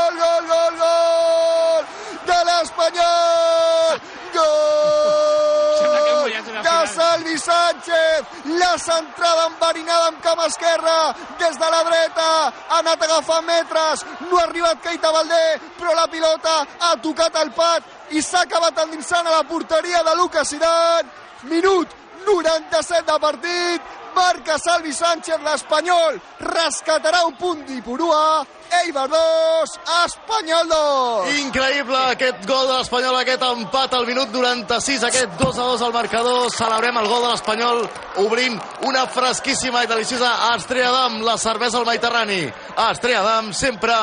La 8.71 8.77
centrada 8.79 9.47
enverinada 9.49 10.05
amb 10.07 10.21
cama 10.23 10.45
esquerra. 10.47 11.11
Des 11.39 11.57
de 11.59 11.69
la 11.73 11.81
dreta, 11.83 12.27
ha 12.69 12.77
anat 12.77 13.01
a 13.01 13.07
agafar 13.09 13.41
metres, 13.43 14.05
no 14.29 14.37
ha 14.39 14.43
arribat 14.45 14.79
Keita 14.85 15.11
Valdé, 15.11 15.59
però 15.75 15.91
la 15.97 16.07
pilota 16.07 16.53
ha 16.79 16.93
tocat 17.03 17.35
el 17.41 17.51
pat 17.51 18.15
i 18.15 18.21
s'ha 18.23 18.45
acabat 18.45 18.79
endinsant 18.85 19.27
a 19.27 19.35
la 19.35 19.43
porteria 19.43 20.03
de 20.07 20.15
Lucas 20.15 20.53
Iran. 20.55 21.11
Minut 21.51 21.91
97 22.23 23.11
de 23.11 23.19
partit, 23.19 23.81
marca 24.15 24.57
Salvi 24.57 24.93
Sánchez, 24.93 25.39
l'Espanyol 25.43 26.19
rescatarà 26.39 27.23
un 27.25 27.35
punt 27.35 27.63
d'Ipurua, 27.65 28.43
Eibar 28.81 29.07
2, 29.11 29.73
Espanyol 30.05 30.69
2. 30.71 31.33
Increïble 31.41 31.97
aquest 32.13 32.45
gol 32.47 32.69
de 32.69 32.77
l'Espanyol, 32.77 33.17
aquest 33.19 33.43
empat 33.47 33.97
al 33.97 34.07
minut 34.07 34.31
96, 34.31 35.03
aquest 35.09 35.35
2 35.41 35.59
a 35.59 35.67
2 35.73 35.83
al 35.87 35.95
marcador. 35.95 36.47
Celebrem 36.55 37.01
el 37.01 37.09
gol 37.11 37.25
de 37.25 37.33
l'Espanyol 37.33 37.83
obrint 38.23 38.55
una 38.87 39.07
fresquíssima 39.07 39.83
i 39.83 39.91
deliciosa 39.91 40.31
Estrella 40.55 40.93
d'Am, 40.95 41.19
la 41.27 41.37
cervesa 41.37 41.81
al 41.81 41.89
Mediterrani. 41.89 42.41
Estrella 42.87 43.25
d'Am, 43.27 43.51
sempre 43.51 43.97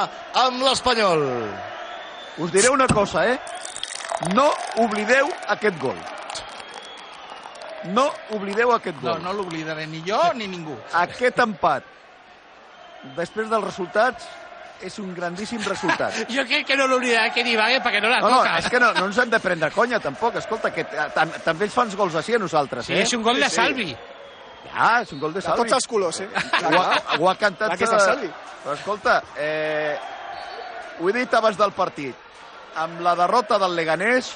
amb 0.44 0.62
l'Espanyol. 0.66 1.26
Us 2.38 2.52
diré 2.52 2.68
una 2.70 2.86
cosa, 2.86 3.26
eh? 3.26 3.40
No 4.34 4.50
oblideu 4.84 5.30
aquest 5.56 5.80
gol. 5.80 6.17
No 7.84 8.10
oblideu 8.34 8.72
aquest 8.74 8.96
No, 9.02 9.12
gol. 9.14 9.22
no 9.22 9.32
l'oblidaré 9.32 9.86
ni 9.86 10.02
jo 10.06 10.18
ni 10.34 10.46
ningú. 10.48 10.76
Aquest 10.92 11.38
empat, 11.38 11.84
després 13.16 13.48
dels 13.50 13.64
resultats, 13.64 14.26
és 14.82 14.96
un 15.02 15.12
grandíssim 15.14 15.58
resultat. 15.66 16.14
Yo 16.30 16.44
creo 16.46 16.64
que 16.64 16.76
no 16.76 16.86
lo 16.86 16.96
olvidará 16.96 17.32
que 17.34 17.42
ni 17.42 17.56
Vague 17.56 17.80
para 17.80 17.92
que 17.96 18.00
no 18.00 18.08
la 18.08 18.20
No, 18.20 18.28
no, 18.30 18.36
toca. 18.38 18.58
és 18.58 18.68
que 18.70 18.78
no, 18.78 18.92
no 18.94 19.06
ens 19.06 19.18
hem 19.18 19.30
de 19.30 19.40
prendre 19.40 19.70
conya, 19.74 19.98
tampoc. 19.98 20.36
Escolta, 20.36 20.70
que 20.72 20.82
eh, 20.82 21.08
tam 21.14 21.30
també 21.44 21.64
ens 21.66 21.74
fan 21.74 21.90
gols 21.96 22.14
així 22.14 22.34
a 22.34 22.38
nosaltres, 22.38 22.86
Sí, 22.86 22.94
eh? 22.94 23.02
és 23.02 23.12
un 23.14 23.22
gol 23.26 23.40
de 23.42 23.48
Salvi. 23.50 23.88
Ja, 24.68 25.00
és 25.02 25.12
un 25.12 25.18
gol 25.18 25.32
de 25.32 25.40
De 25.40 25.46
Salvi. 25.48 25.62
tots 25.64 25.72
els 25.80 25.86
colors, 25.90 26.20
eh? 26.20 26.28
Ho 26.30 26.78
ha, 26.82 27.02
ho 27.18 27.28
ha 27.30 27.34
cantat... 27.34 27.74
Que 27.78 27.84
és 27.84 27.90
de 27.90 27.96
eh, 27.96 28.00
Salvi. 28.06 28.30
Però 28.62 28.74
escolta, 28.74 29.22
eh, 29.36 29.98
ho 31.00 31.08
he 31.08 31.12
dit 31.12 31.34
abans 31.34 31.56
del 31.58 31.72
partit. 31.72 32.14
Amb 32.76 33.00
la 33.00 33.16
derrota 33.18 33.58
del 33.58 33.74
Leganés, 33.74 34.30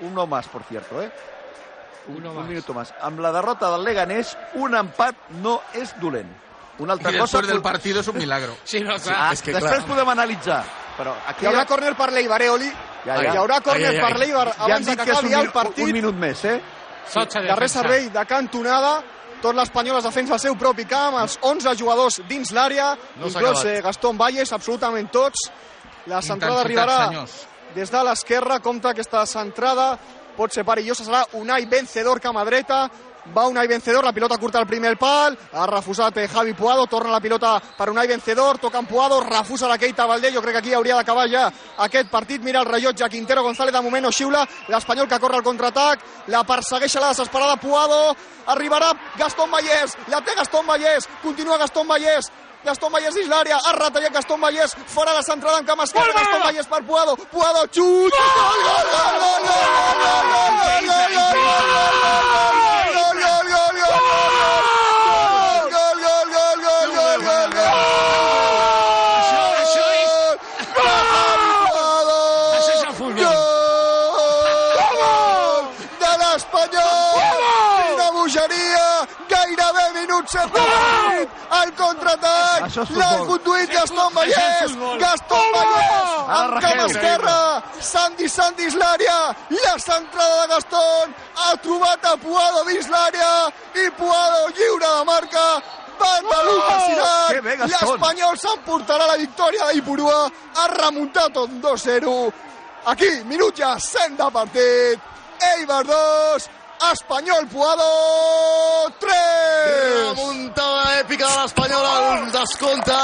un 0.00 0.12
no 0.14 0.26
más, 0.26 0.48
por 0.48 0.64
cierto, 0.64 1.00
eh? 1.00 1.10
Un, 2.08 2.26
un 2.26 2.34
más. 2.36 2.46
minuto 2.48 2.74
más. 2.74 2.92
Amb 3.00 3.20
la 3.20 3.30
derrota 3.32 3.70
del 3.70 3.84
Leganés, 3.84 4.36
un 4.54 4.74
empat 4.74 5.14
no 5.42 5.60
és 5.74 5.94
dolent. 6.00 6.28
Una 6.78 6.94
altra 6.94 7.12
Y 7.12 7.18
cosa... 7.18 7.40
del 7.42 7.62
partido 7.62 8.00
es 8.00 8.08
un 8.08 8.16
milagro. 8.18 8.56
Sí, 8.64 8.80
no, 8.80 8.94
Ah, 8.94 8.98
clar. 8.98 9.32
és 9.34 9.42
que, 9.42 9.52
després 9.52 9.84
clar. 9.84 9.86
podem 9.88 10.08
analitzar. 10.08 10.64
Però 10.96 11.14
aquí 11.26 11.44
Hi 11.44 11.48
haurà 11.48 11.64
còrner 11.66 11.94
per 11.96 12.10
l'Eibar, 12.12 12.42
eh, 12.42 12.50
Oli? 12.50 12.68
Ja, 13.04 13.22
ja. 13.22 13.32
Hi 13.32 13.36
haurà 13.36 13.56
ai. 13.64 14.00
per 14.00 14.18
l'Eibar 14.18 14.48
ja 14.56 14.64
abans 14.64 14.86
de 14.86 14.90
dit 14.92 15.00
que 15.04 15.10
és 15.10 15.18
acabi 15.18 15.32
el 15.34 15.50
partit. 15.52 15.84
un 15.84 15.92
minut 15.92 16.14
més, 16.14 16.44
eh? 16.44 16.60
Sotxa 17.08 17.40
Darrer 17.40 17.54
defensa. 17.68 17.80
servei 17.80 18.08
de 18.10 18.26
cantonada, 18.26 19.02
tot 19.40 19.54
l'Espanyol 19.54 19.98
es 19.98 20.04
defensa 20.04 20.34
al 20.34 20.40
seu 20.40 20.56
propi 20.56 20.84
camp, 20.84 21.16
els 21.20 21.38
11 21.40 21.74
jugadors 21.78 22.20
dins 22.28 22.52
l'àrea, 22.52 22.96
No 23.16 23.26
inclòs 23.26 23.60
acabat. 23.60 23.66
eh, 23.66 23.80
Gastón 23.82 24.18
Valles, 24.18 24.52
absolutament 24.52 25.10
tots. 25.10 25.50
La 26.06 26.20
centrada 26.22 26.62
Intensitat, 26.62 26.88
arribarà 26.88 27.06
senyors. 27.08 27.46
des 27.74 27.90
de 27.90 28.04
l'esquerra, 28.04 28.60
compta 28.60 28.90
aquesta 28.90 29.24
centrada, 29.26 29.98
pot 30.36 30.52
ser 30.52 30.64
perillosa, 30.64 31.04
serà 31.04 31.24
Unai 31.38 31.66
Vencedor, 31.66 32.20
cama 32.20 32.44
dreta, 32.44 32.88
va 33.34 33.46
Unai 33.46 33.66
Vencedor, 33.68 34.04
la 34.04 34.12
pilota 34.12 34.36
curta 34.38 34.58
al 34.58 34.66
primer 34.66 34.96
pal, 34.98 35.36
ha 35.52 35.66
refusat 35.66 36.16
eh, 36.18 36.28
Javi 36.28 36.54
Puado, 36.54 36.86
torna 36.86 37.10
la 37.10 37.20
pilota 37.20 37.60
per 37.78 37.90
Unai 37.90 38.06
Vencedor, 38.08 38.58
toca 38.58 38.78
en 38.78 38.86
Puado, 38.86 39.20
refusa 39.20 39.68
la 39.68 39.78
Keita 39.78 40.06
Valdé, 40.06 40.32
jo 40.34 40.42
crec 40.42 40.54
que 40.54 40.58
aquí 40.58 40.74
hauria 40.74 40.96
d'acabar 40.96 41.28
ja 41.30 41.46
aquest 41.86 42.10
partit, 42.10 42.42
mira 42.42 42.60
el 42.60 42.66
rellotge, 42.66 43.08
Quintero 43.08 43.42
González 43.42 43.74
de 43.74 43.82
moment 43.82 44.04
no 44.04 44.12
xiula, 44.12 44.46
l'Espanyol 44.68 45.08
que 45.08 45.20
corre 45.20 45.38
al 45.38 45.46
contraatac, 45.46 46.00
la 46.28 46.42
persegueix 46.44 46.96
a 46.96 47.06
la 47.06 47.12
desesperada 47.14 47.56
Puado, 47.56 48.16
arribarà 48.46 48.92
Gastón 49.18 49.50
Vallès, 49.50 49.96
la 50.08 50.20
té 50.20 50.34
Gastón 50.34 50.66
Vallès, 50.66 51.08
continua 51.22 51.58
Gastón 51.58 51.86
Vallès, 51.86 52.30
Gastón 52.64 52.92
Vallés 52.92 53.14
dins 53.14 53.28
l'àrea, 53.28 53.58
es 53.58 53.74
retalla 53.78 54.08
Gastón 54.10 54.40
Vallés, 54.40 54.76
fora 54.86 55.12
la 55.12 55.22
centrada 55.22 55.58
en 55.58 55.64
cama 55.66 55.84
esquerra, 55.84 56.12
Gastón 56.14 56.42
Vallés 56.42 56.66
per 56.66 56.82
Puado, 56.86 57.16
Puado, 57.16 57.66
xut! 57.66 58.12
Gol, 58.12 58.60
gol, 58.68 58.86
gol, 58.94 59.16
gol, 59.22 59.42
gol, 59.48 59.72
gol, 60.02 60.26
gol, 60.32 60.32
gol, 60.32 60.54
gol, 60.70 60.80
gol, 60.86 61.12
gol, 61.16 61.52
bogeria! 78.22 79.06
Gairebé 79.28 79.86
minut 79.94 80.26
7! 80.28 81.41
El 81.60 81.72
contraatac, 81.76 82.76
l'ha 82.96 83.10
conduït 83.28 83.72
Gaston 83.72 84.14
Vallès. 84.16 84.76
Gaston 85.02 85.50
Vallès, 85.56 86.08
Ara 86.28 86.38
amb 86.38 86.60
cama 86.64 86.86
esquerra, 86.86 87.36
Sandy 87.80 88.28
Sandy 88.28 88.70
és 88.70 88.78
l'àrea, 88.80 89.18
la 89.58 89.74
centrada 89.82 90.40
de 90.42 90.48
Gaston, 90.54 91.14
ha 91.44 91.52
trobat 91.66 92.08
a 92.12 92.16
Puado 92.22 92.64
dins 92.70 92.88
l'àrea, 92.88 93.34
i 93.84 93.90
Puado 93.98 94.48
lliure 94.56 94.96
de 94.98 95.04
marca, 95.04 95.46
Balú 96.02 96.56
Que 97.28 97.40
bé, 97.40 97.56
Gaston. 97.56 97.92
l'Espanyol 97.92 98.38
s'emportarà 98.38 99.06
la 99.06 99.16
victòria 99.16 99.68
d'Ipurua, 99.72 100.30
ha 100.56 100.66
remuntat 100.72 101.36
un 101.36 101.60
2-0, 101.60 102.32
aquí, 102.86 103.10
minut 103.24 103.54
ja 103.56 103.76
100 103.78 104.16
de 104.16 104.30
partit, 104.32 105.00
Eibar 105.52 105.84
2, 105.84 106.48
Espanyol 106.90 107.46
Puado 107.46 107.84
3! 108.98 109.12
Remuntada 110.16 110.98
èpica 110.98 111.28
de 111.28 111.36
l'Espanyol 111.38 111.84
al 111.86 112.32
descompte. 112.34 112.96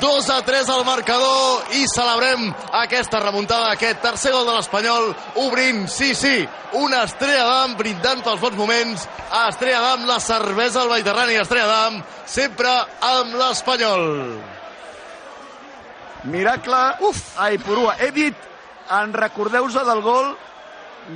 2 0.00 0.30
a 0.32 0.38
3 0.46 0.70
al 0.72 0.84
marcador 0.88 1.74
i 1.76 1.84
celebrem 1.92 2.46
aquesta 2.80 3.20
remuntada, 3.20 3.74
aquest 3.74 4.00
tercer 4.00 4.32
gol 4.32 4.46
de 4.48 4.54
l'Espanyol, 4.56 5.10
obrint, 5.44 5.84
sí, 5.92 6.14
sí, 6.16 6.48
una 6.80 7.02
estrella 7.04 7.44
d'am, 7.44 7.76
brindant 7.76 8.24
pels 8.24 8.40
bons 8.40 8.56
moments, 8.56 9.04
a 9.28 9.50
estrella 9.50 9.82
d'am, 9.84 10.08
la 10.08 10.16
cervesa 10.24 10.80
al 10.86 10.94
Mediterrani, 10.94 11.36
estrella 11.42 11.68
d'am, 11.68 12.00
sempre 12.24 12.72
amb 13.10 13.36
l'Espanyol. 13.42 14.08
Miracle 16.24 16.82
Uf. 17.04 17.22
a 17.36 17.52
Ipurua. 17.52 17.98
He 18.00 18.10
dit, 18.16 18.50
en 18.90 19.12
recordeu-se 19.12 19.84
del 19.84 20.00
gol 20.04 20.36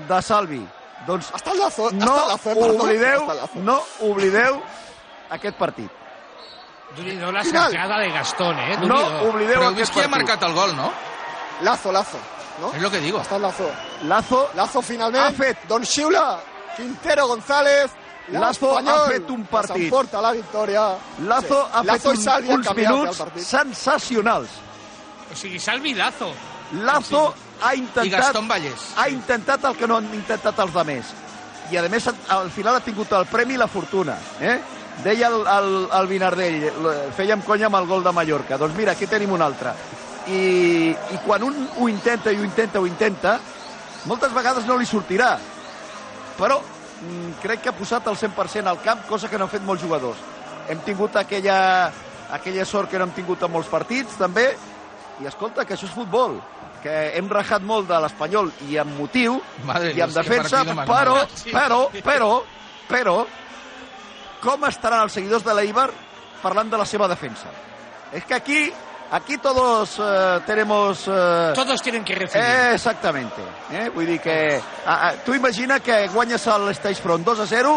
de 0.08 0.22
Salvi. 0.22 0.64
Doncs 1.06 1.30
Està 1.34 1.52
el 1.52 1.58
lazo, 1.58 1.90
no 1.92 2.06
està 2.06 2.22
el 2.22 2.28
lazo, 2.28 2.44
perdó, 2.54 2.82
oblideu, 2.84 3.20
està 3.22 3.32
el 3.32 3.38
lazo. 3.38 3.58
no 3.60 3.82
oblideu 4.00 4.62
aquest 5.30 5.56
partit. 5.58 5.90
Déu-n'hi-do 6.96 7.32
la 7.32 7.42
Final. 7.42 7.70
centrada 7.72 7.98
de 7.98 8.10
Gastón, 8.10 8.58
eh? 8.58 8.76
No 8.86 8.98
oblideu 9.28 9.56
Però 9.58 9.68
aquest 9.68 9.78
vist 9.80 9.92
qui 9.92 10.00
ha 10.00 10.08
partit. 10.08 10.28
marcat 10.28 10.42
el 10.48 10.54
gol, 10.54 10.76
no? 10.76 10.92
Lazo, 11.62 11.92
Lazo, 11.92 12.18
no? 12.60 12.72
És 12.72 12.80
lo 12.82 12.90
que 12.90 13.00
digo. 13.00 13.20
Està 13.20 13.36
el 13.36 13.42
Lazo. 13.42 13.70
Lazo, 14.04 14.50
Lazo 14.54 14.82
finalment, 14.82 15.24
Ha 15.26 15.32
fet- 15.32 15.66
Don 15.68 15.84
Xiula, 15.84 16.38
Quintero 16.76 17.26
González, 17.26 17.90
Lazo 18.28 18.78
ha 18.78 19.06
fet 19.08 19.28
un 19.30 19.44
partit. 19.44 19.72
que 19.74 19.80
s'emporta 19.82 20.20
la 20.22 20.32
victòria. 20.32 20.96
Lazo 21.26 21.68
ha 21.72 21.82
Lazo 21.82 22.10
fet 22.12 22.46
un, 22.48 22.54
uns 22.54 22.66
el 22.68 22.74
minuts 22.76 23.18
partit. 23.18 23.42
sensacionals. 23.42 24.48
O 25.32 25.36
sigui, 25.36 25.58
Salvi 25.58 25.94
Lazo. 25.94 26.32
Lazo 26.72 27.34
ha 27.60 27.74
I 27.74 27.82
intentat, 27.82 28.36
Vallès. 28.48 28.88
ha 28.96 29.08
intentat 29.08 29.64
el 29.64 29.76
que 29.76 29.86
no 29.86 29.98
han 29.98 30.08
intentat 30.14 30.58
els 30.58 30.74
altres. 30.74 31.12
I, 31.70 31.78
a 31.80 31.88
més, 31.88 32.06
al 32.28 32.50
final 32.52 32.76
ha 32.76 32.84
tingut 32.84 33.12
el 33.16 33.24
premi 33.26 33.54
i 33.54 33.60
la 33.60 33.68
fortuna. 33.68 34.16
Eh? 34.40 34.58
Deia 35.02 35.28
el, 35.28 35.40
el, 35.48 35.70
el 35.96 36.06
Vinardell, 36.06 36.66
fèiem 37.16 37.42
conya 37.42 37.66
amb 37.70 37.80
el 37.80 37.88
gol 37.88 38.04
de 38.04 38.12
Mallorca. 38.12 38.58
Doncs 38.60 38.76
mira, 38.76 38.92
aquí 38.92 39.08
tenim 39.10 39.32
un 39.34 39.42
altre. 39.42 39.72
I, 40.28 40.92
I 40.92 41.18
quan 41.24 41.42
un 41.42 41.56
ho 41.78 41.88
intenta 41.88 42.32
i 42.32 42.38
ho 42.38 42.44
intenta, 42.44 42.80
ho 42.80 42.86
intenta, 42.86 43.38
moltes 44.06 44.32
vegades 44.36 44.68
no 44.68 44.76
li 44.78 44.86
sortirà. 44.86 45.34
Però 46.38 46.60
mm, 46.60 47.40
crec 47.42 47.64
que 47.64 47.72
ha 47.72 47.76
posat 47.76 48.06
el 48.12 48.20
100% 48.20 48.70
al 48.70 48.80
camp, 48.84 49.06
cosa 49.08 49.28
que 49.30 49.40
no 49.40 49.48
han 49.48 49.54
fet 49.56 49.64
molts 49.66 49.82
jugadors. 49.82 50.20
Hem 50.68 50.80
tingut 50.84 51.16
aquella, 51.16 51.90
aquella 52.32 52.64
sort 52.68 52.92
que 52.92 53.00
no 53.00 53.08
hem 53.08 53.16
tingut 53.16 53.42
en 53.42 53.52
molts 53.52 53.72
partits, 53.72 54.16
també, 54.20 54.50
i 55.20 55.28
escolta, 55.30 55.64
que 55.64 55.76
això 55.76 55.88
és 55.88 55.96
futbol, 55.96 56.38
que 56.84 56.94
hem 57.16 57.28
rajat 57.32 57.64
molt 57.64 57.88
de 57.88 57.98
l'Espanyol 58.04 58.50
i 58.68 58.76
amb 58.80 58.98
motiu 58.98 59.38
Madre 59.64 59.94
i 59.96 60.02
amb 60.04 60.12
defensa, 60.12 60.60
però, 60.84 61.16
però, 61.48 61.78
però, 62.04 62.32
però, 62.90 63.14
com 64.44 64.66
estaran 64.68 65.06
els 65.06 65.16
seguidors 65.16 65.46
de 65.46 65.54
l'Eibar 65.56 65.88
parlant 66.42 66.68
de 66.68 66.80
la 66.80 66.84
seva 66.84 67.08
defensa? 67.08 67.48
És 68.12 68.26
que 68.28 68.36
aquí, 68.36 68.58
aquí 69.16 69.38
todos 69.38 69.96
eh, 69.98 70.40
tenemos... 70.46 71.06
Eh, 71.08 71.52
Todos 71.56 71.80
tienen 71.82 72.04
que 72.04 72.14
recibir. 72.14 72.44
Eh, 72.44 72.74
exactamente. 72.74 73.40
Eh? 73.72 73.88
Vull 73.94 74.06
dir 74.06 74.20
que... 74.20 74.36
A, 74.84 75.08
a, 75.08 75.12
tu 75.24 75.34
imagina 75.34 75.80
que 75.80 76.04
guanyes 76.12 76.44
l'Stage 76.68 77.00
Front 77.00 77.24
2 77.24 77.40
a 77.40 77.48
0 77.48 77.74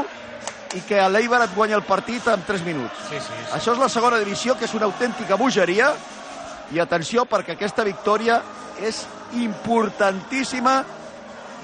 i 0.76 0.84
que 0.84 1.00
l'Eibar 1.10 1.46
et 1.48 1.56
guanya 1.56 1.80
el 1.80 1.88
partit 1.88 2.28
en 2.28 2.44
3 2.44 2.68
minuts. 2.68 3.08
Sí, 3.08 3.22
sí, 3.24 3.32
sí. 3.32 3.50
Això 3.56 3.72
és 3.72 3.80
la 3.80 3.90
segona 3.90 4.20
divisió, 4.20 4.60
que 4.60 4.68
és 4.68 4.76
una 4.76 4.92
autèntica 4.92 5.40
bogeria. 5.40 5.94
I 6.76 6.82
atenció, 6.84 7.24
perquè 7.24 7.56
aquesta 7.56 7.88
victòria 7.88 8.42
és 8.84 9.04
importantíssima 9.40 10.78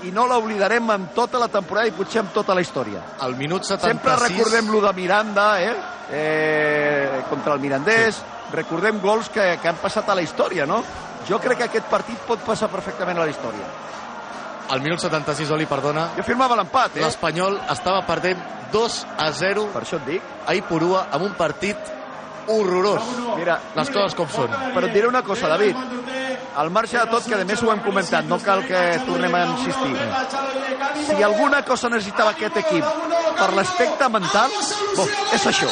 i 0.04 0.12
no 0.12 0.26
l'oblidarem 0.28 0.90
en 0.92 1.06
tota 1.16 1.40
la 1.40 1.48
temporada 1.48 1.88
i 1.88 1.96
potser 1.96 2.24
en 2.24 2.32
tota 2.36 2.56
la 2.56 2.62
història. 2.64 3.02
Al 3.24 3.38
minut 3.40 3.64
76... 3.64 3.94
Sempre 3.94 4.16
recordem 4.20 4.72
lo 4.74 4.82
de 4.84 4.94
Miranda, 4.94 5.48
eh? 5.62 5.74
eh 6.12 7.24
contra 7.30 7.54
el 7.54 7.62
Mirandés, 7.64 8.20
sí. 8.20 8.56
recordem 8.56 9.00
gols 9.02 9.30
que, 9.30 9.46
que 9.62 9.72
han 9.72 9.80
passat 9.82 10.10
a 10.10 10.18
la 10.18 10.26
història, 10.26 10.68
no? 10.68 10.84
Jo 11.28 11.40
crec 11.40 11.62
que 11.62 11.70
aquest 11.70 11.88
partit 11.88 12.20
pot 12.28 12.44
passar 12.44 12.68
perfectament 12.72 13.18
a 13.18 13.24
la 13.24 13.32
història. 13.32 13.70
Al 14.74 14.82
minut 14.84 15.00
76, 15.00 15.52
Oli, 15.56 15.68
perdona, 15.68 16.10
Jo 16.18 16.24
firmava 16.28 16.58
l'empat, 16.60 16.98
eh? 16.98 17.04
l'Espanyol 17.04 17.60
estava 17.72 18.04
perdent 18.08 18.44
2 18.74 19.02
a 19.22 19.32
0 19.32 19.68
Per 19.74 19.84
això 19.84 20.00
et 20.02 20.08
dic. 20.08 20.32
a 20.48 20.56
Ipurua 20.58 21.08
amb 21.12 21.28
un 21.28 21.36
partit 21.38 21.78
horrorós. 22.48 23.04
Mira, 23.38 23.60
Les 23.76 23.90
coses 23.90 24.16
com 24.16 24.28
són. 24.28 24.50
però 24.74 24.88
et 24.88 24.94
diré 24.94 25.08
una 25.08 25.22
cosa, 25.24 25.48
David. 25.48 25.76
Al 26.56 26.70
marge 26.70 26.98
de 27.00 27.06
tot, 27.10 27.26
que 27.26 27.36
a 27.36 27.46
més 27.50 27.64
ho 27.64 27.72
hem 27.74 27.82
comentat, 27.86 28.28
no 28.30 28.38
cal 28.44 28.62
que 28.68 28.82
tornem 29.08 29.34
a 29.36 29.42
insistir. 29.56 29.96
Si 31.08 31.24
alguna 31.24 31.64
cosa 31.66 31.90
necessitava 31.90 32.36
aquest 32.36 32.62
equip 32.62 32.86
per 33.40 33.50
l'aspecte 33.58 34.10
mental, 34.14 34.54
bo, 34.96 35.10
és 35.34 35.50
això. 35.50 35.72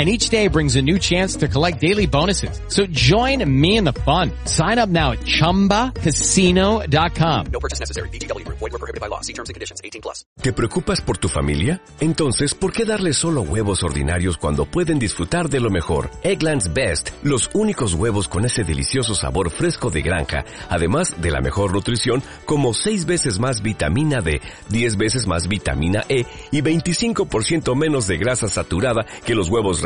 and 0.00 0.08
each 0.08 0.30
day 0.30 0.48
brings 0.48 0.76
a 0.76 0.82
new 0.82 0.98
chance 0.98 1.36
to 1.36 1.46
collect 1.46 1.78
daily 1.78 2.06
bonuses. 2.06 2.58
So 2.68 2.86
join 2.86 3.44
me 3.44 3.76
in 3.76 3.84
the 3.84 3.92
fun. 3.92 4.32
Sign 4.46 4.78
up 4.78 4.88
now 4.88 5.12
at 5.12 5.18
ChumbaCasino.com. 5.20 7.46
No 7.52 7.60
purchase 7.60 7.80
necessary. 7.80 8.08
Void 8.08 8.72
were 8.72 8.78
prohibited 8.78 9.00
by 9.00 9.08
law. 9.08 9.20
See 9.20 9.34
terms 9.34 9.50
and 9.50 9.54
conditions. 9.54 9.82
18 9.84 10.00
plus. 10.00 10.24
¿Te 10.40 10.54
preocupas 10.54 11.02
por 11.02 11.18
tu 11.18 11.28
familia? 11.28 11.82
Entonces, 12.00 12.54
¿por 12.54 12.72
qué 12.72 12.86
darles 12.86 13.18
solo 13.18 13.42
huevos 13.42 13.82
ordinarios 13.82 14.38
cuando 14.38 14.64
pueden 14.64 14.98
disfrutar 14.98 15.50
de 15.50 15.60
lo 15.60 15.68
mejor? 15.68 16.10
Eggland's 16.22 16.72
Best, 16.72 17.10
los 17.22 17.50
únicos 17.52 17.92
huevos 17.92 18.26
con 18.26 18.46
ese 18.46 18.64
delicioso 18.64 19.14
sabor 19.14 19.50
fresco 19.50 19.90
de 19.90 20.00
granja, 20.00 20.46
además 20.70 21.20
de 21.20 21.30
la 21.30 21.42
mejor 21.42 21.74
nutrición, 21.74 22.22
como 22.46 22.72
6 22.72 23.04
veces 23.04 23.38
más 23.38 23.60
vitamina 23.60 24.22
D, 24.22 24.40
10 24.70 24.96
veces 24.96 25.26
más 25.26 25.46
vitamina 25.46 26.04
E 26.08 26.24
y 26.50 26.62
25% 26.62 27.76
menos 27.76 28.06
de 28.06 28.16
grasa 28.16 28.48
saturada 28.48 29.04
que 29.26 29.34
los 29.34 29.50
huevos 29.50 29.82